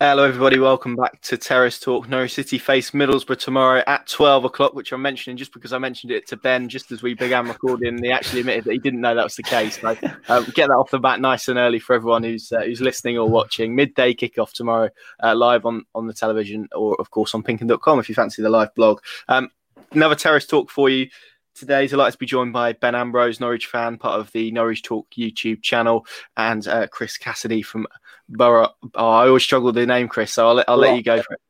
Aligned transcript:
Hello, 0.00 0.22
everybody. 0.22 0.60
Welcome 0.60 0.94
back 0.94 1.20
to 1.22 1.36
Terrace 1.36 1.80
Talk. 1.80 2.08
Norwich 2.08 2.34
City 2.34 2.56
face 2.56 2.92
Middlesbrough 2.92 3.40
tomorrow 3.40 3.82
at 3.88 4.06
12 4.06 4.44
o'clock, 4.44 4.72
which 4.72 4.92
I'm 4.92 5.02
mentioning 5.02 5.36
just 5.36 5.52
because 5.52 5.72
I 5.72 5.78
mentioned 5.78 6.12
it 6.12 6.24
to 6.28 6.36
Ben 6.36 6.68
just 6.68 6.92
as 6.92 7.02
we 7.02 7.14
began 7.14 7.48
recording. 7.48 8.00
He 8.00 8.12
actually 8.12 8.40
admitted 8.40 8.62
that 8.66 8.74
he 8.74 8.78
didn't 8.78 9.00
know 9.00 9.16
that 9.16 9.24
was 9.24 9.34
the 9.34 9.42
case. 9.42 9.80
So 9.80 9.96
um, 10.28 10.44
get 10.54 10.68
that 10.68 10.76
off 10.76 10.92
the 10.92 11.00
bat 11.00 11.20
nice 11.20 11.48
and 11.48 11.58
early 11.58 11.80
for 11.80 11.96
everyone 11.96 12.22
who's 12.22 12.52
uh, 12.52 12.60
who's 12.60 12.80
listening 12.80 13.18
or 13.18 13.28
watching. 13.28 13.74
Midday 13.74 14.14
kickoff 14.14 14.52
tomorrow, 14.52 14.88
uh, 15.20 15.34
live 15.34 15.66
on, 15.66 15.84
on 15.96 16.06
the 16.06 16.14
television 16.14 16.68
or, 16.76 16.94
of 17.00 17.10
course, 17.10 17.34
on 17.34 17.42
pinkun.com 17.42 17.98
if 17.98 18.08
you 18.08 18.14
fancy 18.14 18.40
the 18.40 18.50
live 18.50 18.72
blog. 18.76 19.00
Um, 19.26 19.50
another 19.90 20.14
Terrace 20.14 20.46
Talk 20.46 20.70
for 20.70 20.88
you 20.88 21.08
today. 21.58 21.86
Delighted 21.86 22.12
to 22.12 22.18
be 22.18 22.26
joined 22.26 22.52
by 22.52 22.72
Ben 22.72 22.94
Ambrose, 22.94 23.40
Norwich 23.40 23.66
fan, 23.66 23.98
part 23.98 24.20
of 24.20 24.30
the 24.32 24.50
Norwich 24.52 24.82
Talk 24.82 25.08
YouTube 25.10 25.62
channel, 25.62 26.06
and 26.36 26.66
uh, 26.66 26.86
Chris 26.88 27.16
Cassidy 27.16 27.62
from 27.62 27.86
Boro. 28.28 28.70
Oh, 28.94 29.08
I 29.08 29.26
always 29.28 29.42
struggle 29.42 29.66
with 29.66 29.74
the 29.74 29.86
name, 29.86 30.08
Chris, 30.08 30.32
so 30.32 30.48
I'll, 30.48 30.54
let, 30.54 30.68
I'll 30.68 30.76
let 30.76 30.96
you 30.96 31.02
go 31.02 31.20
for 31.22 31.34
it. 31.34 31.40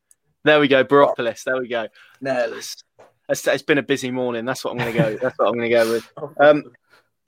There 0.45 0.61
we 0.61 0.69
go, 0.69 0.85
Boropolis. 0.85 1.45
There 1.45 1.61
we 1.61 1.69
go. 1.69 1.89
No, 2.21 2.53
it's, 3.29 3.47
it's 3.47 3.63
been 3.63 3.79
a 3.79 3.83
busy 3.83 4.11
morning. 4.11 4.45
That's 4.45 4.65
what 4.65 4.73
I'm 4.73 4.79
going 4.79 4.93
to 4.93 4.99
go. 4.99 5.17
That's 5.23 5.39
what 5.39 5.49
I'm 5.49 5.55
going 5.55 5.71
to 5.71 5.77
go 5.77 5.93
with. 5.93 6.13
Um, 6.41 6.65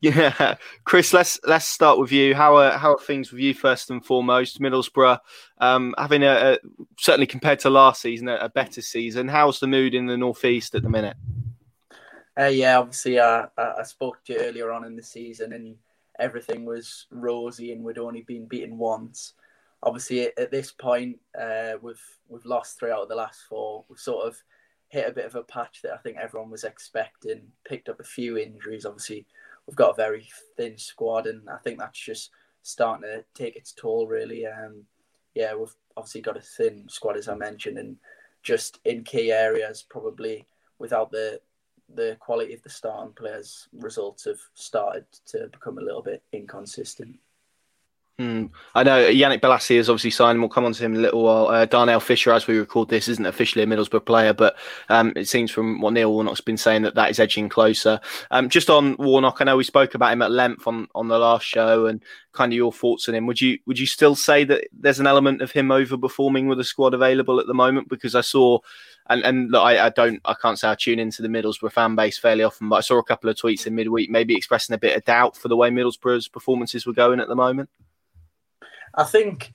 yeah, 0.01 0.57
Chris. 0.85 1.13
Let's 1.13 1.39
let's 1.45 1.67
start 1.67 1.99
with 1.99 2.11
you. 2.11 2.35
How 2.35 2.57
are 2.57 2.73
how 2.79 2.95
are 2.95 2.99
things 2.99 3.31
with 3.31 3.41
you 3.41 3.53
first 3.53 3.91
and 3.91 4.03
foremost? 4.03 4.59
Middlesbrough 4.59 5.19
um, 5.59 5.95
having 5.99 6.23
a, 6.23 6.53
a, 6.53 6.59
certainly 6.99 7.27
compared 7.27 7.59
to 7.61 7.71
last 7.71 8.01
season 8.01 8.29
a, 8.29 8.37
a 8.37 8.49
better 8.49 8.81
season. 8.81 9.29
How's 9.29 9.61
the 9.61 9.67
mood 9.67 9.95
in 9.95 10.07
the 10.07 10.17
northeast 10.17 10.75
at 10.75 10.83
the 10.83 10.89
minute? 10.89 11.19
Uh, 12.41 12.47
yeah, 12.47 12.79
obviously, 12.79 13.19
uh, 13.19 13.47
I 13.59 13.83
spoke 13.83 14.25
to 14.25 14.33
you 14.33 14.39
earlier 14.39 14.73
on 14.73 14.87
in 14.87 14.97
the 14.97 15.03
season, 15.03 15.53
and 15.53 15.77
everything 16.19 16.65
was 16.65 17.07
rosy, 17.11 17.73
and 17.73 17.85
we'd 17.85 17.99
only 17.99 18.23
been 18.23 18.47
beaten 18.47 18.79
once. 18.79 19.35
Obviously, 19.83 20.29
at, 20.39 20.51
this 20.51 20.73
point, 20.73 21.19
uh, 21.39 21.73
we've 21.83 22.03
we've 22.29 22.47
lost 22.47 22.79
three 22.79 22.93
out 22.93 23.03
of 23.03 23.09
the 23.11 23.15
last 23.15 23.43
four. 23.47 23.85
We've 23.91 23.99
sort 23.99 24.27
of 24.27 24.43
hit 24.89 25.07
a 25.07 25.13
bit 25.13 25.27
of 25.27 25.35
a 25.35 25.43
patch 25.43 25.83
that 25.83 25.93
I 25.93 25.99
think 25.99 26.17
everyone 26.17 26.51
was 26.51 26.65
expecting. 26.65 27.43
Picked 27.69 27.91
up 27.91 28.01
a 28.01 28.05
few 28.05 28.39
injuries. 28.39 28.87
Obviously, 28.87 29.27
we've 29.67 29.77
got 29.77 29.91
a 29.91 29.95
very 29.95 30.27
thin 30.57 30.79
squad, 30.79 31.27
and 31.27 31.47
I 31.51 31.59
think 31.59 31.79
that's 31.79 32.01
just 32.01 32.31
starting 32.63 33.03
to 33.03 33.23
take 33.35 33.57
its 33.57 33.73
toll. 33.73 34.07
Really, 34.07 34.47
um, 34.47 34.85
yeah, 35.35 35.55
we've 35.55 35.77
obviously 35.95 36.23
got 36.23 36.39
a 36.39 36.41
thin 36.41 36.89
squad, 36.89 37.19
as 37.19 37.29
I 37.29 37.35
mentioned, 37.35 37.77
and 37.77 37.97
just 38.43 38.81
in 38.87 39.05
key 39.05 39.31
areas, 39.31 39.85
probably 39.87 40.47
without 40.79 41.11
the 41.11 41.43
the 41.95 42.17
quality 42.21 42.55
of 42.55 42.63
the 42.63 42.71
starting 42.71 43.13
players' 43.13 43.69
results 43.73 44.25
have 44.25 44.41
started 44.55 45.07
to 45.27 45.49
become 45.49 45.79
a 45.79 45.83
little 45.83 46.03
bit 46.03 46.23
inconsistent. 46.33 47.19
Mm. 48.21 48.51
I 48.75 48.83
know 48.83 49.03
Yannick 49.11 49.41
Bolasie 49.41 49.79
has 49.79 49.89
obviously 49.89 50.11
signed, 50.11 50.41
we'll 50.41 50.51
come 50.51 50.67
on 50.67 50.75
to 50.75 50.85
him 50.85 50.93
in 50.93 50.99
a 50.99 51.03
little 51.03 51.23
while. 51.23 51.47
Uh, 51.47 51.65
Darnell 51.65 52.01
Fisher, 52.01 52.33
as 52.33 52.47
we 52.47 52.59
record 52.59 52.91
this, 52.91 53.09
isn't 53.09 53.25
officially 53.25 53.63
a 53.63 53.67
Middlesbrough 53.67 54.05
player, 54.05 54.35
but 54.35 54.57
um, 54.91 55.15
it 55.17 55.27
seems 55.27 55.51
from 55.51 55.81
what 55.81 55.95
Neil 55.95 56.13
Warnock's 56.13 56.43
been 56.43 56.59
saying 56.59 56.83
that 56.83 56.95
that 56.97 57.09
is 57.09 57.19
edging 57.19 57.49
closer. 57.49 57.99
Um, 58.31 58.51
just 58.51 58.69
on 58.69 58.95
Warnock, 58.99 59.39
I 59.41 59.45
know 59.45 59.57
we 59.57 59.65
spoke 59.65 59.95
about 59.95 60.13
him 60.13 60.21
at 60.21 60.33
length 60.33 60.67
on, 60.67 60.87
on 60.95 61.09
the 61.09 61.19
last 61.19 61.47
show 61.47 61.87
and 61.87 62.03
kind 62.33 62.53
of 62.53 62.57
your 62.59 62.73
thoughts 62.73 63.09
on 63.09 63.15
him. 63.15 63.27
Would 63.27 63.41
you 63.41 63.59
would 63.65 63.79
you 63.79 63.87
still 63.87 64.15
say 64.15 64.45
that 64.45 64.69
there's 64.71 65.01
an 65.01 65.07
element 65.07 65.41
of 65.41 65.53
him 65.53 65.69
overperforming 65.69 66.47
with 66.47 66.59
the 66.59 66.65
squad 66.65 66.93
available 66.93 67.41
at 67.41 67.47
the 67.47 67.55
moment? 67.55 67.89
Because 67.89 68.15
I 68.15 68.21
saw, 68.21 68.59
and 69.09 69.23
and 69.25 69.51
look, 69.51 69.63
I, 69.63 69.87
I 69.87 69.89
don't, 69.89 70.21
I 70.27 70.35
can't 70.35 70.59
say 70.59 70.69
I 70.69 70.75
tune 70.75 70.99
into 70.99 71.23
the 71.23 71.29
Middlesbrough 71.29 71.73
fan 71.73 71.97
base 71.97 72.19
fairly 72.19 72.45
often, 72.45 72.69
but 72.69 72.77
I 72.77 72.81
saw 72.81 72.99
a 72.99 73.03
couple 73.03 73.31
of 73.31 73.37
tweets 73.37 73.67
in 73.67 73.75
midweek, 73.75 74.11
maybe 74.11 74.37
expressing 74.37 74.75
a 74.75 74.79
bit 74.79 74.95
of 74.95 75.07
doubt 75.07 75.39
for 75.39 75.49
the 75.49 75.57
way 75.57 75.71
Middlesbrough's 75.71 76.29
performances 76.29 76.85
were 76.85 76.93
going 76.93 77.19
at 77.19 77.29
the 77.29 77.35
moment. 77.35 77.71
I 78.95 79.05
think 79.05 79.53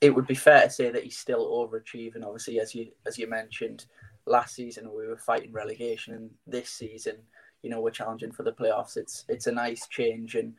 it 0.00 0.14
would 0.14 0.26
be 0.26 0.34
fair 0.34 0.64
to 0.64 0.70
say 0.70 0.90
that 0.90 1.04
he's 1.04 1.18
still 1.18 1.50
overachieving. 1.50 2.24
Obviously, 2.24 2.60
as 2.60 2.74
you 2.74 2.88
as 3.06 3.18
you 3.18 3.28
mentioned, 3.28 3.86
last 4.26 4.54
season 4.54 4.92
we 4.92 5.06
were 5.06 5.16
fighting 5.16 5.52
relegation, 5.52 6.14
and 6.14 6.30
this 6.46 6.70
season, 6.70 7.16
you 7.62 7.70
know, 7.70 7.80
we're 7.80 7.90
challenging 7.90 8.32
for 8.32 8.42
the 8.42 8.52
playoffs. 8.52 8.96
It's 8.96 9.24
it's 9.28 9.46
a 9.46 9.52
nice 9.52 9.86
change, 9.88 10.34
and 10.34 10.54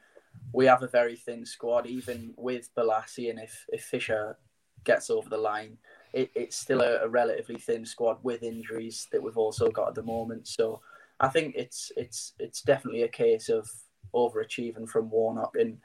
we 0.53 0.65
have 0.65 0.83
a 0.83 0.87
very 0.87 1.15
thin 1.15 1.45
squad, 1.45 1.87
even 1.87 2.33
with 2.37 2.73
Bolasie, 2.75 3.29
and 3.29 3.39
if 3.39 3.65
if 3.69 3.83
Fisher 3.83 4.37
gets 4.83 5.09
over 5.09 5.29
the 5.29 5.37
line, 5.37 5.77
it, 6.13 6.29
it's 6.35 6.57
still 6.57 6.81
a, 6.81 7.03
a 7.03 7.07
relatively 7.07 7.57
thin 7.57 7.85
squad 7.85 8.17
with 8.23 8.43
injuries 8.43 9.07
that 9.11 9.21
we've 9.21 9.37
also 9.37 9.69
got 9.69 9.89
at 9.89 9.95
the 9.95 10.03
moment. 10.03 10.47
So 10.47 10.81
I 11.19 11.29
think 11.29 11.55
it's 11.55 11.91
it's 11.97 12.33
it's 12.39 12.61
definitely 12.61 13.03
a 13.03 13.07
case 13.07 13.49
of 13.49 13.69
overachieving 14.13 14.87
from 14.87 15.09
Warnock 15.09 15.55
and 15.59 15.77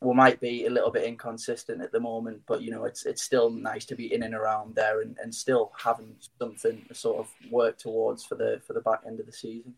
we 0.00 0.14
might 0.14 0.40
be 0.40 0.66
a 0.66 0.70
little 0.70 0.90
bit 0.90 1.04
inconsistent 1.04 1.80
at 1.80 1.90
the 1.90 2.00
moment, 2.00 2.42
but 2.46 2.62
you 2.62 2.70
know, 2.70 2.84
it's 2.84 3.06
it's 3.06 3.22
still 3.22 3.50
nice 3.50 3.86
to 3.86 3.96
be 3.96 4.12
in 4.12 4.22
and 4.24 4.34
around 4.34 4.74
there 4.74 5.00
and, 5.00 5.16
and 5.22 5.34
still 5.34 5.72
having 5.82 6.14
something 6.38 6.84
to 6.88 6.94
sort 6.94 7.18
of 7.18 7.28
work 7.50 7.78
towards 7.78 8.24
for 8.24 8.34
the 8.34 8.60
for 8.66 8.74
the 8.74 8.80
back 8.80 9.00
end 9.06 9.20
of 9.20 9.26
the 9.26 9.32
season. 9.32 9.74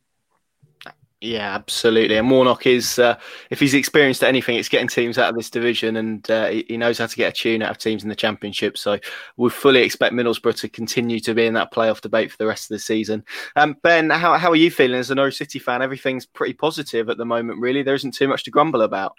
Yeah, 1.21 1.53
absolutely. 1.53 2.17
And 2.17 2.31
Warnock 2.31 2.65
is, 2.65 2.97
uh, 3.01 3.19
if 3.51 3.59
he's 3.59 3.75
experienced 3.75 4.23
anything, 4.23 4.55
it's 4.55 4.69
getting 4.69 4.87
teams 4.87 5.19
out 5.19 5.31
of 5.31 5.35
this 5.35 5.51
division, 5.51 5.97
and 5.97 6.31
uh, 6.31 6.47
he 6.49 6.77
knows 6.77 6.99
how 6.99 7.07
to 7.07 7.17
get 7.17 7.33
a 7.33 7.33
tune 7.33 7.61
out 7.61 7.73
of 7.73 7.79
teams 7.79 8.05
in 8.05 8.09
the 8.09 8.15
championship. 8.15 8.79
So 8.79 9.01
we 9.37 9.51
fully 9.51 9.83
expect 9.83 10.15
Middlesbrough 10.15 10.61
to 10.61 10.69
continue 10.69 11.19
to 11.21 11.35
be 11.35 11.47
in 11.47 11.55
that 11.55 11.73
playoff 11.73 12.01
debate 12.01 12.31
for 12.31 12.37
the 12.37 12.47
rest 12.47 12.71
of 12.71 12.77
the 12.77 12.79
season. 12.79 13.25
Um, 13.57 13.77
ben, 13.83 14.11
how 14.11 14.39
how 14.39 14.51
are 14.51 14.57
you 14.57 14.71
feeling 14.71 14.99
as 14.99 15.11
a 15.11 15.17
Norwich 15.17 15.39
City 15.39 15.59
fan? 15.59 15.83
Everything's 15.83 16.25
pretty 16.25 16.55
positive 16.55 17.09
at 17.09 17.19
the 17.19 17.25
moment. 17.25 17.59
Really, 17.59 17.83
there 17.83 17.97
isn't 17.97 18.15
too 18.15 18.29
much 18.29 18.45
to 18.45 18.53
grumble 18.53 18.83
about. 18.83 19.17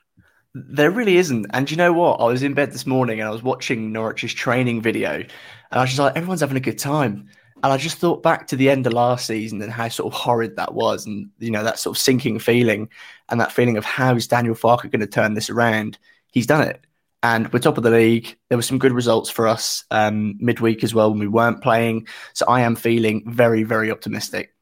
There 0.55 0.91
really 0.91 1.17
isn't. 1.17 1.45
And 1.51 1.69
you 1.69 1.77
know 1.77 1.93
what? 1.93 2.19
I 2.19 2.25
was 2.25 2.43
in 2.43 2.53
bed 2.53 2.71
this 2.71 2.87
morning 2.87 3.19
and 3.19 3.27
I 3.27 3.31
was 3.31 3.43
watching 3.43 3.93
Norwich's 3.93 4.33
training 4.33 4.81
video, 4.81 5.13
and 5.15 5.27
I 5.71 5.81
was 5.81 5.91
just 5.91 5.99
like, 5.99 6.15
everyone's 6.15 6.41
having 6.41 6.57
a 6.57 6.61
good 6.61 6.79
time. 6.79 7.29
And 7.61 7.73
I 7.73 7.77
just 7.77 7.97
thought 7.97 8.23
back 8.23 8.47
to 8.47 8.55
the 8.55 8.69
end 8.69 8.87
of 8.87 8.93
last 8.93 9.27
season 9.27 9.61
and 9.61 9.71
how 9.71 9.89
sort 9.89 10.13
of 10.13 10.19
horrid 10.19 10.55
that 10.55 10.73
was, 10.73 11.05
and 11.05 11.29
you 11.39 11.51
know 11.51 11.63
that 11.63 11.77
sort 11.77 11.97
of 11.97 12.01
sinking 12.01 12.39
feeling, 12.39 12.89
and 13.29 13.39
that 13.41 13.51
feeling 13.51 13.77
of 13.77 13.85
how 13.85 14.15
is 14.15 14.27
Daniel 14.27 14.55
Farke 14.55 14.89
going 14.89 15.01
to 15.01 15.07
turn 15.07 15.33
this 15.33 15.49
around? 15.49 15.97
He's 16.31 16.47
done 16.47 16.67
it, 16.67 16.85
and 17.21 17.51
we're 17.51 17.59
top 17.59 17.77
of 17.77 17.83
the 17.83 17.89
league. 17.91 18.37
There 18.47 18.57
were 18.57 18.63
some 18.63 18.79
good 18.79 18.93
results 18.93 19.29
for 19.29 19.45
us 19.47 19.83
um, 19.91 20.37
midweek 20.39 20.83
as 20.83 20.95
well 20.95 21.09
when 21.11 21.19
we 21.19 21.27
weren't 21.27 21.61
playing, 21.61 22.07
so 22.33 22.45
I 22.47 22.61
am 22.61 22.75
feeling 22.77 23.23
very, 23.27 23.63
very 23.63 23.91
optimistic. 23.91 24.55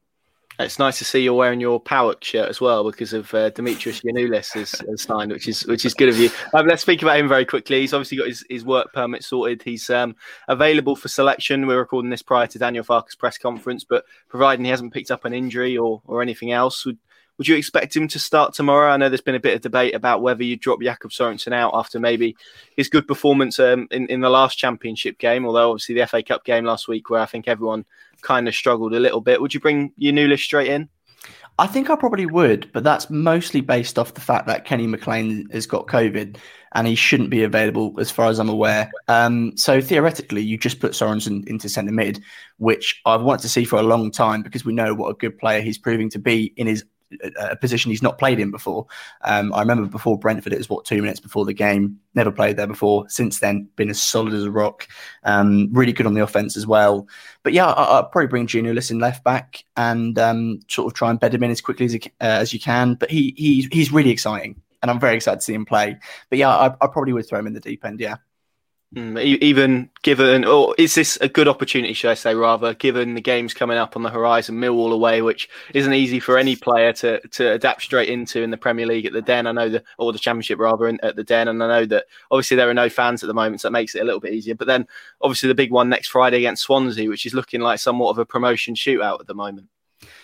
It's 0.60 0.80
nice 0.80 0.98
to 0.98 1.04
see 1.04 1.20
you're 1.20 1.34
wearing 1.34 1.60
your 1.60 1.80
PAOK 1.80 2.24
shirt 2.24 2.48
as 2.48 2.60
well 2.60 2.82
because 2.82 3.12
of 3.12 3.32
uh, 3.32 3.50
Dimitris 3.50 4.02
Giannoulis 4.02 4.54
has, 4.54 4.72
has, 4.72 5.02
signed, 5.02 5.30
which 5.30 5.46
is 5.46 5.64
which 5.66 5.84
is 5.84 5.94
good 5.94 6.08
of 6.08 6.18
you. 6.18 6.30
Um, 6.52 6.66
let's 6.66 6.82
speak 6.82 7.00
about 7.00 7.16
him 7.16 7.28
very 7.28 7.44
quickly. 7.44 7.80
He's 7.80 7.94
obviously 7.94 8.18
got 8.18 8.26
his, 8.26 8.44
his 8.50 8.64
work 8.64 8.92
permit 8.92 9.22
sorted. 9.22 9.62
He's 9.62 9.88
um, 9.88 10.16
available 10.48 10.96
for 10.96 11.06
selection. 11.06 11.68
We're 11.68 11.78
recording 11.78 12.10
this 12.10 12.22
prior 12.22 12.48
to 12.48 12.58
Daniel 12.58 12.82
Farke's 12.82 13.14
press 13.14 13.38
conference, 13.38 13.84
but 13.84 14.04
providing 14.28 14.64
he 14.64 14.70
hasn't 14.72 14.92
picked 14.92 15.12
up 15.12 15.24
an 15.24 15.32
injury 15.32 15.76
or 15.76 16.02
or 16.06 16.22
anything 16.22 16.50
else, 16.50 16.84
would 16.84 16.98
would 17.38 17.48
you 17.48 17.56
expect 17.56 17.96
him 17.96 18.08
to 18.08 18.18
start 18.18 18.52
tomorrow? 18.52 18.90
I 18.90 18.96
know 18.96 19.08
there's 19.08 19.20
been 19.20 19.36
a 19.36 19.40
bit 19.40 19.54
of 19.54 19.62
debate 19.62 19.94
about 19.94 20.22
whether 20.22 20.42
you 20.42 20.56
drop 20.56 20.82
Jakob 20.82 21.12
Sorensen 21.12 21.52
out 21.52 21.70
after 21.72 22.00
maybe 22.00 22.36
his 22.76 22.88
good 22.88 23.06
performance 23.06 23.58
um, 23.60 23.86
in, 23.92 24.06
in 24.08 24.20
the 24.20 24.28
last 24.28 24.58
championship 24.58 25.18
game, 25.18 25.46
although 25.46 25.70
obviously 25.70 25.94
the 25.94 26.06
FA 26.06 26.22
Cup 26.22 26.44
game 26.44 26.64
last 26.64 26.88
week 26.88 27.08
where 27.10 27.20
I 27.20 27.26
think 27.26 27.46
everyone 27.46 27.84
kind 28.22 28.48
of 28.48 28.54
struggled 28.54 28.92
a 28.92 29.00
little 29.00 29.20
bit. 29.20 29.40
Would 29.40 29.54
you 29.54 29.60
bring 29.60 29.92
Giannoulis 30.00 30.40
straight 30.40 30.68
in? 30.68 30.88
I 31.60 31.66
think 31.66 31.90
I 31.90 31.96
probably 31.96 32.26
would, 32.26 32.70
but 32.72 32.84
that's 32.84 33.10
mostly 33.10 33.60
based 33.60 33.98
off 33.98 34.14
the 34.14 34.20
fact 34.20 34.46
that 34.46 34.64
Kenny 34.64 34.86
McLean 34.86 35.48
has 35.50 35.66
got 35.66 35.88
COVID 35.88 36.36
and 36.72 36.86
he 36.86 36.94
shouldn't 36.94 37.30
be 37.30 37.42
available 37.42 37.94
as 37.98 38.10
far 38.12 38.28
as 38.28 38.38
I'm 38.38 38.48
aware. 38.48 38.90
Um, 39.08 39.56
so 39.56 39.80
theoretically, 39.80 40.42
you 40.42 40.56
just 40.56 40.78
put 40.78 40.92
Sorensen 40.92 41.48
into 41.48 41.68
centre 41.68 41.92
mid, 41.92 42.22
which 42.58 43.00
I've 43.06 43.22
wanted 43.22 43.42
to 43.42 43.48
see 43.48 43.64
for 43.64 43.76
a 43.76 43.82
long 43.82 44.12
time 44.12 44.42
because 44.42 44.64
we 44.64 44.72
know 44.72 44.94
what 44.94 45.08
a 45.08 45.14
good 45.14 45.36
player 45.38 45.60
he's 45.60 45.78
proving 45.78 46.10
to 46.10 46.20
be 46.20 46.52
in 46.56 46.68
his 46.68 46.84
a 47.38 47.56
position 47.56 47.90
he's 47.90 48.02
not 48.02 48.18
played 48.18 48.38
in 48.38 48.50
before. 48.50 48.86
Um, 49.22 49.52
I 49.54 49.60
remember 49.60 49.86
before 49.86 50.18
Brentford, 50.18 50.52
it 50.52 50.58
was 50.58 50.68
what 50.68 50.84
two 50.84 51.00
minutes 51.00 51.20
before 51.20 51.44
the 51.44 51.54
game. 51.54 51.98
Never 52.14 52.30
played 52.30 52.56
there 52.56 52.66
before. 52.66 53.08
Since 53.08 53.40
then, 53.40 53.68
been 53.76 53.90
as 53.90 54.02
solid 54.02 54.34
as 54.34 54.44
a 54.44 54.50
rock. 54.50 54.88
Um, 55.24 55.68
really 55.72 55.92
good 55.92 56.06
on 56.06 56.14
the 56.14 56.22
offense 56.22 56.56
as 56.56 56.66
well. 56.66 57.08
But 57.42 57.52
yeah, 57.52 57.66
I, 57.66 57.96
will 58.00 58.04
probably 58.04 58.28
bring 58.28 58.46
Giannoulis 58.46 58.90
in 58.90 58.98
left 58.98 59.24
back 59.24 59.64
and 59.76 60.18
um, 60.18 60.60
sort 60.68 60.86
of 60.86 60.94
try 60.94 61.10
and 61.10 61.20
bed 61.20 61.34
him 61.34 61.42
in 61.42 61.50
as 61.50 61.60
quickly 61.60 61.86
as, 61.86 61.94
uh, 61.94 61.98
as 62.20 62.52
you 62.52 62.60
can. 62.60 62.94
But 62.94 63.10
he, 63.10 63.34
he 63.36 63.68
he's 63.72 63.92
really 63.92 64.10
exciting, 64.10 64.60
and 64.82 64.90
I'm 64.90 65.00
very 65.00 65.16
excited 65.16 65.40
to 65.40 65.44
see 65.44 65.54
him 65.54 65.64
play. 65.64 65.98
But 66.30 66.38
yeah, 66.38 66.50
I, 66.50 66.66
I 66.80 66.86
probably 66.88 67.12
would 67.12 67.28
throw 67.28 67.38
him 67.38 67.46
in 67.46 67.54
the 67.54 67.60
deep 67.60 67.84
end. 67.84 68.00
Yeah. 68.00 68.16
Mm, 68.96 69.22
even 69.22 69.90
given, 70.02 70.46
or 70.46 70.74
is 70.78 70.94
this 70.94 71.18
a 71.20 71.28
good 71.28 71.46
opportunity, 71.46 71.92
should 71.92 72.10
I 72.10 72.14
say, 72.14 72.34
rather, 72.34 72.72
given 72.72 73.14
the 73.14 73.20
games 73.20 73.52
coming 73.52 73.76
up 73.76 73.96
on 73.96 74.02
the 74.02 74.08
horizon, 74.08 74.58
Millwall 74.58 74.94
away, 74.94 75.20
which 75.20 75.46
isn't 75.74 75.92
easy 75.92 76.20
for 76.20 76.38
any 76.38 76.56
player 76.56 76.94
to, 76.94 77.20
to 77.28 77.52
adapt 77.52 77.82
straight 77.82 78.08
into 78.08 78.40
in 78.42 78.50
the 78.50 78.56
Premier 78.56 78.86
League 78.86 79.04
at 79.04 79.12
the 79.12 79.20
Den. 79.20 79.46
I 79.46 79.52
know 79.52 79.68
that, 79.68 79.84
or 79.98 80.10
the 80.14 80.18
Championship 80.18 80.58
rather, 80.58 80.88
in, 80.88 80.98
at 81.02 81.16
the 81.16 81.24
Den. 81.24 81.48
And 81.48 81.62
I 81.62 81.68
know 81.68 81.84
that 81.84 82.06
obviously 82.30 82.56
there 82.56 82.70
are 82.70 82.74
no 82.74 82.88
fans 82.88 83.22
at 83.22 83.26
the 83.26 83.34
moment, 83.34 83.60
so 83.60 83.68
that 83.68 83.72
makes 83.72 83.94
it 83.94 84.00
a 84.00 84.04
little 84.04 84.20
bit 84.20 84.32
easier. 84.32 84.54
But 84.54 84.68
then 84.68 84.86
obviously 85.20 85.48
the 85.48 85.54
big 85.54 85.70
one 85.70 85.90
next 85.90 86.08
Friday 86.08 86.38
against 86.38 86.62
Swansea, 86.62 87.10
which 87.10 87.26
is 87.26 87.34
looking 87.34 87.60
like 87.60 87.80
somewhat 87.80 88.10
of 88.10 88.18
a 88.18 88.24
promotion 88.24 88.74
shootout 88.74 89.20
at 89.20 89.26
the 89.26 89.34
moment. 89.34 89.68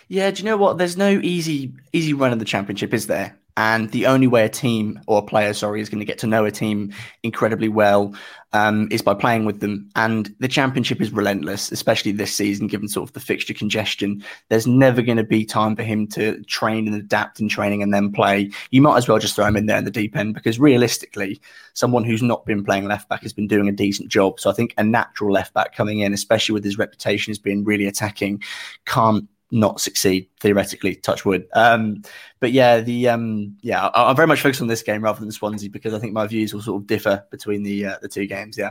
Yeah, 0.08 0.30
do 0.30 0.42
you 0.42 0.46
know 0.46 0.56
what? 0.56 0.78
There's 0.78 0.96
no 0.96 1.10
easy 1.10 1.72
easy 1.92 2.14
run 2.14 2.32
of 2.32 2.38
the 2.38 2.44
championship, 2.46 2.94
is 2.94 3.08
there? 3.08 3.36
And 3.56 3.90
the 3.90 4.06
only 4.06 4.26
way 4.26 4.44
a 4.44 4.48
team 4.48 5.00
or 5.06 5.18
a 5.18 5.22
player, 5.22 5.52
sorry, 5.52 5.80
is 5.80 5.88
going 5.88 6.00
to 6.00 6.04
get 6.04 6.18
to 6.18 6.26
know 6.26 6.44
a 6.44 6.50
team 6.50 6.92
incredibly 7.22 7.68
well 7.68 8.12
um, 8.52 8.88
is 8.90 9.00
by 9.00 9.14
playing 9.14 9.44
with 9.44 9.60
them. 9.60 9.88
And 9.94 10.34
the 10.40 10.48
championship 10.48 11.00
is 11.00 11.12
relentless, 11.12 11.70
especially 11.70 12.12
this 12.12 12.34
season, 12.34 12.66
given 12.66 12.88
sort 12.88 13.08
of 13.08 13.12
the 13.12 13.20
fixture 13.20 13.54
congestion. 13.54 14.24
There's 14.48 14.66
never 14.66 15.02
going 15.02 15.18
to 15.18 15.24
be 15.24 15.44
time 15.44 15.76
for 15.76 15.84
him 15.84 16.08
to 16.08 16.42
train 16.44 16.88
and 16.88 16.96
adapt 16.96 17.38
in 17.38 17.48
training 17.48 17.82
and 17.82 17.94
then 17.94 18.12
play. 18.12 18.50
You 18.70 18.82
might 18.82 18.96
as 18.96 19.06
well 19.06 19.18
just 19.18 19.36
throw 19.36 19.46
him 19.46 19.56
in 19.56 19.66
there 19.66 19.78
in 19.78 19.84
the 19.84 19.90
deep 19.90 20.16
end 20.16 20.34
because 20.34 20.58
realistically, 20.58 21.40
someone 21.74 22.04
who's 22.04 22.22
not 22.22 22.46
been 22.46 22.64
playing 22.64 22.86
left 22.86 23.08
back 23.08 23.22
has 23.22 23.32
been 23.32 23.48
doing 23.48 23.68
a 23.68 23.72
decent 23.72 24.08
job. 24.08 24.40
So 24.40 24.50
I 24.50 24.52
think 24.52 24.74
a 24.78 24.84
natural 24.84 25.32
left 25.32 25.54
back 25.54 25.76
coming 25.76 26.00
in, 26.00 26.12
especially 26.12 26.54
with 26.54 26.64
his 26.64 26.78
reputation 26.78 27.30
as 27.30 27.38
being 27.38 27.64
really 27.64 27.86
attacking, 27.86 28.42
can't 28.84 29.28
not 29.54 29.80
succeed 29.80 30.28
theoretically. 30.40 30.96
Touch 30.96 31.24
wood. 31.24 31.46
Um, 31.54 32.02
but 32.40 32.52
yeah, 32.52 32.80
the 32.80 33.08
um, 33.08 33.56
yeah, 33.62 33.86
I, 33.86 34.10
am 34.10 34.16
very 34.16 34.26
much 34.26 34.42
focused 34.42 34.60
on 34.60 34.66
this 34.66 34.82
game 34.82 35.02
rather 35.02 35.20
than 35.20 35.30
Swansea 35.30 35.70
because 35.70 35.94
I 35.94 35.98
think 35.98 36.12
my 36.12 36.26
views 36.26 36.52
will 36.52 36.60
sort 36.60 36.82
of 36.82 36.86
differ 36.86 37.24
between 37.30 37.62
the 37.62 37.86
uh, 37.86 37.96
the 38.02 38.08
two 38.08 38.26
games. 38.26 38.58
Yeah. 38.58 38.70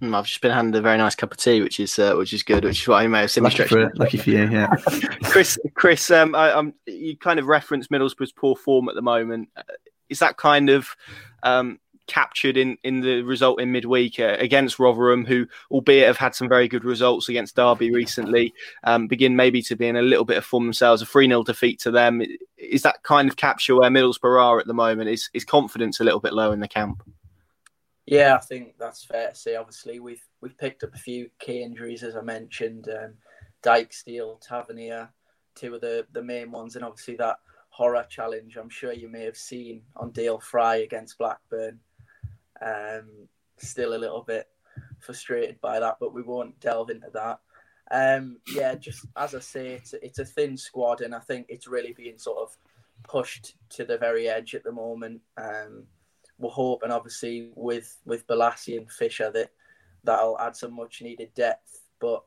Hmm, 0.00 0.14
I've 0.14 0.26
just 0.26 0.40
been 0.40 0.50
handed 0.50 0.78
a 0.78 0.82
very 0.82 0.98
nice 0.98 1.14
cup 1.14 1.32
of 1.32 1.38
tea, 1.38 1.62
which 1.62 1.80
is 1.80 1.98
uh, 1.98 2.14
which 2.14 2.32
is 2.32 2.42
good, 2.42 2.64
which 2.64 2.82
is 2.82 2.88
why 2.88 3.04
I 3.04 3.06
may 3.06 3.20
have 3.20 3.30
seen 3.30 3.44
lucky, 3.44 3.64
for, 3.64 3.90
lucky 3.94 4.18
for 4.18 4.30
you, 4.30 4.48
yeah. 4.48 4.66
Chris, 5.24 5.58
Chris, 5.74 6.10
um, 6.10 6.34
I, 6.34 6.58
am 6.58 6.74
you 6.86 7.16
kind 7.16 7.38
of 7.38 7.46
referenced 7.46 7.90
Middlesbrough's 7.90 8.32
poor 8.32 8.56
form 8.56 8.88
at 8.88 8.94
the 8.94 9.02
moment. 9.02 9.48
Is 10.08 10.18
that 10.18 10.36
kind 10.36 10.70
of 10.70 10.88
um, 11.42 11.78
captured 12.10 12.56
in, 12.56 12.76
in 12.82 13.00
the 13.00 13.22
result 13.22 13.60
in 13.60 13.70
midweek 13.70 14.18
uh, 14.18 14.36
against 14.40 14.80
Rotherham, 14.80 15.24
who, 15.24 15.46
albeit 15.70 16.08
have 16.08 16.16
had 16.16 16.34
some 16.34 16.48
very 16.48 16.66
good 16.66 16.84
results 16.84 17.28
against 17.28 17.54
Derby 17.54 17.92
recently, 17.92 18.52
um, 18.82 19.06
begin 19.06 19.36
maybe 19.36 19.62
to 19.62 19.76
be 19.76 19.86
in 19.86 19.96
a 19.96 20.02
little 20.02 20.24
bit 20.24 20.36
of 20.36 20.44
form 20.44 20.66
themselves. 20.66 21.00
A 21.00 21.06
3 21.06 21.28
0 21.28 21.44
defeat 21.44 21.78
to 21.80 21.92
them. 21.92 22.20
Is 22.58 22.82
that 22.82 23.02
kind 23.04 23.28
of 23.28 23.36
capture 23.36 23.76
where 23.76 23.90
Middlesbrough 23.90 24.42
are 24.42 24.58
at 24.58 24.66
the 24.66 24.74
moment? 24.74 25.08
Is, 25.08 25.30
is 25.32 25.44
confidence 25.44 26.00
a 26.00 26.04
little 26.04 26.20
bit 26.20 26.32
low 26.32 26.50
in 26.50 26.60
the 26.60 26.68
camp? 26.68 27.02
Yeah, 28.06 28.34
I 28.34 28.38
think 28.38 28.74
that's 28.76 29.04
fair 29.04 29.28
to 29.28 29.34
say. 29.36 29.54
Obviously, 29.54 30.00
we've 30.00 30.26
we've 30.40 30.58
picked 30.58 30.82
up 30.82 30.94
a 30.94 30.98
few 30.98 31.30
key 31.38 31.62
injuries, 31.62 32.02
as 32.02 32.16
I 32.16 32.22
mentioned. 32.22 32.88
Um, 32.88 33.14
Dijksteel, 33.62 34.40
Tavernier, 34.40 35.10
two 35.54 35.74
of 35.74 35.80
the, 35.80 36.06
the 36.12 36.22
main 36.22 36.50
ones, 36.50 36.76
and 36.76 36.84
obviously 36.84 37.16
that 37.16 37.36
horror 37.68 38.04
challenge 38.08 38.56
I'm 38.56 38.68
sure 38.68 38.92
you 38.92 39.08
may 39.08 39.24
have 39.24 39.36
seen 39.36 39.82
on 39.96 40.10
Dael 40.10 40.40
Fry 40.40 40.76
against 40.76 41.18
Blackburn. 41.18 41.78
Um, 42.64 43.28
still 43.58 43.94
a 43.94 43.98
little 43.98 44.22
bit 44.22 44.48
frustrated 45.00 45.60
by 45.60 45.80
that, 45.80 45.96
but 46.00 46.14
we 46.14 46.22
won't 46.22 46.58
delve 46.60 46.90
into 46.90 47.10
that. 47.14 47.40
Um, 47.90 48.38
yeah, 48.54 48.74
just 48.76 49.06
as 49.16 49.34
I 49.34 49.40
say, 49.40 49.68
it's 49.72 49.94
it's 49.94 50.18
a 50.18 50.24
thin 50.24 50.56
squad, 50.56 51.00
and 51.00 51.14
I 51.14 51.18
think 51.18 51.46
it's 51.48 51.66
really 51.66 51.92
being 51.92 52.18
sort 52.18 52.38
of 52.38 52.56
pushed 53.02 53.56
to 53.70 53.84
the 53.84 53.98
very 53.98 54.28
edge 54.28 54.54
at 54.54 54.64
the 54.64 54.72
moment. 54.72 55.20
Um, 55.36 55.84
we're 56.38 56.50
hoping, 56.50 56.92
obviously, 56.92 57.50
with 57.54 57.96
with 58.04 58.26
Bolasie 58.26 58.76
and 58.76 58.90
Fisher 58.90 59.30
that 59.32 59.50
that'll 60.04 60.38
add 60.38 60.56
some 60.56 60.74
much 60.74 61.02
needed 61.02 61.34
depth. 61.34 61.82
But 62.00 62.22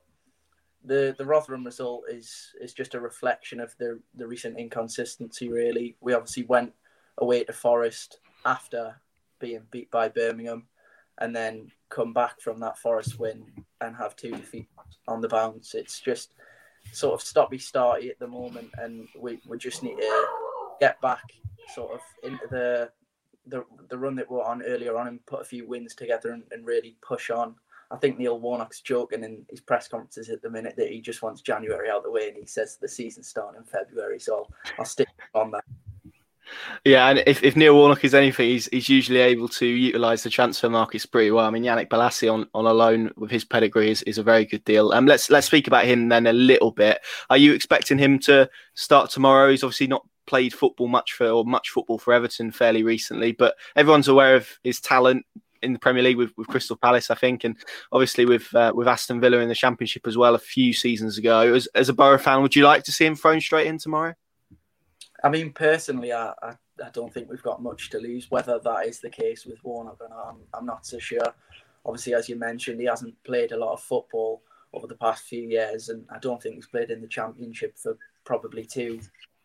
the 0.83 1.15
the 1.17 1.25
Rotherham 1.25 1.63
result 1.63 2.03
is 2.09 2.53
is 2.61 2.73
just 2.73 2.95
a 2.95 2.99
reflection 2.99 3.59
of 3.59 3.75
the 3.77 3.99
the 4.15 4.27
recent 4.27 4.59
inconsistency. 4.59 5.49
Really, 5.49 5.95
we 6.01 6.13
obviously 6.13 6.43
went 6.43 6.73
away 7.19 7.43
to 7.45 7.53
Forest 7.53 8.19
after 8.45 8.95
being 9.43 9.67
beat 9.71 9.91
by 9.91 10.07
Birmingham, 10.07 10.63
and 11.19 11.35
then 11.35 11.69
come 11.89 12.13
back 12.13 12.39
from 12.39 12.59
that 12.61 12.77
Forest 12.77 13.19
win 13.19 13.45
and 13.81 13.95
have 13.95 14.15
two 14.15 14.31
defeats 14.31 14.69
on 15.07 15.19
the 15.19 15.27
bounce. 15.27 15.75
It's 15.75 15.99
just 15.99 16.33
sort 16.93 17.13
of 17.13 17.27
stoppy 17.27 17.59
starty 17.59 18.09
at 18.09 18.19
the 18.19 18.27
moment, 18.27 18.69
and 18.77 19.07
we, 19.19 19.39
we 19.45 19.57
just 19.57 19.83
need 19.83 19.97
to 19.97 20.25
get 20.79 20.99
back 21.01 21.23
sort 21.73 21.93
of 21.93 22.01
into 22.23 22.47
the 22.49 22.89
the 23.47 23.65
the 23.89 23.97
run 23.97 24.15
that 24.15 24.31
we're 24.31 24.41
on 24.41 24.63
earlier 24.63 24.95
on 24.97 25.07
and 25.07 25.25
put 25.25 25.41
a 25.41 25.45
few 25.45 25.67
wins 25.67 25.93
together 25.93 26.31
and, 26.31 26.43
and 26.51 26.65
really 26.65 26.95
push 27.05 27.29
on. 27.29 27.55
I 27.91 27.97
think 27.97 28.17
Neil 28.17 28.39
Warnock's 28.39 28.79
joking 28.79 29.23
in 29.23 29.45
his 29.49 29.59
press 29.59 29.89
conferences 29.89 30.29
at 30.29 30.41
the 30.41 30.49
minute 30.49 30.75
that 30.77 30.89
he 30.89 31.01
just 31.01 31.21
wants 31.21 31.41
January 31.41 31.89
out 31.89 31.97
of 31.97 32.03
the 32.03 32.11
way 32.11 32.29
and 32.29 32.37
he 32.37 32.45
says 32.45 32.77
the 32.81 32.87
season's 32.87 33.27
starting 33.27 33.59
in 33.59 33.65
February. 33.65 34.19
So 34.19 34.37
I'll, 34.37 34.47
I'll 34.79 34.85
stick 34.85 35.09
on 35.35 35.51
that. 35.51 35.65
Yeah, 36.85 37.07
and 37.07 37.23
if, 37.25 37.43
if 37.43 37.55
Neil 37.55 37.75
Warnock 37.75 38.03
is 38.03 38.13
anything, 38.13 38.49
he's 38.49 38.67
he's 38.67 38.89
usually 38.89 39.19
able 39.19 39.47
to 39.49 39.65
utilise 39.65 40.23
the 40.23 40.29
transfer 40.29 40.69
markets 40.69 41.05
pretty 41.05 41.31
well. 41.31 41.45
I 41.45 41.49
mean, 41.49 41.63
Yannick 41.63 41.89
Bolasie 41.89 42.31
on, 42.31 42.47
on 42.53 42.65
a 42.65 42.73
loan 42.73 43.11
with 43.15 43.31
his 43.31 43.45
pedigree 43.45 43.91
is, 43.91 44.01
is 44.03 44.17
a 44.17 44.23
very 44.23 44.45
good 44.45 44.63
deal. 44.65 44.91
Um, 44.91 45.05
let's 45.05 45.29
let's 45.29 45.47
speak 45.47 45.67
about 45.67 45.85
him 45.85 46.09
then 46.09 46.27
a 46.27 46.33
little 46.33 46.71
bit. 46.71 46.99
Are 47.29 47.37
you 47.37 47.53
expecting 47.53 47.97
him 47.97 48.19
to 48.19 48.49
start 48.73 49.09
tomorrow? 49.09 49.49
He's 49.51 49.63
obviously 49.63 49.87
not 49.87 50.05
played 50.25 50.53
football 50.53 50.87
much 50.87 51.13
for 51.13 51.27
or 51.27 51.45
much 51.45 51.69
football 51.69 51.99
for 51.99 52.13
Everton 52.13 52.51
fairly 52.51 52.83
recently, 52.83 53.31
but 53.31 53.55
everyone's 53.75 54.07
aware 54.07 54.35
of 54.35 54.47
his 54.63 54.79
talent 54.79 55.25
in 55.61 55.73
the 55.73 55.79
Premier 55.79 56.03
League 56.03 56.17
with, 56.17 56.31
with 56.37 56.47
Crystal 56.47 56.75
Palace, 56.75 57.09
I 57.09 57.15
think, 57.15 57.43
and 57.43 57.57
obviously 57.91 58.25
with 58.25 58.53
uh, 58.53 58.73
with 58.75 58.87
Aston 58.87 59.21
Villa 59.21 59.37
in 59.37 59.49
the 59.49 59.55
Championship 59.55 60.05
as 60.05 60.17
well 60.17 60.35
a 60.35 60.39
few 60.39 60.73
seasons 60.73 61.17
ago. 61.17 61.53
As, 61.53 61.67
as 61.73 61.89
a 61.89 61.93
Boro 61.93 62.17
fan, 62.17 62.41
would 62.41 62.55
you 62.55 62.65
like 62.65 62.83
to 62.83 62.91
see 62.91 63.05
him 63.05 63.15
thrown 63.15 63.41
straight 63.41 63.67
in 63.67 63.77
tomorrow? 63.77 64.13
I 65.23 65.29
mean, 65.29 65.53
personally, 65.53 66.11
I, 66.11 66.33
I, 66.41 66.55
I, 66.83 66.89
don't 66.91 67.13
think 67.13 67.29
we've 67.29 67.41
got 67.41 67.63
much 67.63 67.89
to 67.91 67.97
lose. 67.97 68.29
Whether 68.29 68.59
that 68.59 68.87
is 68.87 68.99
the 68.99 69.09
case 69.09 69.45
with 69.45 69.63
Warnock 69.63 70.01
or 70.01 70.09
not, 70.09 70.27
I'm, 70.29 70.37
I'm 70.53 70.65
not 70.65 70.85
so 70.85 70.99
sure. 70.99 71.33
Obviously, 71.85 72.13
as 72.13 72.27
you 72.27 72.35
mentioned, 72.35 72.79
he 72.79 72.87
hasn't 72.87 73.21
played 73.23 73.53
a 73.53 73.57
lot 73.57 73.73
of 73.73 73.81
football 73.81 74.41
over 74.73 74.87
the 74.87 74.95
past 74.95 75.23
few 75.23 75.43
years, 75.43 75.89
and 75.89 76.05
I 76.09 76.19
don't 76.19 76.41
think 76.41 76.55
he's 76.55 76.67
played 76.67 76.89
in 76.89 77.01
the 77.01 77.07
Championship 77.07 77.77
for 77.77 77.97
probably 78.25 78.65
two, 78.65 78.99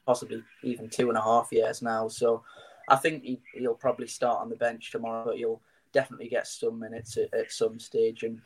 possibly 0.04 0.42
even 0.62 0.88
two 0.88 1.10
and 1.10 1.18
a 1.18 1.22
half 1.22 1.48
years 1.52 1.80
now. 1.80 2.08
So 2.08 2.42
I 2.88 2.96
think 2.96 3.22
he, 3.22 3.40
he'll 3.54 3.74
probably 3.74 4.08
start 4.08 4.40
on 4.40 4.48
the 4.48 4.56
bench 4.56 4.90
tomorrow, 4.90 5.24
but 5.26 5.36
he'll 5.36 5.60
definitely 5.92 6.28
get 6.28 6.46
some 6.46 6.78
minutes 6.78 7.16
at, 7.16 7.32
at 7.34 7.52
some 7.52 7.78
stage. 7.78 8.24
And 8.24 8.40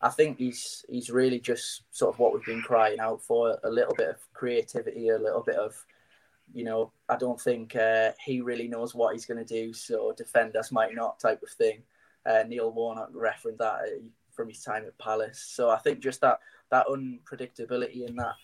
I 0.00 0.08
think 0.08 0.38
he's 0.38 0.84
he's 0.88 1.10
really 1.10 1.40
just 1.40 1.82
sort 1.90 2.14
of 2.14 2.18
what 2.18 2.32
we've 2.32 2.44
been 2.44 2.62
crying 2.62 3.00
out 3.00 3.22
for 3.22 3.58
a 3.64 3.70
little 3.70 3.94
bit 3.94 4.08
of 4.08 4.16
creativity, 4.32 5.08
a 5.08 5.18
little 5.18 5.42
bit 5.42 5.56
of 5.56 5.84
you 6.52 6.64
know, 6.64 6.92
I 7.08 7.16
don't 7.16 7.40
think 7.40 7.76
uh, 7.76 8.12
he 8.24 8.40
really 8.40 8.68
knows 8.68 8.94
what 8.94 9.12
he's 9.12 9.26
going 9.26 9.44
to 9.44 9.44
do. 9.44 9.72
So 9.72 10.12
defend 10.16 10.56
us 10.56 10.72
might 10.72 10.94
not 10.94 11.20
type 11.20 11.42
of 11.42 11.50
thing. 11.50 11.82
Uh, 12.26 12.44
Neil 12.46 12.70
Warnock 12.70 13.10
referenced 13.12 13.58
that 13.58 13.74
uh, 13.74 14.00
from 14.30 14.48
his 14.48 14.62
time 14.62 14.84
at 14.84 14.98
Palace. 14.98 15.40
So 15.40 15.70
I 15.70 15.78
think 15.78 16.00
just 16.00 16.20
that 16.20 16.40
that 16.70 16.86
unpredictability 16.86 18.06
and 18.06 18.18
that 18.18 18.34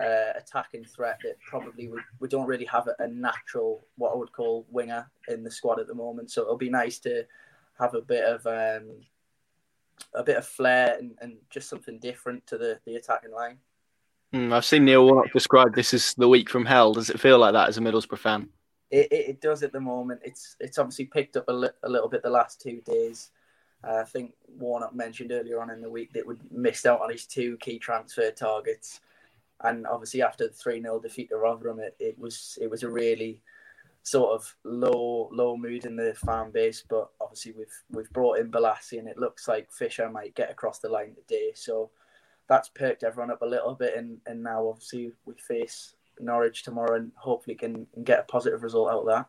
uh, 0.00 0.38
attacking 0.38 0.84
threat 0.84 1.18
that 1.24 1.40
probably 1.40 1.88
we, 1.88 1.98
we 2.20 2.28
don't 2.28 2.46
really 2.46 2.64
have 2.66 2.86
a, 2.86 3.02
a, 3.02 3.08
natural 3.08 3.84
what 3.96 4.12
I 4.12 4.16
would 4.16 4.32
call 4.32 4.64
winger 4.70 5.10
in 5.28 5.42
the 5.42 5.50
squad 5.50 5.80
at 5.80 5.88
the 5.88 5.94
moment. 5.94 6.30
So 6.30 6.42
it'll 6.42 6.56
be 6.56 6.70
nice 6.70 6.98
to 7.00 7.24
have 7.78 7.94
a 7.94 8.00
bit 8.00 8.24
of 8.24 8.46
um, 8.46 8.90
a 10.14 10.22
bit 10.22 10.36
of 10.36 10.46
flair 10.46 10.96
and, 10.98 11.16
and 11.20 11.36
just 11.50 11.68
something 11.68 11.98
different 11.98 12.46
to 12.46 12.58
the, 12.58 12.78
the 12.86 12.96
attacking 12.96 13.32
line. 13.32 13.58
Mm, 14.34 14.52
I've 14.52 14.64
seen 14.64 14.84
Neil 14.84 15.04
Warnock 15.04 15.32
describe 15.32 15.74
this 15.74 15.94
as 15.94 16.14
the 16.14 16.28
week 16.28 16.50
from 16.50 16.66
hell. 16.66 16.92
Does 16.92 17.08
it 17.08 17.20
feel 17.20 17.38
like 17.38 17.54
that 17.54 17.68
as 17.68 17.78
a 17.78 17.80
Middlesbrough 17.80 18.18
fan? 18.18 18.48
It, 18.90 19.10
it, 19.10 19.28
it 19.28 19.40
does 19.40 19.62
at 19.62 19.72
the 19.72 19.80
moment. 19.80 20.20
It's 20.22 20.56
it's 20.60 20.78
obviously 20.78 21.06
picked 21.06 21.36
up 21.36 21.48
a, 21.48 21.52
li- 21.52 21.68
a 21.82 21.88
little 21.88 22.08
bit 22.08 22.22
the 22.22 22.30
last 22.30 22.60
two 22.60 22.82
days. 22.82 23.30
Uh, 23.86 23.96
I 23.96 24.04
think 24.04 24.32
Warnock 24.58 24.94
mentioned 24.94 25.32
earlier 25.32 25.60
on 25.60 25.70
in 25.70 25.80
the 25.80 25.90
week 25.90 26.12
that 26.12 26.26
we 26.26 26.36
missed 26.50 26.84
out 26.84 27.00
on 27.00 27.10
his 27.10 27.26
two 27.26 27.56
key 27.58 27.78
transfer 27.78 28.30
targets, 28.30 29.00
and 29.62 29.86
obviously 29.86 30.20
after 30.20 30.48
the 30.48 30.54
three 30.54 30.82
0 30.82 31.00
defeat 31.00 31.30
to 31.30 31.36
Rotherham, 31.36 31.80
it, 31.80 31.96
it 31.98 32.18
was 32.18 32.58
it 32.60 32.70
was 32.70 32.82
a 32.82 32.90
really 32.90 33.40
sort 34.02 34.34
of 34.34 34.54
low 34.64 35.30
low 35.32 35.56
mood 35.56 35.86
in 35.86 35.96
the 35.96 36.14
fan 36.14 36.50
base. 36.50 36.84
But 36.86 37.08
obviously 37.20 37.52
we've 37.52 37.82
we've 37.90 38.10
brought 38.10 38.40
in 38.40 38.50
Bolasie, 38.50 38.98
and 38.98 39.08
it 39.08 39.18
looks 39.18 39.48
like 39.48 39.72
Fisher 39.72 40.10
might 40.10 40.34
get 40.34 40.50
across 40.50 40.80
the 40.80 40.90
line 40.90 41.14
today. 41.14 41.52
So 41.54 41.90
that's 42.48 42.68
perked 42.70 43.04
everyone 43.04 43.30
up 43.30 43.42
a 43.42 43.46
little 43.46 43.74
bit. 43.74 43.96
And, 43.96 44.18
and 44.26 44.42
now 44.42 44.66
obviously 44.68 45.12
we 45.24 45.34
face 45.34 45.94
Norwich 46.18 46.62
tomorrow 46.62 46.96
and 46.96 47.12
hopefully 47.16 47.54
can, 47.54 47.86
can 47.92 48.04
get 48.04 48.20
a 48.20 48.24
positive 48.24 48.62
result 48.62 48.90
out 48.90 49.00
of 49.00 49.06
that. 49.06 49.26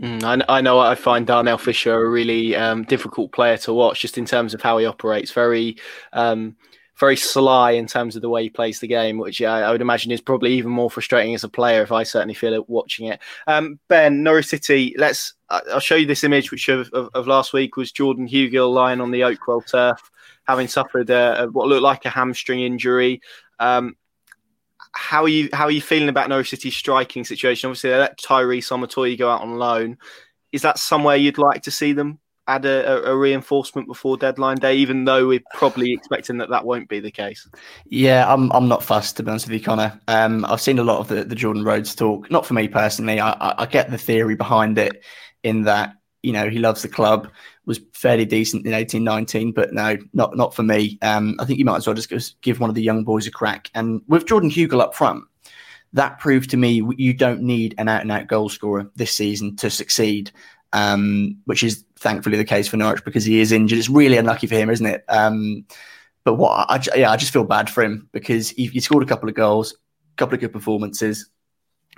Mm, 0.00 0.44
I, 0.48 0.58
I, 0.58 0.60
know 0.60 0.80
I 0.80 0.94
find 0.94 1.26
Darnell 1.26 1.58
Fisher 1.58 1.94
a 1.94 2.08
really 2.08 2.56
um, 2.56 2.82
difficult 2.84 3.32
player 3.32 3.56
to 3.58 3.72
watch, 3.72 4.00
just 4.00 4.18
in 4.18 4.24
terms 4.24 4.52
of 4.52 4.60
how 4.60 4.78
he 4.78 4.86
operates. 4.86 5.30
Very, 5.30 5.76
um, 6.12 6.56
very 6.98 7.16
sly 7.16 7.72
in 7.72 7.86
terms 7.86 8.16
of 8.16 8.22
the 8.22 8.28
way 8.28 8.42
he 8.42 8.50
plays 8.50 8.80
the 8.80 8.88
game, 8.88 9.18
which 9.18 9.40
I, 9.40 9.60
I, 9.60 9.70
would 9.70 9.80
imagine 9.80 10.10
is 10.10 10.20
probably 10.20 10.54
even 10.54 10.72
more 10.72 10.90
frustrating 10.90 11.34
as 11.34 11.44
a 11.44 11.48
player. 11.48 11.82
If 11.82 11.92
I 11.92 12.02
certainly 12.02 12.34
feel 12.34 12.54
it 12.54 12.68
watching 12.68 13.06
it. 13.06 13.20
Um, 13.46 13.78
ben 13.88 14.22
Norwich 14.22 14.46
City. 14.46 14.94
Let's. 14.98 15.34
I'll 15.50 15.80
show 15.80 15.96
you 15.96 16.06
this 16.06 16.24
image, 16.24 16.50
which 16.50 16.70
of, 16.70 16.88
of, 16.94 17.10
of 17.12 17.26
last 17.26 17.52
week 17.52 17.76
was 17.76 17.92
Jordan 17.92 18.26
Hugill 18.26 18.72
lying 18.72 19.02
on 19.02 19.10
the 19.10 19.20
Oakwell 19.20 19.66
turf 19.66 20.10
having 20.46 20.68
suffered 20.68 21.10
a, 21.10 21.44
a, 21.44 21.50
what 21.50 21.68
looked 21.68 21.82
like 21.82 22.04
a 22.04 22.10
hamstring 22.10 22.60
injury. 22.60 23.20
Um, 23.58 23.96
how 24.92 25.22
are 25.22 25.28
you? 25.28 25.48
How 25.52 25.64
are 25.64 25.70
you 25.70 25.80
feeling 25.80 26.08
about 26.08 26.28
Norwich 26.28 26.50
City's 26.50 26.76
striking 26.76 27.24
situation? 27.24 27.68
Obviously, 27.68 27.90
they 27.90 27.98
let 27.98 28.18
Tyrese 28.18 28.70
Omotoye 28.70 29.18
go 29.18 29.30
out 29.30 29.40
on 29.40 29.58
loan. 29.58 29.98
Is 30.52 30.62
that 30.62 30.78
somewhere 30.78 31.16
you'd 31.16 31.38
like 31.38 31.62
to 31.62 31.70
see 31.70 31.92
them 31.92 32.18
add 32.46 32.64
a, 32.66 33.08
a, 33.08 33.16
reinforcement 33.16 33.86
before 33.86 34.16
deadline 34.16 34.56
day, 34.56 34.74
even 34.74 35.04
though 35.04 35.28
we're 35.28 35.42
probably 35.54 35.92
expecting 35.92 36.38
that 36.38 36.50
that 36.50 36.66
won't 36.66 36.88
be 36.88 37.00
the 37.00 37.10
case? 37.10 37.48
Yeah, 37.86 38.30
I'm 38.30 38.52
I'm 38.52 38.68
not 38.68 38.82
fussed 38.82 39.16
to 39.16 39.22
be 39.22 39.30
honest 39.30 39.46
with 39.46 39.54
you, 39.54 39.64
Connor. 39.64 39.98
Um, 40.08 40.44
I've 40.44 40.60
seen 40.60 40.78
a 40.78 40.84
lot 40.84 40.98
of 40.98 41.08
the, 41.08 41.24
the 41.24 41.34
Jordan 41.34 41.64
Rhodes 41.64 41.94
talk. 41.94 42.30
Not 42.30 42.44
for 42.44 42.54
me 42.54 42.68
personally. 42.68 43.20
I, 43.20 43.30
I, 43.32 43.62
I 43.62 43.66
get 43.66 43.90
the 43.90 43.98
theory 43.98 44.34
behind 44.34 44.76
it, 44.76 45.02
in 45.42 45.62
that 45.62 45.94
you 46.22 46.32
know 46.32 46.48
he 46.48 46.58
loves 46.58 46.82
the 46.82 46.88
club, 46.88 47.28
was 47.64 47.80
fairly 47.92 48.24
decent 48.24 48.66
in 48.66 48.74
eighteen 48.74 49.04
nineteen, 49.04 49.52
but 49.52 49.72
no, 49.72 49.96
not 50.12 50.36
not 50.36 50.54
for 50.54 50.62
me. 50.62 50.98
Um, 51.02 51.36
I 51.38 51.44
think 51.44 51.58
you 51.58 51.64
might 51.64 51.76
as 51.76 51.86
well 51.86 51.94
just 51.94 52.40
give 52.42 52.60
one 52.60 52.70
of 52.70 52.74
the 52.74 52.82
young 52.82 53.04
boys 53.04 53.26
a 53.26 53.30
crack. 53.30 53.70
And 53.74 54.02
with 54.08 54.26
Jordan 54.26 54.50
Hugill 54.50 54.80
up 54.80 54.94
front, 54.94 55.24
that 55.92 56.18
proved 56.18 56.50
to 56.50 56.56
me 56.56 56.82
you 56.96 57.14
don't 57.14 57.42
need 57.42 57.74
an 57.78 57.88
out 57.88 58.02
and 58.02 58.12
out 58.12 58.26
goal 58.26 58.48
scorer 58.48 58.90
this 58.96 59.12
season 59.12 59.56
to 59.56 59.70
succeed 59.70 60.32
um, 60.72 61.36
which 61.44 61.62
is 61.62 61.84
thankfully 61.96 62.36
the 62.36 62.44
case 62.44 62.68
for 62.68 62.76
Norwich 62.76 63.04
because 63.04 63.24
he 63.24 63.40
is 63.40 63.52
injured. 63.52 63.78
It's 63.78 63.88
really 63.88 64.16
unlucky 64.16 64.46
for 64.46 64.54
him, 64.54 64.70
isn't 64.70 64.86
it? 64.86 65.04
Um, 65.08 65.64
but 66.24 66.34
what 66.34 66.70
I, 66.70 66.82
yeah, 66.96 67.10
I 67.10 67.16
just 67.16 67.32
feel 67.32 67.44
bad 67.44 67.68
for 67.68 67.82
him 67.82 68.08
because 68.12 68.50
he, 68.50 68.66
he 68.66 68.80
scored 68.80 69.02
a 69.02 69.06
couple 69.06 69.28
of 69.28 69.34
goals, 69.34 69.72
a 69.72 70.16
couple 70.16 70.34
of 70.34 70.40
good 70.40 70.52
performances, 70.52 71.28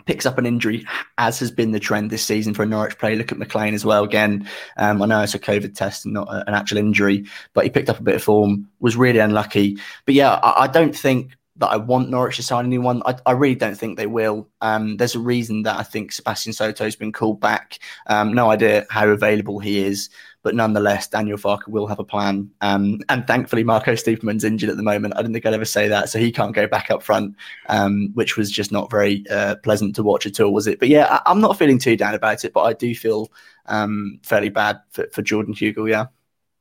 picks 0.07 0.27
up 0.27 0.39
an 0.39 0.47
injury, 0.47 0.87
as 1.19 1.39
has 1.39 1.51
been 1.51 1.73
the 1.73 1.81
trend 1.81 2.11
this 2.11 2.25
season 2.25 2.55
for 2.55 2.63
a 2.63 2.67
Norwich 2.67 2.99
player. 2.99 3.17
Look 3.17 3.33
at 3.33 3.39
McLean 3.39 3.75
as 3.75 3.85
well. 3.85 4.05
Again, 4.05 4.49
um, 4.77 5.01
I 5.03 5.07
know 5.07 5.23
it's 5.23 5.35
a 5.35 5.39
COVID 5.39 5.75
test 5.75 6.05
and 6.05 6.15
not 6.15 6.29
a, 6.29 6.47
an 6.47 6.55
actual 6.55 6.79
injury, 6.79 7.27
but 7.53 7.65
he 7.65 7.71
picked 7.71 7.89
up 7.89 8.01
a 8.01 8.03
bit 8.03 8.17
of 8.17 8.23
form, 8.23 8.69
was 8.81 8.97
really 8.97 9.19
unlucky. 9.19 9.79
But 10.05 10.15
yeah, 10.15 10.35
I, 10.43 10.65
I 10.65 10.67
don't 10.67 10.97
think 10.97 11.37
that 11.57 11.69
I 11.69 11.77
want 11.77 12.11
Norwich 12.11 12.37
to 12.37 12.43
sign 12.43 12.67
anyone. 12.67 13.03
I, 13.07 13.17
I 13.27 13.33
really 13.33 13.55
don't 13.55 13.77
think 13.77 13.97
they 13.97 14.07
will. 14.07 14.49
Um, 14.61 14.97
there's 14.97 15.15
a 15.15 15.21
reason 15.21 15.63
that 15.63 15.79
I 15.79 15.85
think 15.85 16.13
Sebastian 16.13 16.53
Soto 16.53 16.85
has 16.85 16.97
been 16.97 17.13
called 17.13 17.41
back. 17.41 17.79
Um, 18.09 18.33
no 18.33 18.51
idea 18.51 18.87
how 18.91 19.09
available 19.09 19.61
he 19.61 19.79
is, 19.79 20.11
but 20.43 20.57
nonetheless, 20.57 21.07
Daniel 21.07 21.39
Farke 21.39 21.69
will 21.69 21.87
have 21.87 22.01
a 22.01 22.05
plan. 22.05 22.51
Um, 22.61 23.01
and 23.09 23.27
thankfully, 23.27 23.63
Marco 23.63 23.93
Stiepermann's 23.93 24.43
injured 24.43 24.69
at 24.71 24.77
the 24.77 24.83
moment. 24.83 25.15
I 25.15 25.23
didn't 25.23 25.33
think 25.33 25.47
I'd 25.47 25.55
ever 25.55 25.65
say 25.65 25.87
that, 25.89 26.09
so 26.09 26.19
he 26.19 26.33
can't 26.33 26.55
go 26.55 26.67
back 26.67 26.91
up 26.91 27.03
front, 27.03 27.37
um, 27.69 28.11
which 28.15 28.37
was 28.37 28.51
just 28.51 28.73
not 28.73 28.91
very 28.91 29.25
uh, 29.31 29.55
pleasant 29.57 29.95
to 29.95 30.03
watch 30.03 30.27
at 30.27 30.41
all, 30.41 30.53
was 30.53 30.67
it? 30.67 30.81
But 30.81 30.89
yeah, 30.89 31.21
I, 31.25 31.31
am 31.31 31.41
not 31.41 31.57
feeling 31.57 31.79
too 31.79 31.97
down 31.97 32.15
about 32.15 32.45
it, 32.45 32.53
but 32.53 32.63
I 32.65 32.73
do 32.73 32.95
feel 32.97 33.31
um, 33.67 34.19
fairly 34.25 34.49
bad 34.49 34.81
for, 34.91 35.07
for 35.13 35.23
Jordan 35.23 35.55
Hugill. 35.55 35.89
Yeah. 35.89 36.07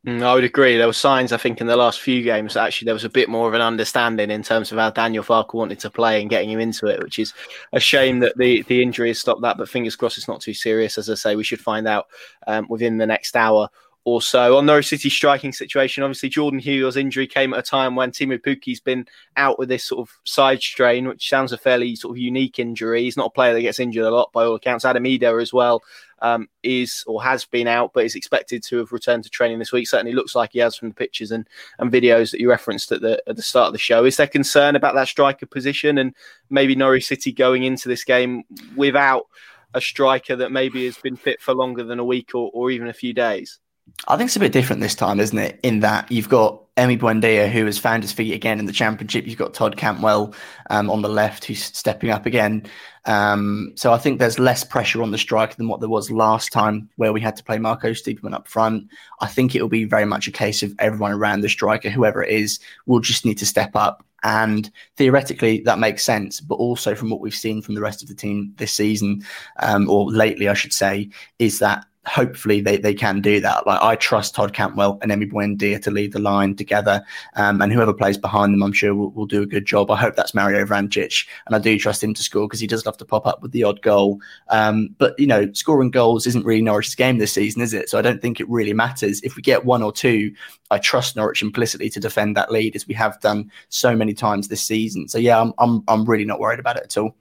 Mm, 0.06 0.22
I 0.22 0.34
would 0.34 0.44
agree. 0.44 0.76
There 0.76 0.86
were 0.86 0.92
signs, 0.92 1.32
I 1.32 1.38
think, 1.38 1.62
in 1.62 1.66
the 1.66 1.76
last 1.76 2.00
few 2.00 2.22
games 2.22 2.58
actually 2.58 2.84
there 2.86 2.94
was 2.94 3.04
a 3.04 3.08
bit 3.08 3.28
more 3.28 3.48
of 3.48 3.54
an 3.54 3.62
understanding 3.62 4.30
in 4.30 4.42
terms 4.42 4.70
of 4.70 4.76
how 4.76 4.90
Daniel 4.90 5.24
Farke 5.24 5.54
wanted 5.54 5.78
to 5.80 5.90
play 5.90 6.20
and 6.20 6.28
getting 6.28 6.50
him 6.50 6.60
into 6.60 6.86
it, 6.86 7.02
which 7.02 7.18
is 7.18 7.32
a 7.72 7.80
shame 7.80 8.18
that 8.18 8.36
the, 8.36 8.62
the 8.64 8.82
injury 8.82 9.08
has 9.08 9.18
stopped 9.18 9.40
that. 9.40 9.56
But 9.56 9.68
fingers 9.68 9.96
crossed 9.96 10.18
it's 10.18 10.28
not 10.28 10.42
too 10.42 10.52
serious. 10.52 10.98
As 10.98 11.08
I 11.08 11.14
say, 11.14 11.36
we 11.36 11.44
should 11.44 11.60
find 11.60 11.88
out 11.88 12.08
um, 12.46 12.66
within 12.68 12.98
the 12.98 13.06
next 13.06 13.34
hour 13.34 13.70
or 14.04 14.20
so. 14.20 14.56
On 14.56 14.66
Norwich 14.66 14.88
City 14.88 15.08
striking 15.08 15.52
situation, 15.52 16.02
obviously 16.02 16.28
Jordan 16.28 16.60
Hugill's 16.60 16.96
injury 16.96 17.26
came 17.26 17.54
at 17.54 17.60
a 17.60 17.62
time 17.62 17.96
when 17.96 18.10
Teemu 18.10 18.38
Pukki's 18.38 18.80
been 18.80 19.06
out 19.36 19.58
with 19.58 19.70
this 19.70 19.84
sort 19.84 20.06
of 20.06 20.14
side 20.24 20.60
strain, 20.60 21.08
which 21.08 21.28
sounds 21.28 21.52
a 21.52 21.58
fairly 21.58 21.96
sort 21.96 22.12
of 22.12 22.18
unique 22.18 22.58
injury. 22.58 23.02
He's 23.02 23.16
not 23.16 23.28
a 23.28 23.30
player 23.30 23.54
that 23.54 23.62
gets 23.62 23.80
injured 23.80 24.04
a 24.04 24.10
lot 24.10 24.30
by 24.32 24.44
all 24.44 24.54
accounts. 24.54 24.84
Adam 24.84 25.04
Idah 25.04 25.40
as 25.40 25.54
well 25.54 25.82
um, 26.20 26.48
is 26.62 27.02
or 27.06 27.22
has 27.22 27.46
been 27.46 27.66
out, 27.66 27.92
but 27.94 28.04
is 28.04 28.14
expected 28.14 28.62
to 28.64 28.76
have 28.78 28.92
returned 28.92 29.24
to 29.24 29.30
training 29.30 29.58
this 29.58 29.72
week. 29.72 29.88
Certainly 29.88 30.12
looks 30.12 30.34
like 30.34 30.52
he 30.52 30.58
has 30.58 30.76
from 30.76 30.90
the 30.90 30.94
pictures 30.94 31.30
and, 31.30 31.48
and 31.78 31.90
videos 31.90 32.30
that 32.30 32.40
you 32.40 32.50
referenced 32.50 32.92
at 32.92 33.00
the 33.00 33.22
at 33.26 33.36
the 33.36 33.42
start 33.42 33.68
of 33.68 33.72
the 33.72 33.78
show. 33.78 34.04
Is 34.04 34.18
there 34.18 34.26
concern 34.26 34.76
about 34.76 34.94
that 34.94 35.08
striker 35.08 35.46
position 35.46 35.96
and 35.96 36.14
maybe 36.50 36.74
Norwich 36.74 37.06
City 37.06 37.32
going 37.32 37.64
into 37.64 37.88
this 37.88 38.04
game 38.04 38.44
without 38.76 39.26
a 39.72 39.80
striker 39.80 40.36
that 40.36 40.52
maybe 40.52 40.84
has 40.84 40.98
been 40.98 41.16
fit 41.16 41.40
for 41.40 41.54
longer 41.54 41.82
than 41.82 41.98
a 41.98 42.04
week 42.04 42.34
or, 42.34 42.50
or 42.52 42.70
even 42.70 42.88
a 42.88 42.92
few 42.92 43.14
days? 43.14 43.60
I 44.06 44.16
think 44.16 44.28
it's 44.28 44.36
a 44.36 44.40
bit 44.40 44.52
different 44.52 44.82
this 44.82 44.94
time, 44.94 45.20
isn't 45.20 45.38
it? 45.38 45.60
In 45.62 45.80
that 45.80 46.10
you've 46.10 46.28
got 46.28 46.60
Emi 46.76 46.98
Buendia, 46.98 47.48
who 47.48 47.64
has 47.66 47.78
found 47.78 48.02
his 48.02 48.12
feet 48.12 48.34
again 48.34 48.58
in 48.58 48.66
the 48.66 48.72
championship. 48.72 49.26
You've 49.26 49.38
got 49.38 49.54
Todd 49.54 49.76
Cantwell 49.76 50.34
um, 50.70 50.90
on 50.90 51.02
the 51.02 51.08
left, 51.08 51.44
who's 51.44 51.62
stepping 51.62 52.10
up 52.10 52.26
again. 52.26 52.66
Um, 53.06 53.72
so 53.76 53.92
I 53.92 53.98
think 53.98 54.18
there's 54.18 54.38
less 54.38 54.64
pressure 54.64 55.02
on 55.02 55.10
the 55.10 55.18
striker 55.18 55.54
than 55.56 55.68
what 55.68 55.80
there 55.80 55.88
was 55.88 56.10
last 56.10 56.52
time, 56.52 56.90
where 56.96 57.12
we 57.12 57.20
had 57.20 57.36
to 57.36 57.44
play 57.44 57.58
Marco 57.58 57.90
Stiepermann 57.90 58.34
up 58.34 58.48
front. 58.48 58.88
I 59.20 59.26
think 59.26 59.54
it 59.54 59.62
will 59.62 59.68
be 59.68 59.84
very 59.84 60.04
much 60.04 60.26
a 60.26 60.32
case 60.32 60.62
of 60.62 60.74
everyone 60.78 61.12
around 61.12 61.42
the 61.42 61.48
striker, 61.48 61.90
whoever 61.90 62.22
it 62.22 62.30
is, 62.30 62.58
will 62.86 63.00
just 63.00 63.24
need 63.24 63.38
to 63.38 63.46
step 63.46 63.76
up. 63.76 64.04
And 64.24 64.70
theoretically, 64.96 65.60
that 65.60 65.78
makes 65.78 66.02
sense. 66.02 66.40
But 66.40 66.56
also, 66.56 66.94
from 66.94 67.10
what 67.10 67.20
we've 67.20 67.34
seen 67.34 67.62
from 67.62 67.74
the 67.74 67.82
rest 67.82 68.02
of 68.02 68.08
the 68.08 68.14
team 68.14 68.54
this 68.56 68.72
season, 68.72 69.22
um, 69.60 69.88
or 69.88 70.10
lately, 70.10 70.48
I 70.48 70.54
should 70.54 70.72
say, 70.72 71.10
is 71.38 71.60
that 71.60 71.84
hopefully 72.06 72.60
they, 72.60 72.76
they 72.76 72.94
can 72.94 73.20
do 73.20 73.40
that. 73.40 73.66
Like 73.66 73.80
I 73.82 73.96
trust 73.96 74.34
Todd 74.34 74.52
Cantwell 74.52 74.98
and 75.02 75.10
Emi 75.10 75.30
Buendia 75.30 75.80
to 75.82 75.90
lead 75.90 76.12
the 76.12 76.18
line 76.18 76.54
together, 76.54 77.04
um, 77.36 77.60
and 77.60 77.72
whoever 77.72 77.94
plays 77.94 78.18
behind 78.18 78.52
them, 78.52 78.62
I'm 78.62 78.72
sure 78.72 78.94
will, 78.94 79.10
will 79.10 79.26
do 79.26 79.42
a 79.42 79.46
good 79.46 79.66
job. 79.66 79.90
I 79.90 79.96
hope 79.96 80.16
that's 80.16 80.34
Mario 80.34 80.64
Vrancic, 80.64 81.26
and 81.46 81.54
I 81.54 81.58
do 81.58 81.78
trust 81.78 82.02
him 82.02 82.14
to 82.14 82.22
score 82.22 82.46
because 82.46 82.60
he 82.60 82.66
does 82.66 82.86
love 82.86 82.96
to 82.98 83.04
pop 83.04 83.26
up 83.26 83.42
with 83.42 83.52
the 83.52 83.64
odd 83.64 83.82
goal. 83.82 84.20
Um, 84.48 84.94
but 84.98 85.18
you 85.18 85.26
know, 85.26 85.52
scoring 85.52 85.90
goals 85.90 86.26
isn't 86.26 86.44
really 86.44 86.62
Norwich's 86.62 86.94
game 86.94 87.18
this 87.18 87.32
season, 87.32 87.62
is 87.62 87.74
it? 87.74 87.88
So 87.88 87.98
I 87.98 88.02
don't 88.02 88.20
think 88.22 88.40
it 88.40 88.48
really 88.48 88.74
matters 88.74 89.20
if 89.22 89.36
we 89.36 89.42
get 89.42 89.64
one 89.64 89.82
or 89.82 89.92
two. 89.92 90.34
I 90.70 90.78
trust 90.78 91.16
Norwich 91.16 91.42
implicitly 91.42 91.90
to 91.90 92.00
defend 92.00 92.36
that 92.36 92.50
lead 92.50 92.74
as 92.74 92.86
we 92.86 92.94
have 92.94 93.20
done 93.20 93.50
so 93.68 93.94
many 93.94 94.14
times 94.14 94.48
this 94.48 94.62
season. 94.62 95.08
So 95.08 95.18
yeah, 95.18 95.40
I'm 95.40 95.52
I'm, 95.58 95.82
I'm 95.88 96.04
really 96.04 96.24
not 96.24 96.40
worried 96.40 96.60
about 96.60 96.76
it 96.76 96.84
at 96.84 96.96
all. 96.98 97.14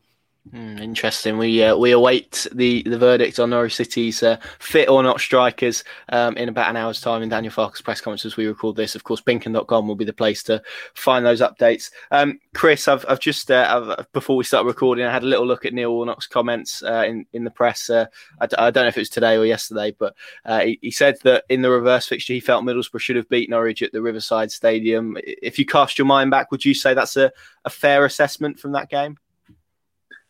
Mm, 0.52 0.82
interesting. 0.82 1.38
We 1.38 1.64
uh, 1.64 1.78
we 1.78 1.92
await 1.92 2.48
the, 2.54 2.84
the 2.84 2.98
verdict 2.98 3.40
on 3.40 3.52
Norwich 3.52 3.78
City's 3.78 4.22
uh, 4.22 4.36
fit 4.60 4.90
or 4.90 5.02
not 5.02 5.22
strikers 5.22 5.86
um, 6.10 6.36
in 6.36 6.50
about 6.50 6.70
an 6.70 6.76
hour's 6.76 7.00
time 7.00 7.22
in 7.22 7.30
Daniel 7.30 7.54
Farke's 7.54 7.82
press 7.82 8.02
conference 8.02 8.26
as 8.26 8.36
we 8.36 8.46
record 8.46 8.76
this. 8.76 8.94
Of 8.94 9.06
course, 9.06 9.22
Pinkun.com 9.22 9.88
will 9.88 9.96
be 9.96 10.04
the 10.04 10.12
place 10.12 10.44
to 10.44 10.62
find 10.96 11.26
those 11.26 11.40
updates. 11.40 11.92
Um, 12.12 12.42
Chris, 12.54 12.90
I've, 12.90 13.06
I've 13.08 13.22
just 13.22 13.50
uh, 13.52 13.96
I've, 13.98 14.12
before 14.12 14.36
we 14.36 14.44
start 14.44 14.66
recording, 14.66 15.06
I 15.06 15.14
had 15.14 15.24
a 15.24 15.28
little 15.28 15.48
look 15.48 15.64
at 15.64 15.74
Neil 15.74 15.94
Warnock's 15.94 16.28
comments 16.28 16.84
uh, 16.84 17.06
in 17.08 17.26
in 17.32 17.46
the 17.46 17.50
press. 17.50 17.90
Uh, 17.90 18.08
I, 18.42 18.48
d- 18.48 18.58
I 18.58 18.70
don't 18.70 18.84
know 18.84 18.90
if 18.90 18.98
it 18.98 19.02
was 19.02 19.10
today 19.10 19.38
or 19.38 19.46
yesterday, 19.46 19.96
but 19.98 20.14
uh, 20.44 20.60
he, 20.60 20.78
he, 20.82 20.92
said 20.92 21.16
that 21.24 21.46
in 21.48 21.62
the 21.62 21.72
reverse 21.72 22.08
fixture, 22.08 22.34
he 22.34 22.42
felt 22.42 22.66
Middlesbrough 22.66 23.00
should 23.00 23.16
have 23.16 23.30
beat 23.30 23.50
Norwich 23.50 23.82
at 23.82 23.94
the 23.94 24.02
Riverside 24.02 24.52
Stadium. 24.52 25.16
If 25.24 25.58
you 25.58 25.66
cast 25.66 25.98
your 25.98 26.06
mind 26.06 26.32
back, 26.32 26.52
would 26.52 26.66
you 26.66 26.74
say 26.74 26.94
that's 26.94 27.16
a, 27.16 27.32
a 27.64 27.70
fair 27.70 28.04
assessment 28.04 28.60
from 28.60 28.74
that 28.74 28.90
game? 28.90 29.18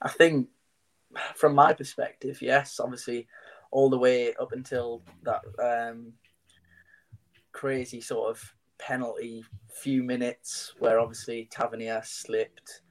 I 0.03 0.09
think, 0.09 0.49
from 1.35 1.55
my 1.55 1.73
perspective, 1.73 2.41
yes, 2.41 2.79
obviously, 2.79 3.27
all 3.71 3.89
the 3.89 3.97
way 3.97 4.33
up 4.35 4.51
until 4.51 5.01
that 5.23 5.41
um, 5.59 6.13
crazy 7.51 8.01
sort 8.01 8.29
of 8.29 8.55
penalty 8.77 9.43
few 9.73 10.03
minutes 10.03 10.73
where 10.79 10.99
obviously 10.99 11.47
Tavernier 11.49 12.01
slipped, 12.03 12.81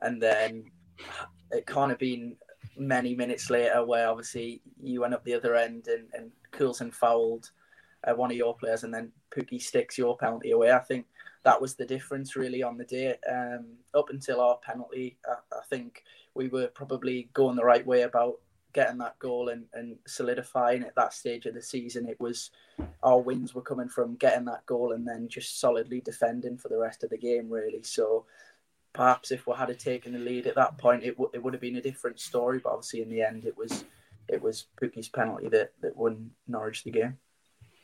and 0.00 0.20
then 0.20 0.64
it 1.50 1.66
kind 1.66 1.92
of 1.92 1.98
been 1.98 2.36
many 2.76 3.14
minutes 3.14 3.50
later 3.50 3.84
where 3.84 4.08
obviously 4.08 4.60
you 4.82 5.00
went 5.00 5.14
up 5.14 5.24
the 5.24 5.34
other 5.34 5.54
end 5.54 5.86
and, 5.86 6.08
and 6.14 6.30
Coulson 6.50 6.90
fouled 6.90 7.50
uh, 8.06 8.14
one 8.14 8.30
of 8.30 8.36
your 8.36 8.56
players, 8.56 8.84
and 8.84 8.92
then 8.92 9.12
Pukki 9.34 9.60
sticks 9.60 9.98
your 9.98 10.16
penalty 10.16 10.50
away. 10.52 10.72
I 10.72 10.78
think 10.80 11.06
that 11.44 11.60
was 11.60 11.74
the 11.74 11.86
difference 11.86 12.36
really 12.36 12.62
on 12.62 12.76
the 12.76 12.84
day. 12.84 13.16
Um, 13.30 13.66
up 13.94 14.10
until 14.10 14.40
our 14.40 14.58
penalty, 14.58 15.18
I, 15.26 15.56
I 15.56 15.60
think 15.68 16.02
we 16.34 16.48
were 16.48 16.68
probably 16.68 17.28
going 17.32 17.56
the 17.56 17.64
right 17.64 17.86
way 17.86 18.02
about 18.02 18.34
getting 18.72 18.98
that 18.98 19.18
goal 19.20 19.50
and, 19.50 19.64
and 19.72 19.96
solidifying 20.06 20.82
at 20.82 20.96
that 20.96 21.14
stage 21.14 21.46
of 21.46 21.54
the 21.54 21.62
season. 21.62 22.08
It 22.08 22.20
was 22.20 22.50
our 23.02 23.20
wins 23.20 23.54
were 23.54 23.62
coming 23.62 23.88
from 23.88 24.16
getting 24.16 24.44
that 24.46 24.66
goal 24.66 24.92
and 24.92 25.06
then 25.06 25.28
just 25.28 25.60
solidly 25.60 26.00
defending 26.00 26.58
for 26.58 26.68
the 26.68 26.78
rest 26.78 27.04
of 27.04 27.10
the 27.10 27.18
game, 27.18 27.48
really. 27.48 27.82
So 27.84 28.26
perhaps 28.92 29.30
if 29.30 29.46
we 29.46 29.54
had 29.54 29.78
taken 29.78 30.12
the 30.12 30.18
lead 30.18 30.46
at 30.46 30.56
that 30.56 30.76
point, 30.76 31.04
it, 31.04 31.12
w- 31.12 31.30
it 31.32 31.42
would 31.42 31.54
have 31.54 31.60
been 31.60 31.76
a 31.76 31.82
different 31.82 32.18
story. 32.18 32.58
But 32.58 32.72
obviously, 32.72 33.02
in 33.02 33.10
the 33.10 33.22
end, 33.22 33.44
it 33.44 33.56
was 33.56 33.84
it 34.28 34.42
was 34.42 34.66
Pukki's 34.80 35.08
penalty 35.08 35.48
that, 35.50 35.72
that 35.82 35.96
won 35.96 36.30
Norwich 36.48 36.82
the 36.82 36.90
game. 36.90 37.18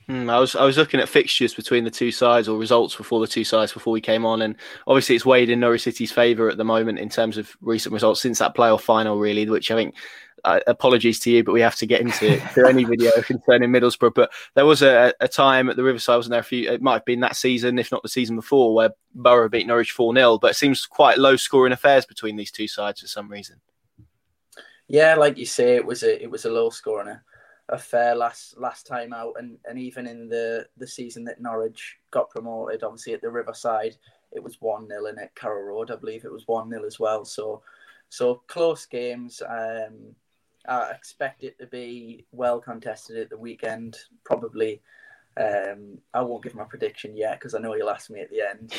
Hmm, 0.06 0.28
I 0.28 0.38
was 0.38 0.56
I 0.56 0.64
was 0.64 0.76
looking 0.76 1.00
at 1.00 1.08
fixtures 1.08 1.54
between 1.54 1.84
the 1.84 1.90
two 1.90 2.10
sides 2.10 2.48
or 2.48 2.58
results 2.58 2.96
before 2.96 3.20
the 3.20 3.26
two 3.26 3.44
sides 3.44 3.72
before 3.72 3.92
we 3.92 4.00
came 4.00 4.24
on, 4.24 4.42
and 4.42 4.56
obviously 4.86 5.14
it's 5.14 5.26
weighed 5.26 5.50
in 5.50 5.60
Norwich 5.60 5.82
City's 5.82 6.10
favour 6.10 6.48
at 6.48 6.56
the 6.56 6.64
moment 6.64 6.98
in 6.98 7.08
terms 7.08 7.36
of 7.36 7.56
recent 7.60 7.92
results 7.92 8.20
since 8.20 8.38
that 8.38 8.56
playoff 8.56 8.80
final, 8.80 9.18
really. 9.18 9.48
Which 9.48 9.70
I 9.70 9.76
think, 9.76 9.94
uh, 10.44 10.60
apologies 10.66 11.20
to 11.20 11.30
you, 11.30 11.44
but 11.44 11.52
we 11.52 11.60
have 11.60 11.76
to 11.76 11.86
get 11.86 12.00
into 12.00 12.40
to 12.54 12.66
any 12.66 12.84
video 12.84 13.10
concerning 13.22 13.70
Middlesbrough. 13.70 14.14
But 14.14 14.32
there 14.54 14.66
was 14.66 14.82
a, 14.82 15.12
a 15.20 15.28
time 15.28 15.68
at 15.68 15.76
the 15.76 15.84
Riverside, 15.84 16.16
wasn't 16.16 16.32
there? 16.32 16.40
A 16.40 16.44
few, 16.44 16.70
it 16.70 16.82
might 16.82 16.94
have 16.94 17.04
been 17.04 17.20
that 17.20 17.36
season, 17.36 17.78
if 17.78 17.92
not 17.92 18.02
the 18.02 18.08
season 18.08 18.36
before, 18.36 18.74
where 18.74 18.90
Boro 19.14 19.48
beat 19.48 19.66
Norwich 19.66 19.92
four 19.92 20.14
0 20.14 20.38
But 20.38 20.52
it 20.52 20.56
seems 20.56 20.86
quite 20.86 21.18
low 21.18 21.36
scoring 21.36 21.72
affairs 21.72 22.06
between 22.06 22.36
these 22.36 22.50
two 22.50 22.68
sides 22.68 23.00
for 23.00 23.06
some 23.06 23.28
reason. 23.28 23.60
Yeah, 24.88 25.14
like 25.14 25.38
you 25.38 25.46
say, 25.46 25.76
it 25.76 25.86
was 25.86 26.02
a 26.02 26.20
it 26.20 26.30
was 26.30 26.46
a 26.46 26.50
low 26.50 26.70
scoring 26.70 27.20
affair 27.70 28.14
last 28.14 28.58
last 28.58 28.86
time 28.86 29.12
out, 29.12 29.34
and, 29.38 29.58
and 29.64 29.78
even 29.78 30.06
in 30.06 30.28
the, 30.28 30.66
the 30.76 30.86
season 30.86 31.24
that 31.24 31.40
Norwich 31.40 31.96
got 32.10 32.30
promoted, 32.30 32.82
obviously 32.82 33.14
at 33.14 33.22
the 33.22 33.30
Riverside, 33.30 33.96
it 34.32 34.42
was 34.42 34.60
one 34.60 34.88
0 34.88 35.06
and 35.06 35.18
at 35.18 35.34
Carrow 35.34 35.62
Road, 35.62 35.90
I 35.90 35.96
believe 35.96 36.24
it 36.24 36.32
was 36.32 36.46
one 36.46 36.70
0 36.70 36.84
as 36.84 37.00
well. 37.00 37.24
So 37.24 37.62
so 38.08 38.42
close 38.46 38.86
games. 38.86 39.40
Um, 39.48 40.14
I 40.68 40.90
expect 40.90 41.42
it 41.42 41.58
to 41.58 41.66
be 41.66 42.26
well 42.32 42.60
contested 42.60 43.16
at 43.16 43.30
the 43.30 43.38
weekend. 43.38 43.96
Probably 44.24 44.82
Um, 45.36 45.98
I 46.12 46.22
won't 46.22 46.42
give 46.42 46.54
my 46.54 46.64
prediction 46.64 47.16
yet 47.16 47.38
because 47.38 47.54
I 47.54 47.60
know 47.60 47.74
you'll 47.74 47.90
ask 47.90 48.10
me 48.10 48.20
at 48.20 48.30
the 48.30 48.42
end. 48.42 48.74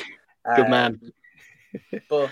Good 0.56 0.70
man. 0.70 1.00
Um, 1.74 2.02
but 2.10 2.32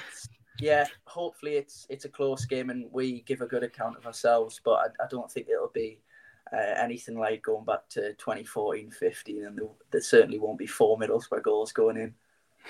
yeah, 0.59 0.85
hopefully 1.05 1.55
it's 1.55 1.87
it's 1.89 2.05
a 2.05 2.09
close 2.09 2.45
game 2.45 2.69
and 2.69 2.85
we 2.91 3.21
give 3.21 3.41
a 3.41 3.47
good 3.47 3.63
account 3.63 3.97
of 3.97 4.05
ourselves. 4.05 4.59
But 4.63 4.71
I, 4.99 5.05
I 5.05 5.07
don't 5.09 5.31
think 5.31 5.47
it'll 5.47 5.71
be 5.73 6.01
uh, 6.51 6.73
anything 6.77 7.17
like 7.17 7.43
going 7.43 7.65
back 7.65 7.87
to 7.89 8.13
2014 8.13 8.91
15, 8.91 9.45
and 9.45 9.57
there, 9.57 9.67
there 9.91 10.01
certainly 10.01 10.39
won't 10.39 10.57
be 10.57 10.67
four 10.67 10.97
Middlesbrough 10.97 11.43
goals 11.43 11.71
going 11.71 11.97
in. 11.97 12.13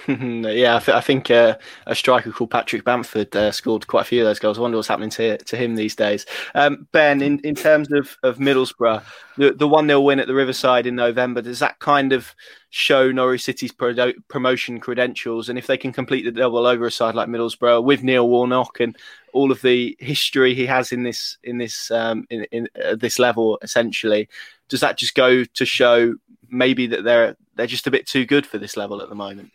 yeah, 0.07 0.77
I, 0.77 0.79
th- 0.79 0.95
I 0.95 1.01
think 1.01 1.29
uh, 1.29 1.57
a 1.85 1.95
striker 1.95 2.31
called 2.31 2.51
Patrick 2.51 2.83
Bamford 2.83 3.35
uh, 3.35 3.51
scored 3.51 3.87
quite 3.87 4.01
a 4.01 4.05
few 4.05 4.21
of 4.21 4.25
those 4.25 4.39
goals. 4.39 4.57
I 4.57 4.61
wonder 4.61 4.77
what's 4.77 4.87
happening 4.87 5.09
to 5.11 5.37
to 5.37 5.57
him 5.57 5.75
these 5.75 5.95
days. 5.95 6.25
Um, 6.55 6.87
ben, 6.91 7.21
in, 7.21 7.39
in 7.39 7.55
terms 7.55 7.91
of, 7.91 8.17
of 8.23 8.37
Middlesbrough, 8.37 9.03
the 9.37 9.51
the 9.53 9.67
one 9.67 9.87
0 9.87 10.01
win 10.01 10.19
at 10.19 10.27
the 10.27 10.33
Riverside 10.33 10.85
in 10.85 10.95
November, 10.95 11.41
does 11.41 11.59
that 11.59 11.79
kind 11.79 12.13
of 12.13 12.33
show 12.69 13.11
Norwich 13.11 13.43
City's 13.43 13.71
pro- 13.71 14.13
promotion 14.27 14.79
credentials? 14.79 15.49
And 15.49 15.59
if 15.59 15.67
they 15.67 15.77
can 15.77 15.91
complete 15.91 16.23
the 16.23 16.31
double 16.31 16.65
over 16.65 16.85
a 16.85 16.91
side 16.91 17.15
like 17.15 17.27
Middlesbrough 17.27 17.83
with 17.83 18.03
Neil 18.03 18.27
Warnock 18.27 18.79
and 18.79 18.97
all 19.33 19.51
of 19.51 19.61
the 19.61 19.97
history 19.99 20.55
he 20.55 20.65
has 20.65 20.91
in 20.91 21.03
this 21.03 21.37
in 21.43 21.57
this 21.57 21.91
um, 21.91 22.25
in, 22.29 22.45
in 22.51 22.69
uh, 22.83 22.95
this 22.95 23.19
level, 23.19 23.59
essentially, 23.61 24.29
does 24.69 24.79
that 24.79 24.97
just 24.97 25.15
go 25.15 25.43
to 25.43 25.65
show 25.65 26.15
maybe 26.49 26.87
that 26.87 27.03
they're 27.03 27.35
they're 27.55 27.67
just 27.67 27.87
a 27.87 27.91
bit 27.91 28.07
too 28.07 28.25
good 28.25 28.45
for 28.45 28.57
this 28.57 28.77
level 28.77 29.01
at 29.01 29.09
the 29.09 29.15
moment? 29.15 29.51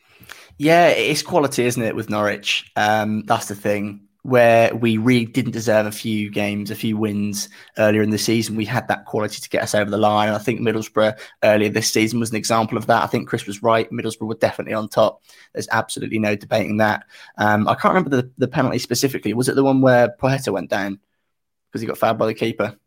Yeah, 0.59 0.88
it's 0.88 1.23
quality, 1.23 1.64
isn't 1.64 1.83
it, 1.83 1.97
with 1.97 2.11
Norwich? 2.11 2.71
Um, 2.76 3.25
that's 3.26 3.49
the 3.49 3.54
thing. 3.54 4.00
Where 4.23 4.75
we 4.75 4.97
really 4.97 5.26
didn't 5.26 5.52
deserve 5.52 5.85
a 5.85 5.92
few 5.92 6.30
games, 6.30 6.71
a 6.71 6.75
few 6.75 6.97
wins 6.97 7.50
earlier 7.76 8.00
in 8.00 8.09
the 8.09 8.16
season, 8.16 8.56
we 8.56 8.64
had 8.64 8.88
that 8.88 9.04
quality 9.04 9.38
to 9.42 9.50
get 9.50 9.62
us 9.62 9.75
over 9.75 9.90
the 9.90 9.99
line. 9.99 10.28
And 10.28 10.37
I 10.37 10.38
think 10.38 10.61
Middlesbrough 10.61 11.18
earlier 11.42 11.68
this 11.68 11.92
season 11.92 12.21
was 12.21 12.30
an 12.30 12.37
example 12.37 12.78
of 12.78 12.87
that. 12.87 13.02
I 13.02 13.06
think 13.06 13.28
Chris 13.28 13.47
was 13.47 13.62
right. 13.62 13.90
Middlesbrough 13.90 14.28
were 14.28 14.35
definitely 14.37 14.73
on 14.73 14.88
top. 14.88 15.23
There's 15.52 15.68
absolutely 15.71 16.18
no 16.18 16.37
debating 16.37 16.78
that. 16.78 17.04
Um, 17.37 17.68
I 17.68 17.75
can't 17.75 17.92
remember 17.92 18.16
the, 18.16 18.30
the 18.38 18.49
penalty 18.49 18.78
specifically. 18.78 19.35
Was 19.35 19.50
it 19.50 19.56
the 19.56 19.64
one 19.64 19.83
where 19.83 20.09
Poeta 20.18 20.52
went 20.52 20.71
down 20.71 21.00
because 21.71 21.83
he 21.83 21.87
got 21.87 21.99
fouled 21.99 22.16
by 22.16 22.26
the 22.26 22.35
keeper? 22.35 22.78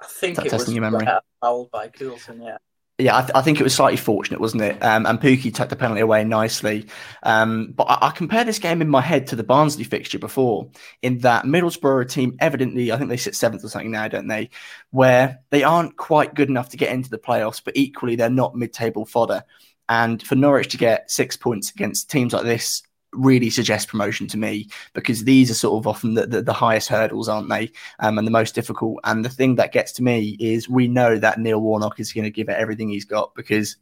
I 0.00 0.06
think 0.06 0.44
it 0.44 0.52
was 0.52 0.72
your 0.72 0.80
memory? 0.80 1.06
fouled 1.40 1.70
by 1.70 1.86
Coulson, 1.86 2.42
yeah 2.42 2.58
yeah, 3.00 3.16
I, 3.16 3.20
th- 3.20 3.32
I, 3.34 3.42
think 3.42 3.60
it 3.60 3.64
was 3.64 3.74
slightly 3.74 3.96
fortunate, 3.96 4.40
wasn't 4.40 4.62
it? 4.62 4.82
Um, 4.82 5.06
and 5.06 5.20
Pukki 5.20 5.52
took 5.52 5.68
the 5.68 5.76
penalty 5.76 6.00
away 6.00 6.24
nicely. 6.24 6.86
Um, 7.22 7.72
but 7.72 7.84
I, 7.84 8.08
I 8.08 8.10
compare 8.10 8.44
this 8.44 8.58
game 8.58 8.82
in 8.82 8.88
my 8.88 9.00
head 9.00 9.26
to 9.28 9.36
the 9.36 9.42
Barnsley 9.42 9.84
fixture 9.84 10.18
before, 10.18 10.68
in 11.02 11.18
that 11.18 11.44
Middlesbrough 11.44 12.08
team 12.10 12.36
evidently, 12.40 12.92
I 12.92 12.96
think 12.96 13.10
they 13.10 13.16
sit 13.16 13.34
seventh 13.34 13.64
or 13.64 13.68
something 13.68 13.90
now, 13.90 14.08
don't 14.08 14.28
they? 14.28 14.50
Where 14.90 15.40
they 15.50 15.62
aren't 15.62 15.96
quite 15.96 16.34
good 16.34 16.48
enough 16.48 16.70
to 16.70 16.76
get 16.76 16.92
into 16.92 17.10
the 17.10 17.18
playoffs, 17.18 17.62
but 17.64 17.76
equally 17.76 18.16
they're 18.16 18.30
not 18.30 18.56
mid-table 18.56 19.06
fodder. 19.06 19.44
And 19.88 20.22
for 20.22 20.36
Norwich 20.36 20.68
to 20.68 20.76
get 20.76 21.10
six 21.10 21.36
points 21.36 21.70
against 21.70 22.10
teams 22.10 22.32
like 22.32 22.44
this 22.44 22.82
really 23.12 23.50
suggest 23.50 23.88
promotion 23.88 24.26
to 24.28 24.38
me 24.38 24.68
because 24.92 25.24
these 25.24 25.50
are 25.50 25.54
sort 25.54 25.80
of 25.80 25.86
often 25.86 26.14
the, 26.14 26.26
the, 26.26 26.42
the 26.42 26.52
highest 26.52 26.88
hurdles, 26.88 27.28
aren't 27.28 27.48
they? 27.48 27.70
Um, 27.98 28.18
and 28.18 28.26
the 28.26 28.32
most 28.32 28.54
difficult. 28.54 28.98
And 29.04 29.24
the 29.24 29.28
thing 29.28 29.56
that 29.56 29.72
gets 29.72 29.92
to 29.92 30.02
me 30.02 30.36
is 30.40 30.68
we 30.68 30.88
know 30.88 31.18
that 31.18 31.38
Neil 31.38 31.60
Warnock 31.60 31.98
is 32.00 32.12
going 32.12 32.24
to 32.24 32.30
give 32.30 32.48
it 32.48 32.56
everything 32.56 32.88
he's 32.88 33.04
got 33.04 33.34
because 33.34 33.76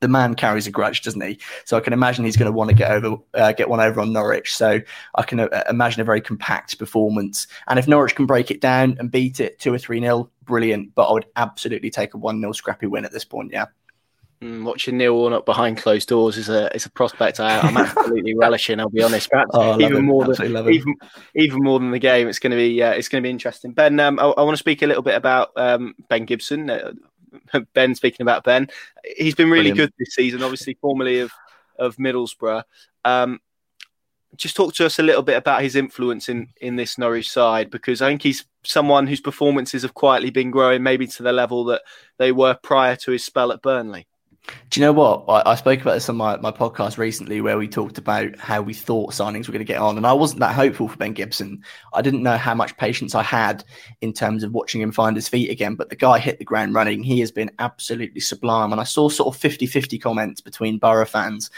the 0.00 0.08
man 0.08 0.34
carries 0.34 0.66
a 0.66 0.70
grudge, 0.70 1.02
doesn't 1.02 1.20
he? 1.22 1.38
So 1.64 1.76
I 1.76 1.80
can 1.80 1.92
imagine 1.92 2.24
he's 2.24 2.36
going 2.36 2.50
to 2.50 2.56
want 2.56 2.68
to 2.68 2.76
get 2.76 2.90
over, 2.90 3.16
uh, 3.32 3.52
get 3.52 3.70
one 3.70 3.80
over 3.80 4.00
on 4.00 4.12
Norwich. 4.12 4.54
So 4.54 4.80
I 5.14 5.22
can 5.22 5.40
uh, 5.40 5.64
imagine 5.68 6.02
a 6.02 6.04
very 6.04 6.20
compact 6.20 6.78
performance. 6.78 7.46
And 7.68 7.78
if 7.78 7.88
Norwich 7.88 8.14
can 8.14 8.26
break 8.26 8.50
it 8.50 8.60
down 8.60 8.96
and 8.98 9.10
beat 9.10 9.40
it 9.40 9.58
two 9.58 9.72
or 9.72 9.78
three 9.78 10.00
nil, 10.00 10.30
brilliant. 10.42 10.94
But 10.94 11.08
I 11.08 11.12
would 11.12 11.26
absolutely 11.36 11.90
take 11.90 12.12
a 12.12 12.18
one 12.18 12.40
nil 12.40 12.52
scrappy 12.52 12.86
win 12.86 13.04
at 13.04 13.12
this 13.12 13.24
point. 13.24 13.52
Yeah. 13.52 13.66
Mm, 14.44 14.62
watching 14.62 14.98
Neil 14.98 15.14
Warnock 15.14 15.46
behind 15.46 15.78
closed 15.78 16.06
doors 16.06 16.36
is 16.36 16.50
a 16.50 16.74
is 16.76 16.84
a 16.84 16.90
prospect 16.90 17.40
I, 17.40 17.66
am 17.66 17.76
absolutely 17.78 18.34
relishing. 18.34 18.78
I'll 18.78 18.90
be 18.90 19.02
honest, 19.02 19.30
perhaps 19.30 19.52
oh, 19.54 19.80
even 19.80 20.04
more 20.04 20.26
than 20.26 20.68
even, 20.70 20.94
even 21.34 21.62
more 21.62 21.78
than 21.78 21.92
the 21.92 21.98
game. 21.98 22.28
It's 22.28 22.38
going 22.38 22.50
to 22.50 22.56
be 22.56 22.82
uh, 22.82 22.90
it's 22.90 23.08
going 23.08 23.22
to 23.22 23.26
be 23.26 23.30
interesting. 23.30 23.72
Ben, 23.72 23.98
um, 24.00 24.18
I, 24.18 24.24
I, 24.24 24.42
want 24.42 24.52
to 24.52 24.58
speak 24.58 24.82
a 24.82 24.86
little 24.86 25.02
bit 25.02 25.14
about 25.14 25.52
um, 25.56 25.94
Ben 26.10 26.26
Gibson. 26.26 26.68
Uh, 26.68 26.92
ben, 27.74 27.94
speaking 27.94 28.22
about 28.22 28.44
Ben, 28.44 28.68
he's 29.16 29.34
been 29.34 29.48
really 29.48 29.70
Brilliant. 29.70 29.92
good 29.92 29.92
this 29.98 30.14
season. 30.14 30.42
Obviously, 30.42 30.74
formerly 30.74 31.20
of 31.20 31.32
of 31.78 31.96
Middlesbrough. 31.96 32.64
Um, 33.06 33.40
just 34.36 34.56
talk 34.56 34.74
to 34.74 34.84
us 34.84 34.98
a 34.98 35.02
little 35.02 35.22
bit 35.22 35.38
about 35.38 35.62
his 35.62 35.74
influence 35.74 36.28
in 36.28 36.48
in 36.60 36.76
this 36.76 36.98
Norwich 36.98 37.30
side 37.30 37.70
because 37.70 38.02
I 38.02 38.10
think 38.10 38.22
he's 38.22 38.44
someone 38.62 39.06
whose 39.06 39.22
performances 39.22 39.80
have 39.82 39.94
quietly 39.94 40.28
been 40.28 40.50
growing, 40.50 40.82
maybe 40.82 41.06
to 41.06 41.22
the 41.22 41.32
level 41.32 41.64
that 41.64 41.80
they 42.18 42.30
were 42.30 42.58
prior 42.62 42.94
to 42.96 43.12
his 43.12 43.24
spell 43.24 43.50
at 43.50 43.62
Burnley. 43.62 44.06
Do 44.70 44.80
you 44.80 44.84
know 44.84 44.92
what? 44.92 45.24
I, 45.28 45.52
I, 45.52 45.54
spoke 45.54 45.80
about 45.80 45.94
this 45.94 46.08
on 46.08 46.16
my, 46.16 46.36
my 46.36 46.50
podcast 46.50 46.98
recently 46.98 47.40
where 47.40 47.56
we 47.56 47.66
talked 47.66 47.96
about 47.96 48.38
how 48.38 48.60
we 48.60 48.74
thought 48.74 49.12
signings 49.12 49.46
were 49.46 49.52
going 49.52 49.64
to 49.64 49.72
get 49.72 49.80
on. 49.80 49.96
And 49.96 50.06
I 50.06 50.12
wasn't 50.12 50.40
that 50.40 50.54
hopeful 50.54 50.88
for 50.88 50.96
Ben 50.98 51.14
Gibson. 51.14 51.62
I 51.94 52.02
didn't 52.02 52.22
know 52.22 52.36
how 52.36 52.54
much 52.54 52.76
patience 52.76 53.14
I 53.14 53.22
had 53.22 53.64
in 54.02 54.12
terms 54.12 54.42
of 54.42 54.52
watching 54.52 54.82
him 54.82 54.92
find 54.92 55.16
his 55.16 55.28
feet 55.28 55.50
again. 55.50 55.76
But 55.76 55.88
the 55.88 55.96
guy 55.96 56.18
hit 56.18 56.38
the 56.38 56.44
ground 56.44 56.74
running. 56.74 57.02
He 57.02 57.20
has 57.20 57.30
been 57.30 57.50
absolutely 57.58 58.20
sublime. 58.20 58.72
And 58.72 58.80
I 58.80 58.84
saw 58.84 59.08
sort 59.08 59.34
of 59.34 59.40
50 59.40 59.66
50 59.66 59.98
comments 59.98 60.40
between 60.42 60.78
Boro 60.78 61.06
fans 61.06 61.50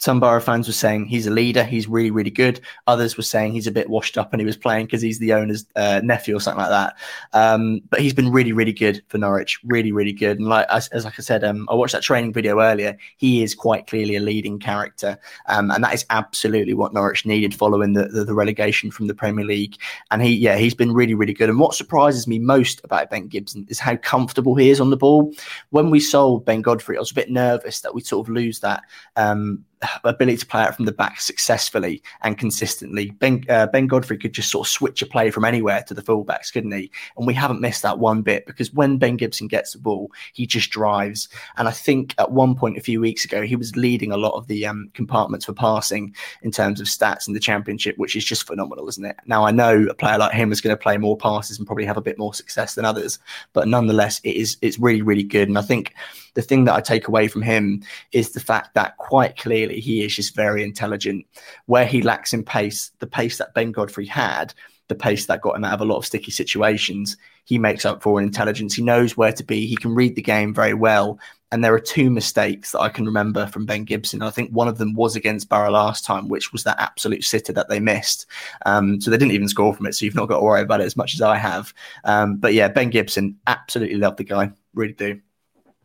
some 0.00 0.18
Boro 0.18 0.40
fans 0.40 0.66
were 0.66 0.72
saying 0.72 1.06
he's 1.06 1.26
a 1.26 1.30
leader, 1.30 1.62
he's 1.62 1.86
really, 1.86 2.10
really 2.10 2.30
good. 2.30 2.58
Others 2.86 3.18
were 3.18 3.22
saying 3.22 3.52
he's 3.52 3.66
a 3.66 3.70
bit 3.70 3.90
washed 3.90 4.16
up 4.16 4.32
and 4.32 4.40
he 4.40 4.46
was 4.46 4.56
playing 4.56 4.86
because 4.86 5.02
he's 5.02 5.18
the 5.18 5.34
owner's 5.34 5.66
uh, 5.76 6.00
nephew 6.02 6.34
or 6.34 6.40
something 6.40 6.62
like 6.62 6.70
that. 6.70 6.96
Um, 7.34 7.82
but 7.90 8.00
he's 8.00 8.14
been 8.14 8.32
really, 8.32 8.52
really 8.52 8.72
good 8.72 9.02
for 9.08 9.18
Norwich, 9.18 9.60
really, 9.62 9.92
really 9.92 10.14
good. 10.14 10.38
And 10.38 10.48
like 10.48 10.66
as, 10.70 10.88
as 10.88 11.04
like 11.04 11.18
I 11.18 11.22
said, 11.22 11.44
um, 11.44 11.68
I 11.70 11.74
watched 11.74 11.92
that 11.92 12.02
training 12.02 12.32
video 12.32 12.60
earlier. 12.60 12.96
He 13.18 13.42
is 13.42 13.54
quite 13.54 13.86
clearly 13.88 14.16
a 14.16 14.20
leading 14.20 14.58
character, 14.58 15.18
um, 15.48 15.70
and 15.70 15.84
that 15.84 15.92
is 15.92 16.06
absolutely 16.08 16.72
what 16.72 16.94
Norwich 16.94 17.26
needed 17.26 17.54
following 17.54 17.92
the, 17.92 18.06
the, 18.06 18.24
the 18.24 18.34
relegation 18.34 18.90
from 18.90 19.06
the 19.06 19.14
Premier 19.14 19.44
League. 19.44 19.76
And 20.10 20.22
he, 20.22 20.34
yeah, 20.34 20.56
he's 20.56 20.74
been 20.74 20.94
really, 20.94 21.14
really 21.14 21.34
good. 21.34 21.50
And 21.50 21.60
what 21.60 21.74
surprises 21.74 22.26
me 22.26 22.38
most 22.38 22.80
about 22.84 23.10
Ben 23.10 23.26
Gibson 23.26 23.66
is 23.68 23.78
how 23.78 23.96
comfortable 23.96 24.54
he 24.54 24.70
is 24.70 24.80
on 24.80 24.88
the 24.88 24.96
ball. 24.96 25.34
When 25.68 25.90
we 25.90 26.00
sold 26.00 26.46
Ben 26.46 26.62
Godfrey, 26.62 26.96
I 26.96 27.00
was 27.00 27.10
a 27.10 27.14
bit 27.14 27.30
nervous 27.30 27.82
that 27.82 27.94
we 27.94 28.00
sort 28.00 28.26
of 28.26 28.34
lose 28.34 28.60
that 28.60 28.82
um, 29.16 29.62
ability 30.04 30.36
to 30.38 30.46
play 30.46 30.62
out 30.62 30.76
from 30.76 30.84
the 30.84 30.92
back 30.92 31.20
successfully 31.20 32.02
and 32.22 32.38
consistently. 32.38 33.10
Ben, 33.12 33.44
uh, 33.48 33.66
ben 33.66 33.86
Godfrey 33.86 34.18
could 34.18 34.32
just 34.32 34.50
sort 34.50 34.66
of 34.66 34.70
switch 34.70 35.02
a 35.02 35.06
play 35.06 35.30
from 35.30 35.44
anywhere 35.44 35.82
to 35.86 35.94
the 35.94 36.02
fullbacks, 36.02 36.52
couldn't 36.52 36.72
he? 36.72 36.90
And 37.16 37.26
we 37.26 37.34
haven't 37.34 37.60
missed 37.60 37.82
that 37.82 37.98
one 37.98 38.22
bit 38.22 38.46
because 38.46 38.72
when 38.72 38.98
Ben 38.98 39.16
Gibson 39.16 39.48
gets 39.48 39.72
the 39.72 39.78
ball, 39.78 40.10
he 40.34 40.46
just 40.46 40.70
drives. 40.70 41.28
And 41.56 41.68
I 41.68 41.70
think 41.70 42.14
at 42.18 42.32
one 42.32 42.54
point 42.54 42.76
a 42.76 42.82
few 42.82 43.00
weeks 43.00 43.24
ago, 43.24 43.42
he 43.42 43.56
was 43.56 43.76
leading 43.76 44.12
a 44.12 44.16
lot 44.16 44.34
of 44.34 44.46
the 44.46 44.66
um, 44.66 44.90
compartments 44.94 45.46
for 45.46 45.52
passing 45.52 46.14
in 46.42 46.50
terms 46.50 46.80
of 46.80 46.86
stats 46.86 47.26
in 47.26 47.34
the 47.34 47.40
championship, 47.40 47.96
which 47.96 48.16
is 48.16 48.24
just 48.24 48.46
phenomenal, 48.46 48.88
isn't 48.88 49.04
it? 49.04 49.16
Now, 49.26 49.44
I 49.44 49.50
know 49.50 49.86
a 49.88 49.94
player 49.94 50.18
like 50.18 50.32
him 50.32 50.52
is 50.52 50.60
going 50.60 50.76
to 50.76 50.82
play 50.82 50.98
more 50.98 51.16
passes 51.16 51.58
and 51.58 51.66
probably 51.66 51.86
have 51.86 51.96
a 51.96 52.02
bit 52.02 52.18
more 52.18 52.34
success 52.34 52.74
than 52.74 52.84
others, 52.84 53.18
but 53.52 53.68
nonetheless, 53.68 54.20
it 54.24 54.36
is 54.36 54.56
it's 54.60 54.78
really, 54.78 55.02
really 55.02 55.22
good. 55.22 55.48
And 55.48 55.58
I 55.58 55.62
think 55.62 55.94
the 56.34 56.42
thing 56.42 56.64
that 56.64 56.74
I 56.74 56.80
take 56.80 57.08
away 57.08 57.28
from 57.28 57.42
him 57.42 57.82
is 58.12 58.32
the 58.32 58.40
fact 58.40 58.74
that 58.74 58.96
quite 58.98 59.36
clearly 59.36 59.69
he 59.74 60.04
is 60.04 60.14
just 60.14 60.34
very 60.34 60.62
intelligent. 60.62 61.26
Where 61.66 61.86
he 61.86 62.02
lacks 62.02 62.32
in 62.32 62.44
pace, 62.44 62.90
the 62.98 63.06
pace 63.06 63.38
that 63.38 63.54
Ben 63.54 63.72
Godfrey 63.72 64.06
had, 64.06 64.54
the 64.88 64.94
pace 64.94 65.26
that 65.26 65.40
got 65.40 65.56
him 65.56 65.64
out 65.64 65.74
of 65.74 65.80
a 65.80 65.84
lot 65.84 65.98
of 65.98 66.06
sticky 66.06 66.32
situations, 66.32 67.16
he 67.44 67.58
makes 67.58 67.84
up 67.84 68.02
for 68.02 68.20
in 68.20 68.26
intelligence. 68.26 68.74
He 68.74 68.82
knows 68.82 69.16
where 69.16 69.32
to 69.32 69.44
be. 69.44 69.66
He 69.66 69.76
can 69.76 69.94
read 69.94 70.16
the 70.16 70.22
game 70.22 70.52
very 70.52 70.74
well. 70.74 71.18
And 71.52 71.64
there 71.64 71.74
are 71.74 71.80
two 71.80 72.10
mistakes 72.10 72.72
that 72.72 72.80
I 72.80 72.88
can 72.88 73.06
remember 73.06 73.46
from 73.46 73.66
Ben 73.66 73.84
Gibson. 73.84 74.22
I 74.22 74.30
think 74.30 74.50
one 74.50 74.68
of 74.68 74.78
them 74.78 74.94
was 74.94 75.16
against 75.16 75.48
Boro 75.48 75.70
last 75.70 76.04
time, 76.04 76.28
which 76.28 76.52
was 76.52 76.62
that 76.62 76.78
absolute 76.78 77.24
sitter 77.24 77.52
that 77.54 77.68
they 77.68 77.80
missed. 77.80 78.26
Um, 78.66 79.00
so 79.00 79.10
they 79.10 79.16
didn't 79.16 79.32
even 79.32 79.48
score 79.48 79.74
from 79.74 79.86
it. 79.86 79.94
So 79.94 80.04
you've 80.04 80.14
not 80.14 80.28
got 80.28 80.36
to 80.36 80.44
worry 80.44 80.60
about 80.60 80.80
it 80.80 80.84
as 80.84 80.96
much 80.96 81.14
as 81.14 81.22
I 81.22 81.36
have. 81.38 81.74
Um, 82.04 82.36
but 82.36 82.54
yeah, 82.54 82.68
Ben 82.68 82.90
Gibson, 82.90 83.36
absolutely 83.48 83.96
love 83.96 84.16
the 84.16 84.24
guy. 84.24 84.52
Really 84.74 84.92
do. 84.92 85.20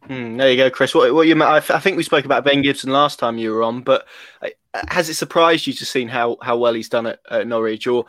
Mm, 0.07 0.37
there 0.37 0.51
you 0.51 0.57
go, 0.57 0.69
Chris. 0.69 0.93
What, 0.93 1.13
what 1.13 1.27
you? 1.27 1.41
I, 1.41 1.57
I 1.57 1.79
think 1.79 1.97
we 1.97 2.03
spoke 2.03 2.25
about 2.25 2.43
Ben 2.43 2.61
Gibson 2.61 2.91
last 2.91 3.17
time 3.17 3.37
you 3.37 3.51
were 3.51 3.63
on, 3.63 3.81
but 3.81 4.05
uh, 4.41 4.49
has 4.87 5.09
it 5.09 5.15
surprised 5.15 5.65
you 5.65 5.73
to 5.73 5.85
see 5.85 6.05
how, 6.05 6.37
how 6.41 6.57
well 6.57 6.73
he's 6.73 6.89
done 6.89 7.07
at, 7.07 7.19
at 7.29 7.47
Norwich? 7.47 7.87
Or 7.87 8.05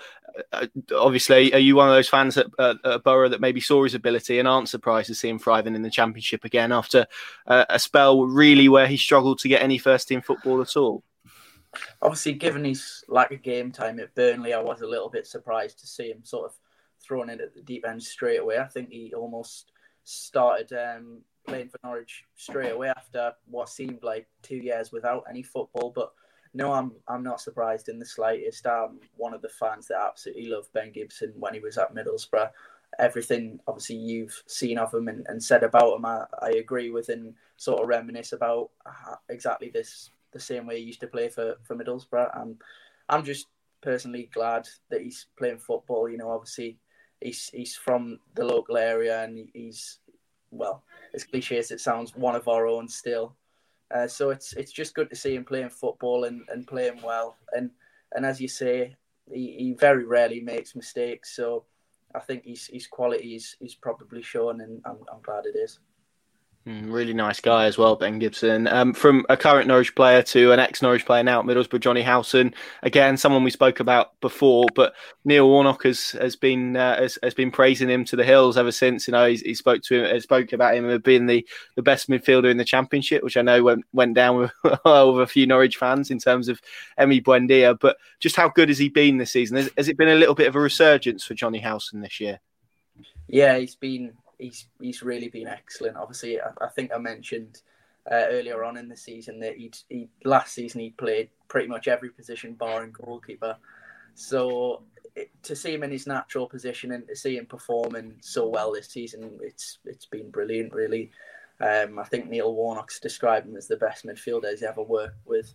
uh, 0.52 0.66
obviously, 0.94 1.52
are 1.54 1.58
you 1.58 1.76
one 1.76 1.88
of 1.88 1.94
those 1.94 2.08
fans 2.08 2.36
at, 2.36 2.46
at, 2.58 2.76
at, 2.84 3.04
Boro 3.04 3.28
that 3.28 3.40
maybe 3.40 3.60
saw 3.60 3.84
his 3.84 3.94
ability 3.94 4.38
and 4.38 4.46
aren't 4.46 4.68
surprised 4.68 5.08
to 5.08 5.14
see 5.14 5.28
him 5.28 5.38
thriving 5.38 5.74
in 5.74 5.82
the 5.82 5.90
Championship 5.90 6.44
again 6.44 6.72
after 6.72 7.06
uh, 7.46 7.64
a 7.70 7.78
spell 7.78 8.24
really 8.24 8.68
where 8.68 8.86
he 8.86 8.96
struggled 8.96 9.38
to 9.38 9.48
get 9.48 9.62
any 9.62 9.78
first 9.78 10.08
team 10.08 10.20
football 10.20 10.60
at 10.60 10.76
all? 10.76 11.02
Obviously, 12.02 12.34
given 12.34 12.64
his 12.64 13.04
lack 13.08 13.32
of 13.32 13.42
game 13.42 13.70
time 13.70 14.00
at 14.00 14.14
Burnley, 14.14 14.52
I 14.52 14.60
was 14.60 14.80
a 14.80 14.86
little 14.86 15.10
bit 15.10 15.26
surprised 15.26 15.78
to 15.80 15.86
see 15.86 16.10
him 16.10 16.24
sort 16.24 16.46
of 16.46 16.56
thrown 17.02 17.30
in 17.30 17.40
at 17.40 17.54
the 17.54 17.62
deep 17.62 17.86
end 17.86 18.02
straight 18.02 18.40
away. 18.40 18.58
I 18.58 18.66
think 18.66 18.90
he 18.90 19.12
almost 19.14 19.72
started 20.04 20.72
um, 20.72 21.20
playing 21.46 21.68
for 21.68 21.78
Norwich 21.84 22.24
straight 22.36 22.72
away 22.72 22.88
after 22.88 23.32
what 23.48 23.68
seemed 23.68 24.02
like 24.02 24.26
two 24.42 24.56
years 24.56 24.92
without 24.92 25.24
any 25.28 25.42
football. 25.42 25.92
But 25.94 26.12
no, 26.54 26.72
I'm 26.72 26.92
I'm 27.08 27.22
not 27.22 27.40
surprised 27.40 27.88
in 27.88 27.98
the 27.98 28.06
slightest. 28.06 28.66
I'm 28.66 29.00
one 29.16 29.34
of 29.34 29.42
the 29.42 29.48
fans 29.48 29.88
that 29.88 30.00
absolutely 30.00 30.48
loved 30.48 30.72
Ben 30.72 30.92
Gibson 30.92 31.32
when 31.36 31.54
he 31.54 31.60
was 31.60 31.78
at 31.78 31.94
Middlesbrough. 31.94 32.50
everything 32.98 33.58
obviously 33.66 33.96
you've 33.96 34.42
seen 34.46 34.78
of 34.78 34.94
him 34.94 35.08
and, 35.08 35.26
and 35.28 35.42
said 35.42 35.62
about 35.62 35.96
him, 35.96 36.04
I, 36.06 36.24
I, 36.40 36.50
agree 36.50 36.90
with 36.90 37.08
and 37.08 37.34
sort 37.56 37.82
of 37.82 37.88
reminisce 37.88 38.32
about 38.32 38.70
exactly 39.28 39.70
this 39.70 40.10
the 40.32 40.40
same 40.40 40.66
way 40.66 40.78
he 40.78 40.86
used 40.86 41.00
to 41.00 41.06
play 41.06 41.28
for 41.28 41.56
for 41.62 41.76
Middlesbrough. 41.76 42.40
And 42.40 42.56
I'm 43.08 43.24
just 43.24 43.48
personally 43.82 44.30
glad 44.32 44.66
that 44.90 45.02
he's 45.02 45.26
playing 45.38 45.58
football. 45.58 46.08
You 46.08 46.18
know, 46.18 46.30
obviously 46.30 46.78
he's 47.20 47.50
he's 47.50 47.76
from 47.76 48.18
the 48.34 48.44
local 48.44 48.76
area 48.76 49.22
and 49.22 49.48
he's 49.52 49.98
well, 50.50 50.82
as 51.14 51.24
cliche 51.24 51.58
as 51.58 51.70
it 51.70 51.80
sounds, 51.80 52.16
one 52.16 52.36
of 52.36 52.48
our 52.48 52.66
own 52.66 52.88
still. 52.88 53.34
Uh, 53.94 54.06
so 54.06 54.30
it's 54.30 54.52
it's 54.54 54.72
just 54.72 54.94
good 54.94 55.08
to 55.10 55.16
see 55.16 55.34
him 55.34 55.44
playing 55.44 55.70
football 55.70 56.24
and, 56.24 56.42
and 56.48 56.66
playing 56.66 57.00
well. 57.02 57.36
And 57.52 57.70
and 58.14 58.26
as 58.26 58.40
you 58.40 58.48
say, 58.48 58.96
he, 59.32 59.54
he 59.58 59.72
very 59.74 60.04
rarely 60.04 60.40
makes 60.40 60.74
mistakes. 60.74 61.34
So 61.36 61.64
I 62.14 62.20
think 62.20 62.44
his 62.44 62.66
his 62.66 62.86
quality 62.86 63.36
is, 63.36 63.56
is 63.60 63.74
probably 63.74 64.22
shown, 64.22 64.60
and 64.60 64.80
I'm, 64.84 64.98
I'm 65.12 65.20
glad 65.22 65.46
it 65.46 65.56
is. 65.56 65.78
Mm, 66.66 66.92
really 66.92 67.14
nice 67.14 67.38
guy 67.38 67.66
as 67.66 67.78
well, 67.78 67.94
Ben 67.94 68.18
Gibson. 68.18 68.66
Um, 68.66 68.92
from 68.92 69.24
a 69.28 69.36
current 69.36 69.68
Norwich 69.68 69.94
player 69.94 70.20
to 70.22 70.50
an 70.50 70.58
ex 70.58 70.82
Norwich 70.82 71.06
player 71.06 71.22
now 71.22 71.38
at 71.38 71.46
Middlesbrough, 71.46 71.78
Johnny 71.78 72.02
Howson. 72.02 72.52
Again, 72.82 73.16
someone 73.16 73.44
we 73.44 73.52
spoke 73.52 73.78
about 73.78 74.20
before, 74.20 74.66
but 74.74 74.92
Neil 75.24 75.48
Warnock 75.48 75.84
has 75.84 76.10
has 76.12 76.34
been 76.34 76.76
uh, 76.76 76.96
has, 76.96 77.20
has 77.22 77.34
been 77.34 77.52
praising 77.52 77.88
him 77.88 78.04
to 78.06 78.16
the 78.16 78.24
hills 78.24 78.56
ever 78.56 78.72
since. 78.72 79.06
You 79.06 79.12
know, 79.12 79.28
he, 79.28 79.36
he 79.36 79.54
spoke 79.54 79.82
to 79.82 80.06
him, 80.06 80.20
spoke 80.20 80.52
about 80.52 80.74
him 80.74 80.90
as 80.90 81.02
being 81.02 81.26
the, 81.26 81.46
the 81.76 81.82
best 81.82 82.08
midfielder 82.08 82.50
in 82.50 82.56
the 82.56 82.64
Championship, 82.64 83.22
which 83.22 83.36
I 83.36 83.42
know 83.42 83.62
went 83.62 83.84
went 83.92 84.14
down 84.14 84.36
with, 84.36 84.52
with 84.64 84.80
a 84.84 85.28
few 85.28 85.46
Norwich 85.46 85.76
fans 85.76 86.10
in 86.10 86.18
terms 86.18 86.48
of 86.48 86.60
Emi 86.98 87.22
Buendia. 87.22 87.78
But 87.78 87.96
just 88.18 88.34
how 88.34 88.48
good 88.48 88.70
has 88.70 88.78
he 88.78 88.88
been 88.88 89.18
this 89.18 89.30
season? 89.30 89.56
Has, 89.56 89.70
has 89.76 89.88
it 89.88 89.96
been 89.96 90.08
a 90.08 90.16
little 90.16 90.34
bit 90.34 90.48
of 90.48 90.56
a 90.56 90.60
resurgence 90.60 91.22
for 91.22 91.34
Johnny 91.34 91.60
Howson 91.60 92.00
this 92.00 92.18
year? 92.18 92.40
Yeah, 93.28 93.56
he's 93.56 93.76
been 93.76 94.14
he's 94.38 94.68
he's 94.80 95.02
really 95.02 95.28
been 95.28 95.48
excellent. 95.48 95.96
Obviously, 95.96 96.40
I, 96.40 96.50
I 96.60 96.68
think 96.68 96.92
I 96.92 96.98
mentioned 96.98 97.62
uh, 98.10 98.26
earlier 98.28 98.64
on 98.64 98.76
in 98.76 98.88
the 98.88 98.96
season 98.96 99.40
that 99.40 99.56
he'd, 99.56 99.76
he 99.88 100.08
last 100.24 100.54
season 100.54 100.80
he 100.80 100.90
played 100.90 101.28
pretty 101.48 101.68
much 101.68 101.88
every 101.88 102.10
position 102.10 102.54
barring 102.54 102.92
goalkeeper. 102.92 103.56
So 104.14 104.82
it, 105.14 105.30
to 105.42 105.56
see 105.56 105.74
him 105.74 105.82
in 105.82 105.90
his 105.90 106.06
natural 106.06 106.46
position 106.46 106.92
and 106.92 107.06
to 107.08 107.16
see 107.16 107.36
him 107.36 107.46
performing 107.46 108.16
so 108.20 108.48
well 108.48 108.72
this 108.72 108.88
season, 108.88 109.38
it's 109.42 109.78
it's 109.84 110.06
been 110.06 110.30
brilliant. 110.30 110.72
Really, 110.72 111.10
um, 111.60 111.98
I 111.98 112.04
think 112.04 112.28
Neil 112.28 112.54
Warnock's 112.54 113.00
described 113.00 113.46
him 113.46 113.56
as 113.56 113.66
the 113.66 113.76
best 113.76 114.06
midfielder 114.06 114.50
he's 114.50 114.62
ever 114.62 114.82
worked 114.82 115.26
with. 115.26 115.52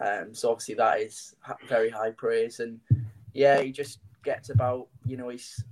Um, 0.00 0.34
so 0.34 0.50
obviously 0.50 0.74
that 0.76 1.00
is 1.00 1.34
very 1.68 1.90
high 1.90 2.10
praise, 2.10 2.60
and 2.60 2.80
yeah, 3.32 3.60
he 3.60 3.72
just 3.72 4.00
gets 4.24 4.50
about. 4.50 4.88
You 5.06 5.16
know, 5.16 5.28
he's 5.28 5.64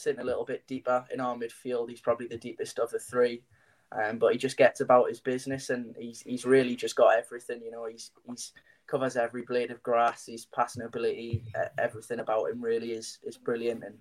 sitting 0.00 0.20
a 0.20 0.24
little 0.24 0.44
bit 0.44 0.66
deeper 0.66 1.04
in 1.12 1.20
our 1.20 1.36
midfield. 1.36 1.88
He's 1.88 2.00
probably 2.00 2.26
the 2.26 2.36
deepest 2.38 2.78
of 2.78 2.90
the 2.90 2.98
three, 2.98 3.42
um, 3.92 4.18
but 4.18 4.32
he 4.32 4.38
just 4.38 4.56
gets 4.56 4.80
about 4.80 5.08
his 5.08 5.20
business 5.20 5.70
and 5.70 5.94
he's 5.98 6.20
he's 6.22 6.44
really 6.44 6.76
just 6.76 6.96
got 6.96 7.18
everything. 7.18 7.60
You 7.62 7.70
know, 7.70 7.86
he's 7.86 8.10
he's 8.26 8.52
covers 8.90 9.16
every 9.16 9.42
blade 9.42 9.70
of 9.70 9.82
grass. 9.82 10.26
His 10.26 10.46
passing 10.46 10.82
ability, 10.82 11.44
everything 11.78 12.20
about 12.20 12.50
him 12.50 12.60
really 12.60 12.92
is 12.92 13.18
is 13.22 13.36
brilliant. 13.36 13.84
And 13.84 13.98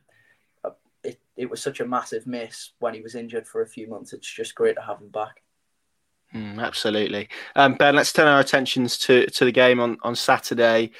uh, 0.63 0.71
it 1.03 1.19
it 1.37 1.49
was 1.49 1.61
such 1.61 1.79
a 1.79 1.85
massive 1.85 2.25
miss 2.25 2.71
when 2.79 2.93
he 2.93 3.01
was 3.01 3.15
injured 3.15 3.47
for 3.47 3.61
a 3.61 3.67
few 3.67 3.87
months. 3.87 4.13
It's 4.13 4.31
just 4.31 4.55
great 4.55 4.75
to 4.75 4.81
have 4.81 4.99
him 4.99 5.09
back. 5.09 5.43
Mm, 6.33 6.61
absolutely, 6.61 7.27
um, 7.55 7.75
Ben. 7.75 7.95
Let's 7.95 8.13
turn 8.13 8.27
our 8.27 8.39
attentions 8.39 8.97
to 8.99 9.25
to 9.27 9.45
the 9.45 9.51
game 9.51 9.79
on 9.79 9.97
on 10.01 10.15
Saturday 10.15 10.91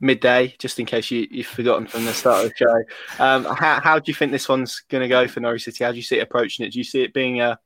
midday, 0.00 0.54
just 0.58 0.78
in 0.78 0.86
case 0.86 1.10
you, 1.10 1.26
you've 1.30 1.46
forgotten 1.46 1.86
from 1.86 2.04
the 2.04 2.14
start 2.14 2.44
of 2.44 2.52
the 2.52 2.56
show. 2.56 3.22
Um, 3.24 3.44
how, 3.44 3.80
how 3.80 3.98
do 3.98 4.10
you 4.10 4.14
think 4.14 4.32
this 4.32 4.48
one's 4.48 4.82
going 4.88 5.02
to 5.02 5.08
go 5.08 5.26
for 5.26 5.40
Norwich 5.40 5.64
City? 5.64 5.84
How 5.84 5.90
do 5.90 5.96
you 5.96 6.02
see 6.02 6.18
it 6.18 6.22
approaching 6.22 6.66
it? 6.66 6.72
Do 6.72 6.78
you 6.78 6.84
see 6.84 7.02
it 7.02 7.12
being 7.12 7.40
a 7.40 7.58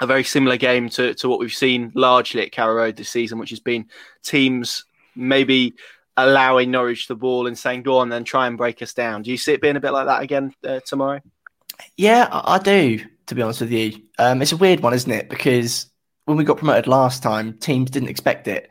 a 0.00 0.06
very 0.06 0.24
similar 0.24 0.56
game 0.56 0.88
to, 0.88 1.14
to 1.14 1.28
what 1.28 1.38
we've 1.38 1.52
seen 1.52 1.92
largely 1.94 2.42
at 2.42 2.52
Carrow 2.52 2.74
Road 2.74 2.96
this 2.96 3.10
season, 3.10 3.38
which 3.38 3.50
has 3.50 3.60
been 3.60 3.86
teams 4.22 4.84
maybe 5.14 5.74
allowing 6.16 6.70
Norwich 6.70 7.08
the 7.08 7.14
ball 7.14 7.46
and 7.46 7.56
saying, 7.56 7.82
go 7.82 7.98
on, 7.98 8.08
then 8.08 8.24
try 8.24 8.46
and 8.46 8.56
break 8.56 8.82
us 8.82 8.94
down. 8.94 9.22
Do 9.22 9.30
you 9.30 9.36
see 9.36 9.52
it 9.52 9.60
being 9.60 9.76
a 9.76 9.80
bit 9.80 9.92
like 9.92 10.06
that 10.06 10.22
again 10.22 10.54
uh, 10.66 10.80
tomorrow? 10.86 11.20
Yeah, 11.96 12.28
I 12.30 12.58
do, 12.58 13.00
to 13.26 13.34
be 13.34 13.42
honest 13.42 13.60
with 13.60 13.70
you. 13.70 14.02
Um, 14.18 14.42
it's 14.42 14.52
a 14.52 14.56
weird 14.56 14.80
one, 14.80 14.94
isn't 14.94 15.10
it? 15.10 15.28
Because 15.28 15.90
when 16.24 16.36
we 16.36 16.44
got 16.44 16.58
promoted 16.58 16.86
last 16.86 17.22
time, 17.22 17.58
teams 17.58 17.90
didn't 17.90 18.08
expect 18.08 18.48
it. 18.48 18.70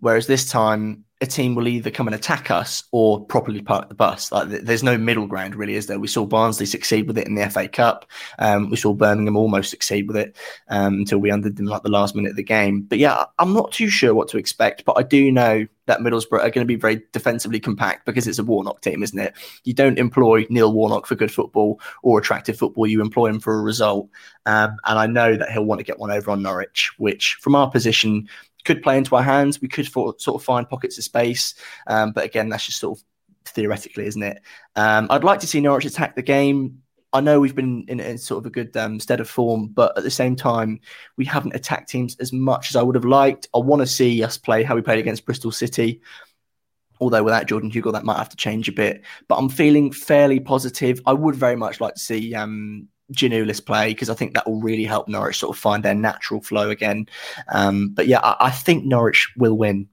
Whereas 0.00 0.26
this 0.26 0.48
time, 0.48 1.04
a 1.22 1.26
team 1.26 1.54
will 1.54 1.68
either 1.68 1.90
come 1.90 2.08
and 2.08 2.14
attack 2.14 2.50
us 2.50 2.82
or 2.90 3.24
properly 3.24 3.62
park 3.62 3.88
the 3.88 3.94
bus. 3.94 4.32
Like 4.32 4.48
there's 4.48 4.82
no 4.82 4.98
middle 4.98 5.28
ground, 5.28 5.54
really, 5.54 5.76
is 5.76 5.86
there? 5.86 6.00
We 6.00 6.08
saw 6.08 6.26
Barnsley 6.26 6.66
succeed 6.66 7.06
with 7.06 7.16
it 7.16 7.28
in 7.28 7.36
the 7.36 7.48
FA 7.48 7.68
Cup. 7.68 8.06
Um, 8.40 8.68
we 8.68 8.76
saw 8.76 8.92
Birmingham 8.92 9.36
almost 9.36 9.70
succeed 9.70 10.08
with 10.08 10.16
it 10.16 10.36
um, 10.68 10.94
until 10.94 11.20
we 11.20 11.30
undid 11.30 11.56
them 11.56 11.66
like 11.66 11.84
the 11.84 11.90
last 11.90 12.16
minute 12.16 12.30
of 12.30 12.36
the 12.36 12.42
game. 12.42 12.82
But 12.82 12.98
yeah, 12.98 13.24
I'm 13.38 13.54
not 13.54 13.70
too 13.70 13.88
sure 13.88 14.14
what 14.14 14.28
to 14.28 14.38
expect, 14.38 14.84
but 14.84 14.98
I 14.98 15.04
do 15.04 15.30
know 15.30 15.66
that 15.86 16.00
Middlesbrough 16.00 16.40
are 16.40 16.50
going 16.50 16.64
to 16.64 16.64
be 16.64 16.76
very 16.76 17.02
defensively 17.12 17.60
compact 17.60 18.06
because 18.06 18.26
it's 18.26 18.38
a 18.38 18.44
Warnock 18.44 18.80
team, 18.82 19.02
isn't 19.02 19.18
it? 19.18 19.34
You 19.64 19.74
don't 19.74 19.98
employ 19.98 20.46
Neil 20.48 20.72
Warnock 20.72 21.06
for 21.06 21.14
good 21.14 21.32
football 21.32 21.80
or 22.02 22.18
attractive 22.18 22.56
football. 22.56 22.86
You 22.86 23.00
employ 23.00 23.26
him 23.26 23.40
for 23.40 23.58
a 23.58 23.62
result. 23.62 24.08
Um, 24.46 24.76
and 24.86 24.98
I 24.98 25.06
know 25.06 25.36
that 25.36 25.50
he'll 25.50 25.64
want 25.64 25.80
to 25.80 25.84
get 25.84 25.98
one 25.98 26.10
over 26.10 26.30
on 26.30 26.42
Norwich, 26.42 26.92
which 26.98 27.36
from 27.40 27.54
our 27.54 27.70
position, 27.70 28.28
could 28.64 28.82
play 28.82 28.98
into 28.98 29.16
our 29.16 29.22
hands. 29.22 29.60
We 29.60 29.68
could 29.68 29.88
for, 29.88 30.14
sort 30.18 30.40
of 30.40 30.44
find 30.44 30.68
pockets 30.68 30.98
of 30.98 31.04
space, 31.04 31.54
um, 31.86 32.12
but 32.12 32.24
again, 32.24 32.48
that's 32.48 32.66
just 32.66 32.80
sort 32.80 32.98
of 32.98 33.04
theoretically, 33.44 34.06
isn't 34.06 34.22
it? 34.22 34.40
Um, 34.76 35.06
I'd 35.10 35.24
like 35.24 35.40
to 35.40 35.46
see 35.46 35.60
Norwich 35.60 35.84
attack 35.84 36.14
the 36.14 36.22
game. 36.22 36.82
I 37.14 37.20
know 37.20 37.40
we've 37.40 37.54
been 37.54 37.84
in, 37.88 38.00
in 38.00 38.16
sort 38.16 38.38
of 38.38 38.46
a 38.46 38.50
good 38.50 38.74
um, 38.76 38.98
stead 38.98 39.20
of 39.20 39.28
form, 39.28 39.68
but 39.68 39.96
at 39.98 40.04
the 40.04 40.10
same 40.10 40.34
time, 40.34 40.80
we 41.18 41.26
haven't 41.26 41.54
attacked 41.54 41.90
teams 41.90 42.16
as 42.20 42.32
much 42.32 42.70
as 42.70 42.76
I 42.76 42.82
would 42.82 42.94
have 42.94 43.04
liked. 43.04 43.48
I 43.54 43.58
want 43.58 43.80
to 43.82 43.86
see 43.86 44.22
us 44.24 44.38
play 44.38 44.62
how 44.62 44.74
we 44.74 44.82
played 44.82 44.98
against 44.98 45.26
Bristol 45.26 45.52
City. 45.52 46.00
Although 47.00 47.24
without 47.24 47.46
Jordan 47.46 47.70
Hugill, 47.70 47.92
that 47.92 48.04
might 48.04 48.16
have 48.16 48.28
to 48.30 48.36
change 48.36 48.68
a 48.68 48.72
bit. 48.72 49.02
But 49.28 49.36
I'm 49.36 49.48
feeling 49.48 49.92
fairly 49.92 50.40
positive. 50.40 51.00
I 51.04 51.12
would 51.12 51.34
very 51.34 51.56
much 51.56 51.80
like 51.80 51.94
to 51.94 52.00
see 52.00 52.34
um, 52.34 52.88
Giannoulis 53.12 53.64
play 53.64 53.88
because 53.88 54.10
I 54.10 54.14
think 54.14 54.34
that 54.34 54.48
will 54.48 54.60
really 54.60 54.84
help 54.84 55.08
Norwich 55.08 55.38
sort 55.38 55.56
of 55.56 55.60
find 55.60 55.82
their 55.82 55.94
natural 55.94 56.40
flow 56.40 56.70
again. 56.70 57.06
Um, 57.52 57.90
but 57.90 58.06
yeah, 58.06 58.20
I, 58.20 58.36
I, 58.46 58.50
think 58.50 58.84
Norwich 58.84 59.32
will 59.36 59.56
win. 59.56 59.88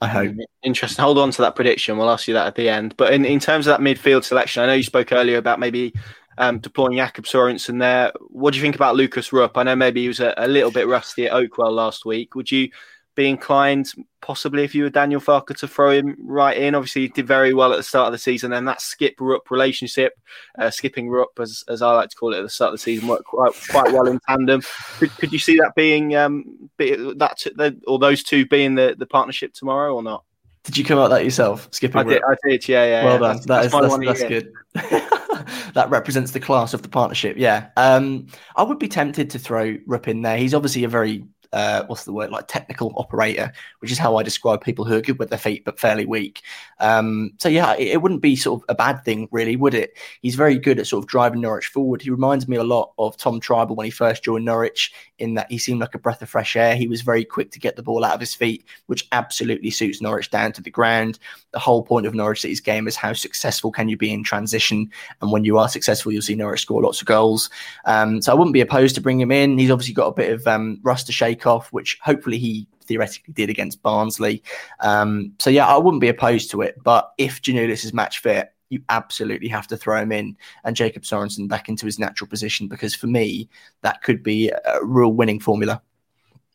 I 0.00 0.08
hope. 0.08 0.34
Interesting. 0.64 1.02
Hold 1.02 1.18
on 1.18 1.30
to 1.30 1.42
that 1.42 1.54
prediction. 1.54 1.96
We'll 1.96 2.10
ask 2.10 2.26
you 2.26 2.34
that 2.34 2.48
at 2.48 2.54
the 2.56 2.68
end. 2.68 2.96
But 2.96 3.14
in, 3.14 3.24
in 3.24 3.38
terms 3.38 3.66
of 3.66 3.78
that 3.78 3.80
midfield 3.80 4.24
selection, 4.24 4.62
I 4.62 4.66
know 4.66 4.72
you 4.74 4.82
spoke 4.82 5.12
earlier 5.12 5.38
about 5.38 5.60
maybe 5.60 5.94
um, 6.38 6.58
deploying 6.58 6.96
Jakob 6.96 7.24
Sorensen 7.24 7.78
there. 7.78 8.12
What 8.28 8.52
do 8.52 8.58
you 8.58 8.62
think 8.62 8.74
about 8.74 8.96
Lucas 8.96 9.32
Rupp? 9.32 9.56
I 9.56 9.62
know 9.62 9.76
maybe 9.76 10.02
he 10.02 10.08
was 10.08 10.20
a, 10.20 10.34
a 10.36 10.48
little 10.48 10.72
bit 10.72 10.88
rusty 10.88 11.26
at 11.26 11.32
Oakwell 11.32 11.72
last 11.72 12.04
week. 12.04 12.34
Would 12.34 12.50
you 12.50 12.70
be 13.14 13.28
inclined, 13.28 13.92
possibly 14.20 14.64
if 14.64 14.74
you 14.74 14.84
were 14.84 14.90
Daniel 14.90 15.20
Farke, 15.20 15.56
to 15.56 15.68
throw 15.68 15.90
him 15.90 16.16
right 16.20 16.56
in. 16.56 16.74
Obviously, 16.74 17.02
he 17.02 17.08
did 17.08 17.26
very 17.26 17.52
well 17.52 17.72
at 17.72 17.76
the 17.76 17.82
start 17.82 18.06
of 18.06 18.12
the 18.12 18.18
season, 18.18 18.52
and 18.52 18.66
that 18.66 18.78
Skipp 18.78 19.14
Rupp 19.20 19.50
relationship, 19.50 20.14
uh, 20.58 20.70
skipping 20.70 21.08
Rupp, 21.10 21.38
as, 21.38 21.62
as 21.68 21.82
I 21.82 21.92
like 21.92 22.08
to 22.10 22.16
call 22.16 22.32
it 22.32 22.38
at 22.38 22.42
the 22.42 22.48
start 22.48 22.68
of 22.68 22.74
the 22.74 22.82
season, 22.82 23.08
worked 23.08 23.24
quite, 23.24 23.52
quite 23.70 23.92
well 23.92 24.08
in 24.08 24.18
tandem. 24.28 24.62
Could, 24.98 25.10
could 25.18 25.32
you 25.32 25.38
see 25.38 25.56
that 25.56 25.72
being 25.76 26.16
um, 26.16 26.70
be, 26.76 26.94
that 26.94 27.80
or 27.86 27.98
those 27.98 28.22
two 28.22 28.46
being 28.46 28.74
the, 28.74 28.94
the 28.98 29.06
partnership 29.06 29.52
tomorrow 29.52 29.94
or 29.94 30.02
not? 30.02 30.24
Did 30.64 30.78
you 30.78 30.84
come 30.84 30.98
out 30.98 31.08
that 31.08 31.24
yourself, 31.24 31.68
skipping? 31.72 31.98
I 31.98 32.04
did, 32.04 32.22
I 32.22 32.36
did, 32.48 32.68
yeah, 32.68 32.84
yeah. 32.84 33.04
Well 33.04 33.14
yeah. 33.14 33.18
done. 33.18 33.36
That's, 33.46 33.46
that 33.46 33.64
is, 33.66 33.72
that's, 33.72 34.20
that's 34.20 34.28
good. 34.28 34.52
that 35.74 35.90
represents 35.90 36.30
the 36.30 36.40
class 36.40 36.72
of 36.72 36.82
the 36.82 36.88
partnership. 36.88 37.36
Yeah, 37.36 37.68
um, 37.76 38.28
I 38.54 38.62
would 38.62 38.78
be 38.78 38.86
tempted 38.86 39.28
to 39.30 39.40
throw 39.40 39.76
Rupp 39.86 40.06
in 40.06 40.22
there. 40.22 40.36
He's 40.36 40.54
obviously 40.54 40.84
a 40.84 40.88
very 40.88 41.24
uh, 41.52 41.84
what's 41.86 42.04
the 42.04 42.12
word 42.12 42.30
like 42.30 42.48
technical 42.48 42.92
operator, 42.96 43.52
which 43.80 43.92
is 43.92 43.98
how 43.98 44.16
I 44.16 44.22
describe 44.22 44.62
people 44.62 44.84
who 44.84 44.96
are 44.96 45.02
good 45.02 45.18
with 45.18 45.28
their 45.28 45.38
feet 45.38 45.64
but 45.64 45.78
fairly 45.78 46.06
weak. 46.06 46.42
Um, 46.80 47.32
so 47.38 47.48
yeah, 47.48 47.74
it, 47.74 47.88
it, 47.88 48.02
wouldn't 48.02 48.22
be 48.22 48.36
sort 48.36 48.62
of 48.62 48.66
a 48.68 48.74
bad 48.74 49.04
thing, 49.04 49.28
really, 49.30 49.56
would 49.56 49.74
it? 49.74 49.96
He's 50.22 50.34
very 50.34 50.58
good 50.58 50.78
at 50.78 50.86
sort 50.86 51.04
of 51.04 51.08
driving 51.08 51.42
Norwich 51.42 51.66
forward. 51.66 52.02
He 52.02 52.10
reminds 52.10 52.48
me 52.48 52.56
a 52.56 52.64
lot 52.64 52.92
of 52.98 53.16
Tom 53.16 53.40
Trybull 53.40 53.76
when 53.76 53.84
he 53.84 53.90
first 53.90 54.24
joined 54.24 54.44
Norwich, 54.44 54.92
in 55.18 55.34
that 55.34 55.50
he 55.50 55.58
seemed 55.58 55.80
like 55.80 55.94
a 55.94 55.98
breath 55.98 56.22
of 56.22 56.28
fresh 56.28 56.56
air. 56.56 56.74
He 56.74 56.88
was 56.88 57.02
very 57.02 57.24
quick 57.24 57.50
to 57.52 57.60
get 57.60 57.76
the 57.76 57.82
ball 57.82 58.04
out 58.04 58.14
of 58.14 58.20
his 58.20 58.34
feet, 58.34 58.64
which 58.86 59.06
absolutely 59.12 59.70
suits 59.70 60.00
Norwich 60.00 60.30
down 60.30 60.52
to 60.52 60.62
the 60.62 60.70
ground. 60.70 61.18
The 61.52 61.58
whole 61.58 61.82
point 61.82 62.06
of 62.06 62.14
Norwich 62.14 62.40
City's 62.40 62.60
game 62.60 62.88
is 62.88 62.96
how 62.96 63.12
successful 63.12 63.70
can 63.70 63.88
you 63.88 63.96
be 63.96 64.12
in 64.12 64.24
transition, 64.24 64.90
and 65.20 65.30
when 65.30 65.44
you 65.44 65.58
are 65.58 65.68
successful, 65.68 66.12
you'll 66.12 66.22
see 66.22 66.34
Norwich 66.34 66.62
score 66.62 66.82
lots 66.82 67.00
of 67.00 67.06
goals. 67.06 67.50
Um, 67.84 68.22
so 68.22 68.32
I 68.32 68.34
wouldn't 68.34 68.54
be 68.54 68.60
opposed 68.60 68.94
to 68.94 69.00
bring 69.00 69.20
him 69.20 69.30
in. 69.30 69.58
He's 69.58 69.70
obviously 69.70 69.94
got 69.94 70.08
a 70.08 70.14
bit 70.14 70.32
of 70.32 70.46
um, 70.46 70.80
rust 70.82 71.06
to 71.06 71.12
shake 71.12 71.41
off, 71.46 71.72
which 71.72 71.98
hopefully 72.02 72.38
he 72.38 72.66
theoretically 72.84 73.32
did 73.32 73.50
against 73.50 73.82
Barnsley. 73.82 74.42
Um, 74.80 75.32
so 75.38 75.50
yeah, 75.50 75.66
I 75.66 75.76
wouldn't 75.78 76.00
be 76.00 76.08
opposed 76.08 76.50
to 76.50 76.62
it. 76.62 76.76
But 76.82 77.12
if 77.18 77.42
Giannoulis 77.42 77.84
is 77.84 77.92
match 77.92 78.18
fit, 78.18 78.52
you 78.68 78.82
absolutely 78.88 79.48
have 79.48 79.66
to 79.68 79.76
throw 79.76 80.00
him 80.00 80.12
in 80.12 80.36
and 80.64 80.74
Jacob 80.74 81.02
Sorensen 81.02 81.46
back 81.46 81.68
into 81.68 81.84
his 81.84 81.98
natural 81.98 82.28
position 82.28 82.68
because 82.68 82.94
for 82.94 83.06
me, 83.06 83.48
that 83.82 84.02
could 84.02 84.22
be 84.22 84.48
a 84.48 84.82
real 84.82 85.12
winning 85.12 85.40
formula. 85.40 85.82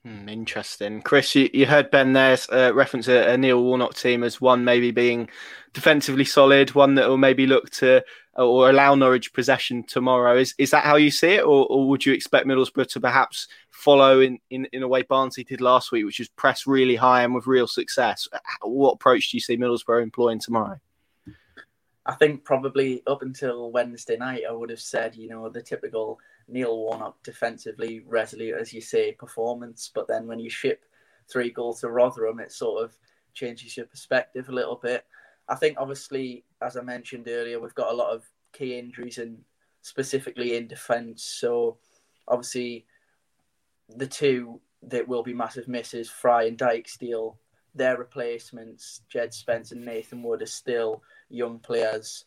Hmm, 0.04 0.30
interesting. 0.30 1.02
Chris, 1.02 1.36
you, 1.36 1.50
you 1.54 1.66
heard 1.66 1.92
Ben 1.92 2.14
there 2.14 2.38
uh, 2.52 2.72
reference 2.74 3.08
a, 3.08 3.34
a, 3.34 3.38
Neil 3.38 3.62
Warnock 3.62 3.94
team 3.94 4.24
as 4.24 4.40
one 4.40 4.64
maybe 4.64 4.92
being 4.92 5.30
defensively 5.74 6.24
solid, 6.24 6.74
one 6.74 6.96
that 6.96 7.10
will 7.10 7.18
maybe 7.18 7.46
look 7.46 7.70
to 7.72 8.04
or 8.38 8.70
allow 8.70 8.96
Norwich 8.96 9.34
possession 9.34 9.84
tomorrow. 9.84 10.38
Is 10.38 10.54
is 10.58 10.72
that 10.72 10.84
how 10.84 10.96
you 10.96 11.12
see 11.12 11.36
it, 11.36 11.44
or, 11.44 11.66
or 11.68 11.88
would 11.88 12.06
you 12.06 12.14
expect 12.14 12.48
Middlesbrough 12.48 12.88
to 12.90 13.00
perhaps 13.00 13.48
follow 13.72 14.20
in, 14.20 14.40
in, 14.50 14.68
in 14.72 14.84
a 14.84 14.88
way 14.88 15.02
Barnsley 15.02 15.44
did 15.44 15.62
last 15.62 15.92
week, 15.92 16.06
which 16.06 16.20
is 16.20 16.30
press 16.30 16.68
really 16.68 16.96
high 16.96 17.24
and 17.24 17.34
with 17.34 17.48
real 17.48 17.68
success? 17.68 18.28
What 18.62 18.94
approach 18.94 19.32
do 19.32 19.38
you 19.38 19.42
see 19.42 19.58
Middlesbrough 19.58 20.04
employing 20.04 20.40
tomorrow? 20.40 20.80
I 22.06 22.14
think 22.16 22.46
probably 22.46 23.04
up 23.06 23.22
until 23.22 23.72
Wednesday 23.72 24.16
night, 24.16 24.44
I 24.50 24.54
would 24.54 24.70
have 24.70 24.80
said, 24.80 25.16
you 25.16 25.28
know, 25.28 25.50
the 25.50 25.62
typical 25.62 26.20
Neil 26.48 26.78
Warnock 26.78 27.22
defensively 27.22 28.02
resolute, 28.08 28.56
as 28.56 28.72
you 28.72 28.80
say, 28.80 29.12
performance. 29.12 29.92
But 29.94 30.08
then 30.08 30.26
when 30.26 30.40
you 30.40 30.50
ship 30.50 30.86
three 31.30 31.52
goals 31.52 31.82
to 31.82 31.90
Rotherham, 31.90 32.40
it 32.40 32.54
sort 32.54 32.84
of 32.84 32.98
changes 33.34 33.76
your 33.76 33.88
perspective 33.88 34.48
a 34.48 34.54
little 34.54 34.78
bit. 34.78 35.06
I 35.50 35.56
think, 35.56 35.78
obviously, 35.80 36.44
as 36.62 36.76
I 36.78 36.82
mentioned 36.82 37.28
earlier, 37.28 37.60
we've 37.60 37.76
got 37.76 37.92
a 37.92 37.96
lot 37.96 38.14
of 38.14 38.30
key 38.54 38.78
injuries 38.78 39.18
and 39.18 39.40
specifically 39.82 40.58
in 40.58 40.68
defence. 40.68 41.24
So, 41.24 41.78
obviously, 42.28 42.86
the 43.96 44.08
two 44.08 44.60
that 44.84 45.08
will 45.08 45.24
be 45.24 45.34
massive 45.34 45.68
misses, 45.68 46.10
Fry 46.10 46.44
and 46.44 46.58
Dijksteel, 46.58 47.36
their 47.74 47.98
replacements, 47.98 49.02
Jed 49.10 49.34
Spence 49.34 49.72
and 49.72 49.86
Nathan 49.86 50.24
Wood, 50.24 50.42
are 50.42 50.48
still 50.48 51.04
young 51.30 51.60
players 51.60 52.26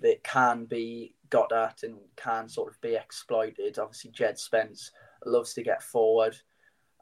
that 0.00 0.22
can 0.22 0.66
be 0.66 1.14
got 1.30 1.52
at 1.52 1.82
and 1.82 1.96
can 2.16 2.48
sort 2.48 2.72
of 2.72 2.80
be 2.80 2.94
exploited. 2.94 3.78
Obviously, 3.78 4.10
Jed 4.10 4.38
Spence 4.38 4.90
loves 5.24 5.54
to 5.54 5.62
get 5.62 5.82
forward. 5.82 6.36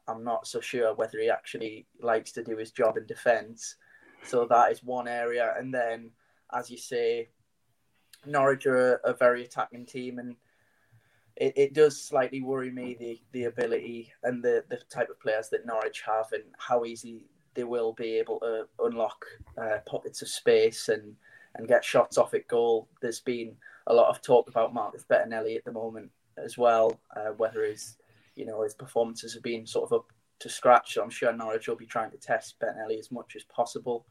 I'm 0.07 0.23
not 0.23 0.47
so 0.47 0.59
sure 0.59 0.93
whether 0.95 1.19
he 1.19 1.29
actually 1.29 1.87
likes 2.01 2.31
to 2.33 2.43
do 2.43 2.57
his 2.57 2.71
job 2.71 2.97
in 2.97 3.05
defence. 3.05 3.75
So 4.25 4.45
that 4.45 4.71
is 4.71 4.83
one 4.83 5.07
area. 5.07 5.53
And 5.57 5.73
then, 5.73 6.11
as 6.53 6.69
you 6.69 6.77
say, 6.77 7.29
Norwich 8.25 8.65
are 8.65 8.95
a, 8.95 9.11
a 9.11 9.13
very 9.13 9.43
attacking 9.43 9.85
team, 9.85 10.19
and 10.19 10.35
it, 11.35 11.53
it 11.55 11.73
does 11.73 12.01
slightly 12.01 12.41
worry 12.41 12.71
me 12.71 12.95
the, 12.99 13.21
the 13.31 13.45
ability 13.45 14.11
and 14.23 14.43
the, 14.43 14.63
the 14.69 14.77
type 14.89 15.09
of 15.09 15.19
players 15.19 15.49
that 15.49 15.65
Norwich 15.65 16.03
have 16.05 16.31
and 16.31 16.43
how 16.57 16.85
easy 16.85 17.25
they 17.55 17.63
will 17.63 17.93
be 17.93 18.17
able 18.17 18.39
to 18.39 18.67
unlock 18.79 19.25
uh, 19.57 19.77
pockets 19.85 20.21
of 20.21 20.27
space 20.27 20.89
and, 20.89 21.15
and 21.55 21.67
get 21.67 21.83
shots 21.83 22.17
off 22.17 22.33
at 22.33 22.47
goal. 22.47 22.87
There's 23.01 23.19
been 23.19 23.55
a 23.87 23.93
lot 23.93 24.09
of 24.09 24.21
talk 24.21 24.49
about 24.49 24.73
Marcus 24.73 25.05
Bettinelli 25.09 25.57
at 25.57 25.65
the 25.65 25.71
moment 25.71 26.11
as 26.37 26.57
well, 26.57 26.99
uh, 27.15 27.31
whether 27.37 27.63
his 27.65 27.97
you 28.35 28.45
know 28.45 28.63
his 28.63 28.73
performances 28.73 29.33
have 29.33 29.43
been 29.43 29.67
sort 29.67 29.91
of 29.91 29.99
up 29.99 30.05
to 30.39 30.49
scratch. 30.49 30.93
So 30.93 31.03
I'm 31.03 31.09
sure 31.09 31.31
Norwich 31.31 31.67
will 31.67 31.75
be 31.75 31.85
trying 31.85 32.11
to 32.11 32.17
test 32.17 32.59
Bettinelli 32.59 32.97
as 32.97 33.11
much 33.11 33.35
as 33.35 33.43
possible. 33.43 34.05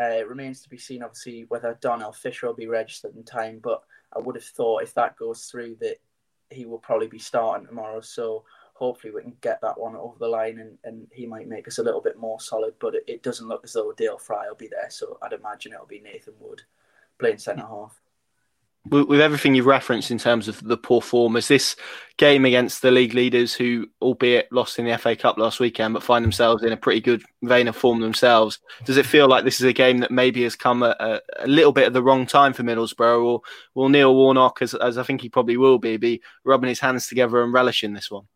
Uh, 0.00 0.18
it 0.18 0.28
remains 0.28 0.60
to 0.62 0.68
be 0.68 0.78
seen, 0.78 1.02
obviously, 1.02 1.44
whether 1.48 1.78
Darnell 1.80 2.12
Fisher 2.12 2.46
will 2.46 2.54
be 2.54 2.68
registered 2.68 3.16
in 3.16 3.24
time. 3.24 3.60
But 3.62 3.82
I 4.14 4.20
would 4.20 4.36
have 4.36 4.44
thought 4.44 4.82
if 4.82 4.94
that 4.94 5.16
goes 5.16 5.44
through, 5.44 5.76
that 5.80 5.96
he 6.50 6.64
will 6.66 6.78
probably 6.78 7.08
be 7.08 7.18
starting 7.18 7.66
tomorrow. 7.66 8.00
So 8.00 8.44
hopefully 8.74 9.12
we 9.12 9.22
can 9.22 9.36
get 9.40 9.60
that 9.60 9.78
one 9.78 9.96
over 9.96 10.16
the 10.18 10.28
line 10.28 10.60
and, 10.60 10.78
and 10.84 11.08
he 11.12 11.26
might 11.26 11.48
make 11.48 11.66
us 11.66 11.78
a 11.78 11.82
little 11.82 12.00
bit 12.00 12.16
more 12.16 12.40
solid. 12.40 12.74
But 12.78 12.94
it, 12.94 13.04
it 13.08 13.22
doesn't 13.22 13.48
look 13.48 13.62
as 13.64 13.72
though 13.72 13.92
Dael 13.96 14.18
Fry 14.18 14.48
will 14.48 14.54
be 14.54 14.68
there. 14.68 14.88
So 14.88 15.18
I'd 15.20 15.32
imagine 15.32 15.72
it'll 15.72 15.86
be 15.86 16.00
Nathan 16.00 16.34
Wood 16.38 16.62
playing 17.18 17.38
centre 17.38 17.66
half 17.66 18.00
with 18.90 19.20
everything 19.20 19.54
you've 19.54 19.66
referenced 19.66 20.10
in 20.10 20.18
terms 20.18 20.48
of 20.48 20.62
the 20.62 20.76
poor 20.76 21.00
form, 21.00 21.36
is 21.36 21.48
this 21.48 21.76
game 22.16 22.44
against 22.44 22.82
the 22.82 22.90
league 22.90 23.14
leaders 23.14 23.54
who, 23.54 23.88
albeit 24.02 24.50
lost 24.52 24.78
in 24.78 24.84
the 24.84 24.98
FA 24.98 25.14
Cup 25.14 25.38
last 25.38 25.60
weekend, 25.60 25.94
but 25.94 26.02
find 26.02 26.24
themselves 26.24 26.62
in 26.62 26.72
a 26.72 26.76
pretty 26.76 27.00
good 27.00 27.22
vein 27.42 27.68
of 27.68 27.76
form 27.76 28.00
themselves, 28.00 28.58
does 28.84 28.96
it 28.96 29.06
feel 29.06 29.28
like 29.28 29.44
this 29.44 29.60
is 29.60 29.66
a 29.66 29.72
game 29.72 29.98
that 29.98 30.10
maybe 30.10 30.42
has 30.42 30.56
come 30.56 30.82
at 30.82 31.00
a, 31.00 31.22
a 31.38 31.46
little 31.46 31.72
bit 31.72 31.86
at 31.86 31.92
the 31.92 32.02
wrong 32.02 32.26
time 32.26 32.52
for 32.52 32.62
Middlesbrough, 32.62 33.24
or 33.24 33.40
will 33.74 33.88
Neil 33.88 34.14
Warnock, 34.14 34.62
as, 34.62 34.74
as 34.74 34.98
I 34.98 35.02
think 35.02 35.20
he 35.20 35.28
probably 35.28 35.56
will 35.56 35.78
be, 35.78 35.96
be 35.96 36.20
rubbing 36.44 36.68
his 36.68 36.80
hands 36.80 37.06
together 37.06 37.42
and 37.42 37.52
relishing 37.52 37.92
this 37.94 38.10
one? 38.10 38.26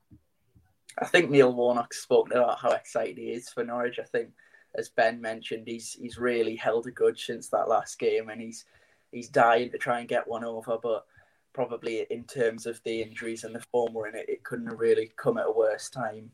I 0.98 1.06
think 1.06 1.30
Neil 1.30 1.52
Warnock's 1.52 2.02
spoken 2.02 2.36
about 2.36 2.58
how 2.58 2.70
excited 2.70 3.18
he 3.18 3.30
is 3.30 3.48
for 3.48 3.64
Norwich. 3.64 3.98
I 3.98 4.04
think, 4.04 4.30
as 4.74 4.90
Ben 4.90 5.20
mentioned, 5.20 5.66
he's 5.66 5.94
he's 5.94 6.18
really 6.18 6.54
held 6.54 6.86
a 6.86 6.90
good 6.90 7.18
since 7.18 7.48
that 7.48 7.68
last 7.68 7.98
game, 7.98 8.28
and 8.28 8.40
he's 8.40 8.64
he's 9.12 9.28
dying 9.28 9.70
to 9.70 9.78
try 9.78 10.00
and 10.00 10.08
get 10.08 10.26
one 10.26 10.44
over, 10.44 10.78
but 10.82 11.06
probably 11.52 12.06
in 12.10 12.24
terms 12.24 12.66
of 12.66 12.80
the 12.84 13.02
injuries 13.02 13.44
and 13.44 13.54
the 13.54 13.64
form 13.70 13.92
we're 13.92 14.08
in, 14.08 14.16
it, 14.16 14.28
it 14.28 14.44
couldn't 14.44 14.66
have 14.66 14.80
really 14.80 15.12
come 15.16 15.38
at 15.38 15.46
a 15.46 15.52
worse 15.52 15.88
time. 15.88 16.30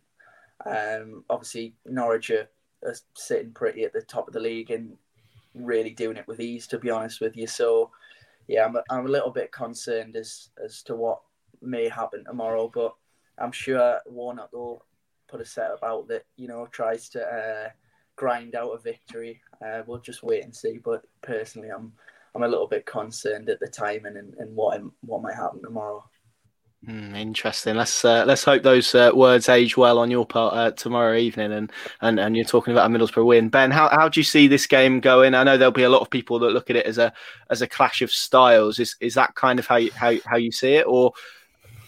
Um, 0.64 1.25
obviously, 1.29 1.75
Norwich 1.85 2.31
are, 2.31 2.49
are, 2.85 2.95
sitting 3.14 3.53
pretty 3.53 3.85
at 3.85 3.93
the 3.93 4.03
top 4.03 4.29
of 4.29 4.35
the 4.35 4.41
league 4.41 4.71
and 4.71 4.97
really 5.55 5.91
doing 5.91 6.17
it 6.17 6.27
with 6.27 6.41
ease, 6.41 6.67
to 6.69 6.79
be 6.79 6.91
honest 6.91 7.21
with 7.21 7.37
you. 7.37 7.47
So, 7.47 7.91
yeah, 8.47 8.64
I'm 8.64 8.77
a, 8.77 8.83
I'm 8.91 9.07
a 9.07 9.11
little 9.11 9.31
bit 9.31 9.53
concerned 9.53 10.17
as 10.17 10.51
as 10.64 10.83
to 10.85 10.97
what 10.97 11.21
may 11.61 11.88
happen 11.88 12.25
tomorrow, 12.25 12.71
but 12.73 12.95
I'm 13.38 13.53
sure 13.53 14.01
Warnock 14.07 14.53
will 14.53 14.85
put 15.29 15.41
a 15.41 15.45
set 15.45 15.71
about 15.77 16.09
that, 16.09 16.25
you 16.37 16.49
know, 16.49 16.67
tries 16.71 17.09
to 17.11 17.23
uh, 17.23 17.69
grind 18.17 18.55
out 18.55 18.73
a 18.73 18.79
victory. 18.79 19.41
Uh, 19.64 19.83
we'll 19.87 20.01
just 20.01 20.23
wait 20.23 20.45
and 20.45 20.55
see. 20.55 20.79
But 20.83 21.03
personally, 21.23 21.69
I'm 21.69 21.93
I'm 22.35 22.43
a 22.43 22.49
little 22.49 22.69
bit 22.69 22.87
concerned 22.87 23.49
at 23.49 23.61
the 23.61 23.69
timing 23.69 24.17
and, 24.17 24.35
and 24.35 24.55
what 24.55 24.81
what 25.01 25.23
might 25.23 25.35
happen 25.35 25.62
tomorrow. 25.62 26.05
Mm, 26.87 27.17
interesting. 27.17 27.75
Let's 27.75 28.05
uh, 28.05 28.25
let's 28.25 28.45
hope 28.45 28.62
those 28.62 28.95
uh, 28.95 29.11
words 29.12 29.49
age 29.49 29.77
well 29.77 29.99
on 29.99 30.12
your 30.12 30.25
part 30.25 30.55
uh, 30.55 30.71
tomorrow 30.71 31.17
evening. 31.17 31.53
And, 31.53 31.73
and 32.01 32.21
and 32.21 32.37
you're 32.37 32.45
talking 32.45 32.73
about 32.73 32.88
a 32.88 32.95
Middlesbrough 32.95 33.27
win, 33.27 33.49
Ben. 33.49 33.73
How 33.73 33.88
how 33.88 34.09
do 34.09 34.21
you 34.21 34.25
see 34.25 34.47
this 34.47 34.67
game 34.67 35.01
going? 35.01 35.35
I 35.35 35.43
know 35.43 35.57
there'll 35.57 35.73
be 35.73 35.83
a 35.83 35.88
lot 35.88 36.03
of 36.03 36.11
people 36.11 36.38
that 36.38 36.53
look 36.53 36.71
at 36.71 36.77
it 36.77 36.87
as 36.87 36.99
a 36.99 37.12
as 37.51 37.62
a 37.62 37.67
clash 37.67 38.01
of 38.01 38.12
styles. 38.12 38.79
Is 38.79 38.95
is 39.01 39.14
that 39.14 39.35
kind 39.35 39.59
of 39.59 39.67
how 39.67 39.77
you, 39.77 39.91
how 39.93 40.14
how 40.25 40.37
you 40.37 40.53
see 40.53 40.75
it, 40.75 40.87
or 40.87 41.12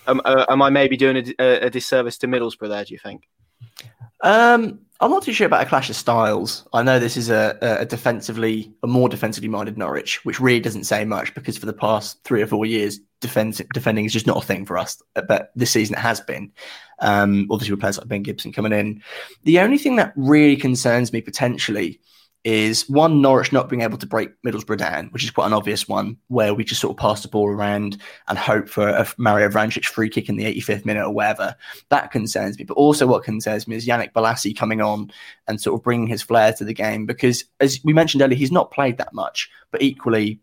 am, 0.09 0.21
uh, 0.25 0.47
am 0.49 0.61
I 0.61 0.71
maybe 0.71 0.97
doing 0.97 1.35
a, 1.39 1.67
a 1.67 1.71
disservice 1.71 2.19
to 2.19 2.27
Middlesbrough 2.27 2.71
there? 2.71 2.85
Do 2.85 2.93
you 2.93 2.99
think? 2.99 3.29
Um, 4.23 4.81
I'm 5.03 5.11
not 5.11 5.23
too 5.23 5.33
sure 5.33 5.47
about 5.47 5.63
a 5.63 5.69
clash 5.69 5.89
of 5.89 5.97
styles. 5.97 6.69
I 6.75 6.83
know 6.83 6.99
this 6.99 7.17
is 7.17 7.31
a, 7.31 7.57
a 7.63 7.87
defensively, 7.87 8.75
a 8.83 8.87
more 8.87 9.09
defensively 9.09 9.49
minded 9.49 9.79
Norwich, 9.79 10.23
which 10.27 10.41
really 10.41 10.61
doesn't 10.61 10.85
say 10.85 11.07
much 11.07 11.35
because 11.35 11.57
for 11.57 11.65
the 11.65 11.73
past 11.73 12.23
three 12.25 12.43
or 12.43 12.47
four 12.47 12.67
years, 12.67 13.01
defense, 13.21 13.63
defending 13.73 14.05
is 14.05 14.13
just 14.13 14.27
not 14.27 14.43
a 14.43 14.47
thing 14.47 14.67
for 14.67 14.77
us. 14.77 15.01
But 15.15 15.53
this 15.57 15.71
season 15.71 15.97
it 15.97 16.01
has 16.01 16.21
been. 16.21 16.53
Um, 16.99 17.49
obviously, 17.51 17.73
with 17.73 17.81
players 17.81 17.97
like 17.97 18.09
Ben 18.09 18.23
Gibson 18.23 18.53
coming 18.53 18.73
in. 18.73 19.03
The 19.45 19.61
only 19.61 19.79
thing 19.79 19.97
that 19.97 20.13
really 20.17 20.57
concerns 20.57 21.15
me 21.15 21.23
potentially 21.23 21.99
is 22.45 22.89
one 22.89 23.21
Norwich 23.21 23.53
not 23.53 23.69
being 23.69 23.83
able 23.83 23.99
to 23.99 24.07
break 24.07 24.31
Middlesbrough 24.43 24.79
down, 24.79 25.09
which 25.09 25.25
is 25.25 25.31
quite 25.31 25.47
an 25.47 25.53
obvious 25.53 25.87
one, 25.87 26.17
where 26.29 26.55
we 26.55 26.65
just 26.65 26.81
sort 26.81 26.93
of 26.93 26.99
pass 26.99 27.23
the 27.23 27.29
ball 27.29 27.49
around 27.49 27.99
and 28.29 28.39
hope 28.39 28.69
for 28.69 28.89
a 28.89 29.07
Mario 29.19 29.49
Vrancic 29.49 29.85
free 29.85 30.09
kick 30.09 30.29
in 30.29 30.37
the 30.37 30.45
85th 30.45 30.87
minute 30.87 31.05
or 31.05 31.11
whatever. 31.11 31.55
That 31.91 32.11
concerns 32.11 32.59
me. 32.59 32.65
But 32.65 32.79
also, 32.79 33.07
what 33.07 33.25
concerns 33.25 33.69
me 33.69 33.77
is 33.77 33.87
Yannick 33.87 34.13
Bolasie 34.13 34.57
coming 34.57 34.81
on 34.81 35.11
and 35.49 35.61
sort 35.61 35.79
of 35.79 35.85
bringing 35.85 36.07
his 36.07 36.23
flair 36.23 36.53
to 36.55 36.65
the 36.65 36.75
game 36.75 37.05
because, 37.05 37.45
as 37.61 37.81
we 37.85 37.93
mentioned 37.93 38.23
earlier, 38.23 38.39
he's 38.39 38.53
not 38.53 38.71
played 38.71 38.97
that 38.99 39.13
much, 39.13 39.51
but 39.71 39.83
equally 39.83 40.41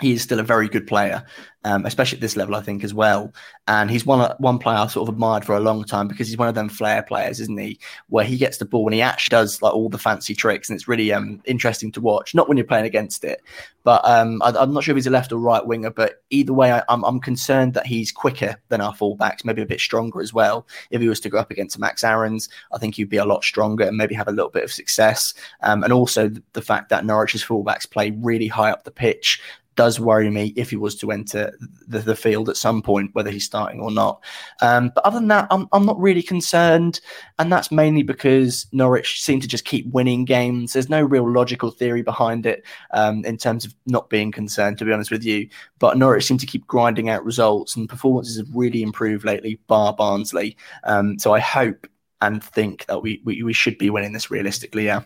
he 0.00 0.12
is 0.12 0.22
still 0.22 0.38
a 0.38 0.44
very 0.44 0.68
good 0.68 0.86
player, 0.86 1.24
um, 1.64 1.86
especially 1.86 2.18
at 2.18 2.20
this 2.20 2.36
level, 2.36 2.54
I 2.54 2.60
think, 2.60 2.84
as 2.84 2.92
well. 2.92 3.32
And 3.66 3.90
he's 3.90 4.04
one 4.04 4.34
one 4.38 4.58
player 4.58 4.76
I've 4.76 4.92
sort 4.92 5.08
of 5.08 5.14
admired 5.14 5.44
for 5.44 5.56
a 5.56 5.60
long 5.60 5.84
time 5.84 6.06
because 6.06 6.28
he's 6.28 6.36
one 6.36 6.48
of 6.48 6.54
them 6.54 6.68
flair 6.68 7.02
players, 7.02 7.40
isn't 7.40 7.58
he? 7.58 7.78
Where 8.08 8.24
he 8.24 8.36
gets 8.36 8.58
the 8.58 8.66
ball 8.66 8.86
and 8.86 8.94
he 8.94 9.02
actually 9.02 9.34
does 9.34 9.62
like 9.62 9.72
all 9.72 9.88
the 9.88 9.98
fancy 9.98 10.34
tricks, 10.34 10.68
and 10.68 10.76
it's 10.76 10.86
really 10.86 11.12
um, 11.12 11.40
interesting 11.46 11.90
to 11.92 12.00
watch. 12.00 12.34
Not 12.34 12.48
when 12.48 12.58
you're 12.58 12.66
playing 12.66 12.84
against 12.84 13.24
it, 13.24 13.42
but 13.84 14.04
um, 14.04 14.42
I, 14.42 14.50
am 14.62 14.74
not 14.74 14.84
sure 14.84 14.92
if 14.92 14.96
he's 14.96 15.06
a 15.06 15.10
left 15.10 15.32
or 15.32 15.38
right 15.38 15.66
winger. 15.66 15.90
But 15.90 16.22
either 16.30 16.52
way, 16.52 16.72
I, 16.72 16.78
am 16.78 16.84
I'm, 16.88 17.04
I'm 17.04 17.20
concerned 17.20 17.72
that 17.74 17.86
he's 17.86 18.12
quicker 18.12 18.56
than 18.68 18.82
our 18.82 18.94
fullbacks, 18.94 19.44
maybe 19.44 19.62
a 19.62 19.66
bit 19.66 19.80
stronger 19.80 20.20
as 20.20 20.34
well. 20.34 20.66
If 20.90 21.00
he 21.00 21.08
was 21.08 21.20
to 21.20 21.30
go 21.30 21.38
up 21.38 21.50
against 21.50 21.78
Max 21.78 22.04
Aarons, 22.04 22.50
I 22.72 22.78
think 22.78 22.96
he'd 22.96 23.08
be 23.08 23.16
a 23.16 23.24
lot 23.24 23.44
stronger 23.44 23.84
and 23.84 23.96
maybe 23.96 24.14
have 24.14 24.28
a 24.28 24.32
little 24.32 24.50
bit 24.50 24.64
of 24.64 24.72
success. 24.72 25.32
Um, 25.62 25.82
and 25.82 25.92
also 25.92 26.28
the, 26.28 26.42
the 26.52 26.62
fact 26.62 26.90
that 26.90 27.04
Norwich's 27.06 27.44
fullbacks 27.44 27.90
play 27.90 28.10
really 28.10 28.48
high 28.48 28.70
up 28.70 28.84
the 28.84 28.90
pitch 28.90 29.40
does 29.76 30.00
worry 30.00 30.30
me 30.30 30.52
if 30.56 30.70
he 30.70 30.76
was 30.76 30.96
to 30.96 31.12
enter 31.12 31.56
the, 31.86 32.00
the 32.00 32.16
field 32.16 32.48
at 32.48 32.56
some 32.56 32.82
point, 32.82 33.14
whether 33.14 33.30
he's 33.30 33.44
starting 33.44 33.80
or 33.80 33.90
not. 33.90 34.24
Um, 34.62 34.90
but 34.94 35.04
other 35.04 35.18
than 35.18 35.28
that, 35.28 35.46
I'm, 35.50 35.68
I'm 35.72 35.86
not 35.86 36.00
really 36.00 36.22
concerned. 36.22 37.00
And 37.38 37.52
that's 37.52 37.70
mainly 37.70 38.02
because 38.02 38.66
Norwich 38.72 39.22
seem 39.22 39.40
to 39.40 39.48
just 39.48 39.64
keep 39.64 39.86
winning 39.92 40.24
games. 40.24 40.72
There's 40.72 40.88
no 40.88 41.02
real 41.02 41.30
logical 41.30 41.70
theory 41.70 42.02
behind 42.02 42.46
it 42.46 42.64
um, 42.92 43.24
in 43.24 43.36
terms 43.36 43.64
of 43.64 43.74
not 43.86 44.10
being 44.10 44.32
concerned, 44.32 44.78
to 44.78 44.84
be 44.84 44.92
honest 44.92 45.10
with 45.10 45.24
you. 45.24 45.48
But 45.78 45.98
Norwich 45.98 46.24
seem 46.24 46.38
to 46.38 46.46
keep 46.46 46.66
grinding 46.66 47.08
out 47.08 47.24
results, 47.24 47.76
and 47.76 47.88
performances 47.88 48.38
have 48.38 48.48
really 48.54 48.82
improved 48.82 49.24
lately, 49.24 49.60
bar 49.66 49.92
Barnsley. 49.92 50.56
Um, 50.84 51.18
so 51.18 51.34
I 51.34 51.38
hope 51.40 51.86
and 52.22 52.42
think 52.42 52.86
that 52.86 53.02
we, 53.02 53.20
we, 53.24 53.42
we 53.42 53.52
should 53.52 53.76
be 53.76 53.90
winning 53.90 54.14
this 54.14 54.30
realistically, 54.30 54.86
yeah. 54.86 55.02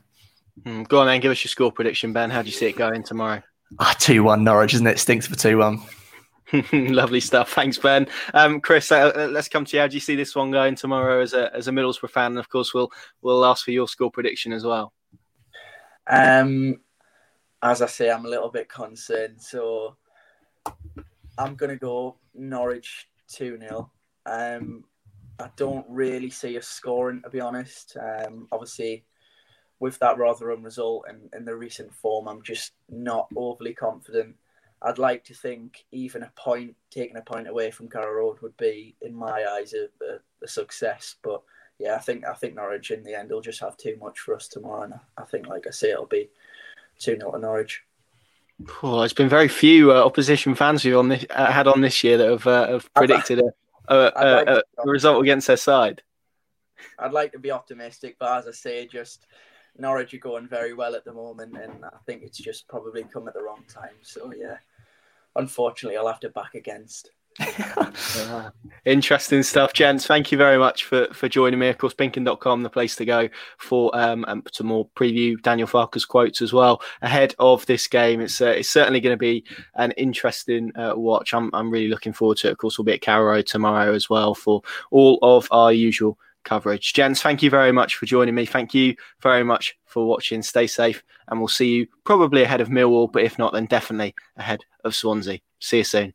Mm, 0.62 0.86
go 0.86 1.00
on 1.00 1.06
then, 1.06 1.20
give 1.20 1.32
us 1.32 1.42
your 1.42 1.48
score 1.48 1.72
prediction, 1.72 2.12
Ben. 2.12 2.30
How 2.30 2.42
do 2.42 2.46
you 2.46 2.54
see 2.54 2.66
it 2.66 2.76
going 2.76 3.02
tomorrow? 3.02 3.42
Ah, 3.78 3.94
2 3.98 4.22
1 4.22 4.42
Norwich, 4.42 4.74
isn't 4.74 4.86
it? 4.86 4.98
Stinks 4.98 5.26
for 5.26 5.36
2 5.36 5.58
1. 5.58 5.82
Lovely 6.72 7.20
stuff. 7.20 7.52
Thanks, 7.52 7.78
Ben. 7.78 8.08
Um, 8.34 8.60
Chris, 8.60 8.90
uh, 8.90 9.12
uh, 9.14 9.28
let's 9.30 9.48
come 9.48 9.64
to 9.64 9.76
you. 9.76 9.80
How 9.80 9.86
do 9.86 9.94
you 9.94 10.00
see 10.00 10.16
this 10.16 10.34
one 10.34 10.50
going 10.50 10.74
tomorrow 10.74 11.20
as 11.22 11.32
a 11.32 11.54
as 11.54 11.68
a 11.68 11.70
Middlesbrough 11.70 12.10
fan? 12.10 12.32
And 12.32 12.38
of 12.38 12.48
course, 12.48 12.74
we'll 12.74 12.90
we'll 13.22 13.44
ask 13.44 13.64
for 13.64 13.70
your 13.70 13.86
score 13.86 14.10
prediction 14.10 14.52
as 14.52 14.64
well. 14.64 14.92
Um, 16.08 16.80
as 17.62 17.82
I 17.82 17.86
say, 17.86 18.10
I'm 18.10 18.24
a 18.24 18.28
little 18.28 18.50
bit 18.50 18.68
concerned. 18.68 19.40
So 19.40 19.96
I'm 21.38 21.54
going 21.54 21.70
to 21.70 21.76
go 21.76 22.16
Norwich 22.34 23.08
2 23.28 23.58
0. 23.58 23.90
Um, 24.26 24.84
I 25.38 25.50
don't 25.56 25.86
really 25.88 26.30
see 26.30 26.58
us 26.58 26.66
scoring, 26.66 27.22
to 27.22 27.30
be 27.30 27.40
honest. 27.40 27.96
Um, 27.96 28.48
obviously, 28.50 29.04
with 29.80 29.98
that 29.98 30.18
Rotherham 30.18 30.62
result 30.62 31.06
and, 31.08 31.28
and 31.32 31.46
the 31.46 31.56
recent 31.56 31.92
form, 31.92 32.28
I'm 32.28 32.42
just 32.42 32.72
not 32.88 33.28
overly 33.34 33.74
confident. 33.74 34.36
I'd 34.82 34.98
like 34.98 35.24
to 35.24 35.34
think 35.34 35.84
even 35.90 36.22
a 36.22 36.32
point, 36.36 36.76
taking 36.90 37.16
a 37.16 37.22
point 37.22 37.48
away 37.48 37.70
from 37.70 37.88
Carrow 37.88 38.12
Road 38.12 38.40
would 38.40 38.56
be, 38.56 38.94
in 39.02 39.14
my 39.14 39.44
eyes, 39.44 39.74
a, 39.74 39.84
a, 40.04 40.18
a 40.42 40.48
success. 40.48 41.16
But 41.22 41.42
yeah, 41.78 41.94
I 41.94 41.98
think 41.98 42.24
I 42.26 42.34
think 42.34 42.54
Norwich 42.54 42.90
in 42.90 43.02
the 43.02 43.18
end 43.18 43.30
will 43.30 43.40
just 43.40 43.60
have 43.60 43.76
too 43.76 43.96
much 44.00 44.20
for 44.20 44.36
us 44.36 44.48
tomorrow. 44.48 44.82
And 44.82 44.94
I 45.16 45.24
think, 45.24 45.46
like 45.48 45.66
I 45.66 45.70
say, 45.70 45.90
it'll 45.90 46.06
be 46.06 46.30
2 46.98 47.16
0 47.16 47.32
to 47.32 47.38
Norwich. 47.38 47.82
Well, 48.82 48.98
there's 48.98 49.14
been 49.14 49.28
very 49.28 49.48
few 49.48 49.92
uh, 49.92 50.04
opposition 50.04 50.54
fans 50.54 50.82
who 50.82 50.98
on 50.98 51.08
this 51.08 51.24
uh, 51.30 51.50
had 51.50 51.66
on 51.66 51.80
this 51.80 52.04
year 52.04 52.18
that 52.18 52.28
have, 52.28 52.46
uh, 52.46 52.72
have 52.72 52.94
predicted 52.94 53.40
a, 53.40 53.94
a, 53.94 53.96
a, 53.96 54.56
a, 54.56 54.90
result 54.90 55.22
against 55.22 55.46
their 55.46 55.56
side. 55.56 56.02
I'd 56.98 57.12
like 57.12 57.32
to 57.32 57.38
be 57.38 57.50
optimistic, 57.50 58.16
but 58.18 58.38
as 58.38 58.48
I 58.48 58.52
say, 58.52 58.86
just 58.86 59.26
Norwich 59.78 60.14
are 60.14 60.18
going 60.18 60.48
very 60.48 60.74
well 60.74 60.94
at 60.94 61.04
the 61.04 61.12
moment, 61.12 61.56
and 61.56 61.84
I 61.84 61.98
think 62.06 62.22
it's 62.22 62.38
just 62.38 62.68
probably 62.68 63.04
come 63.04 63.28
at 63.28 63.34
the 63.34 63.42
wrong 63.42 63.64
time. 63.68 63.96
So 64.02 64.32
yeah, 64.36 64.56
unfortunately, 65.36 65.96
I'll 65.96 66.06
have 66.06 66.20
to 66.20 66.30
back 66.30 66.54
against. 66.54 67.10
Interesting 68.84 69.42
stuff, 69.42 69.72
gents. 69.72 70.06
Thank 70.06 70.32
you 70.32 70.38
very 70.38 70.58
much 70.58 70.84
for, 70.84 71.06
for 71.12 71.28
joining 71.28 71.58
me. 71.58 71.68
Of 71.68 71.78
course, 71.78 71.94
pinkun.com, 71.94 72.62
the 72.62 72.70
place 72.70 72.96
to 72.96 73.04
go 73.04 73.28
for 73.58 73.96
um, 73.96 74.24
and 74.28 74.44
to 74.52 74.64
more 74.64 74.88
preview 74.96 75.40
Daniel 75.40 75.68
Farke's 75.68 76.04
quotes 76.04 76.42
as 76.42 76.52
well 76.52 76.82
ahead 77.02 77.34
of 77.38 77.64
this 77.66 77.86
game. 77.86 78.20
It's 78.20 78.40
uh, 78.40 78.46
it's 78.46 78.68
certainly 78.68 79.00
going 79.00 79.14
to 79.14 79.18
be 79.18 79.44
an 79.74 79.92
interesting 79.92 80.74
uh, 80.76 80.94
watch. 80.96 81.32
I'm, 81.32 81.50
I'm 81.54 81.70
really 81.70 81.88
looking 81.88 82.12
forward 82.12 82.38
to 82.38 82.48
it. 82.48 82.52
Of 82.52 82.58
course, 82.58 82.78
we'll 82.78 82.84
be 82.84 82.94
at 82.94 83.00
Carrow 83.00 83.42
tomorrow 83.42 83.94
as 83.94 84.10
well 84.10 84.34
for 84.34 84.62
all 84.90 85.18
of 85.22 85.48
our 85.50 85.72
usual 85.72 86.18
coverage. 86.44 86.92
Gents, 86.92 87.22
thank 87.22 87.42
you 87.42 87.50
very 87.50 87.72
much 87.72 87.96
for 87.96 88.06
joining 88.06 88.34
me. 88.34 88.46
Thank 88.46 88.74
you 88.74 88.94
very 89.22 89.44
much 89.44 89.76
for 89.86 90.06
watching. 90.06 90.42
Stay 90.42 90.66
safe, 90.66 91.02
and 91.28 91.40
we'll 91.40 91.48
see 91.48 91.68
you 91.68 91.86
probably 92.04 92.42
ahead 92.42 92.60
of 92.60 92.68
Millwall, 92.68 93.10
but 93.10 93.22
if 93.22 93.38
not, 93.38 93.52
then 93.52 93.66
definitely 93.66 94.14
ahead 94.36 94.60
of 94.84 94.94
Swansea. 94.94 95.40
See 95.58 95.78
you 95.78 95.84
soon. 95.84 96.14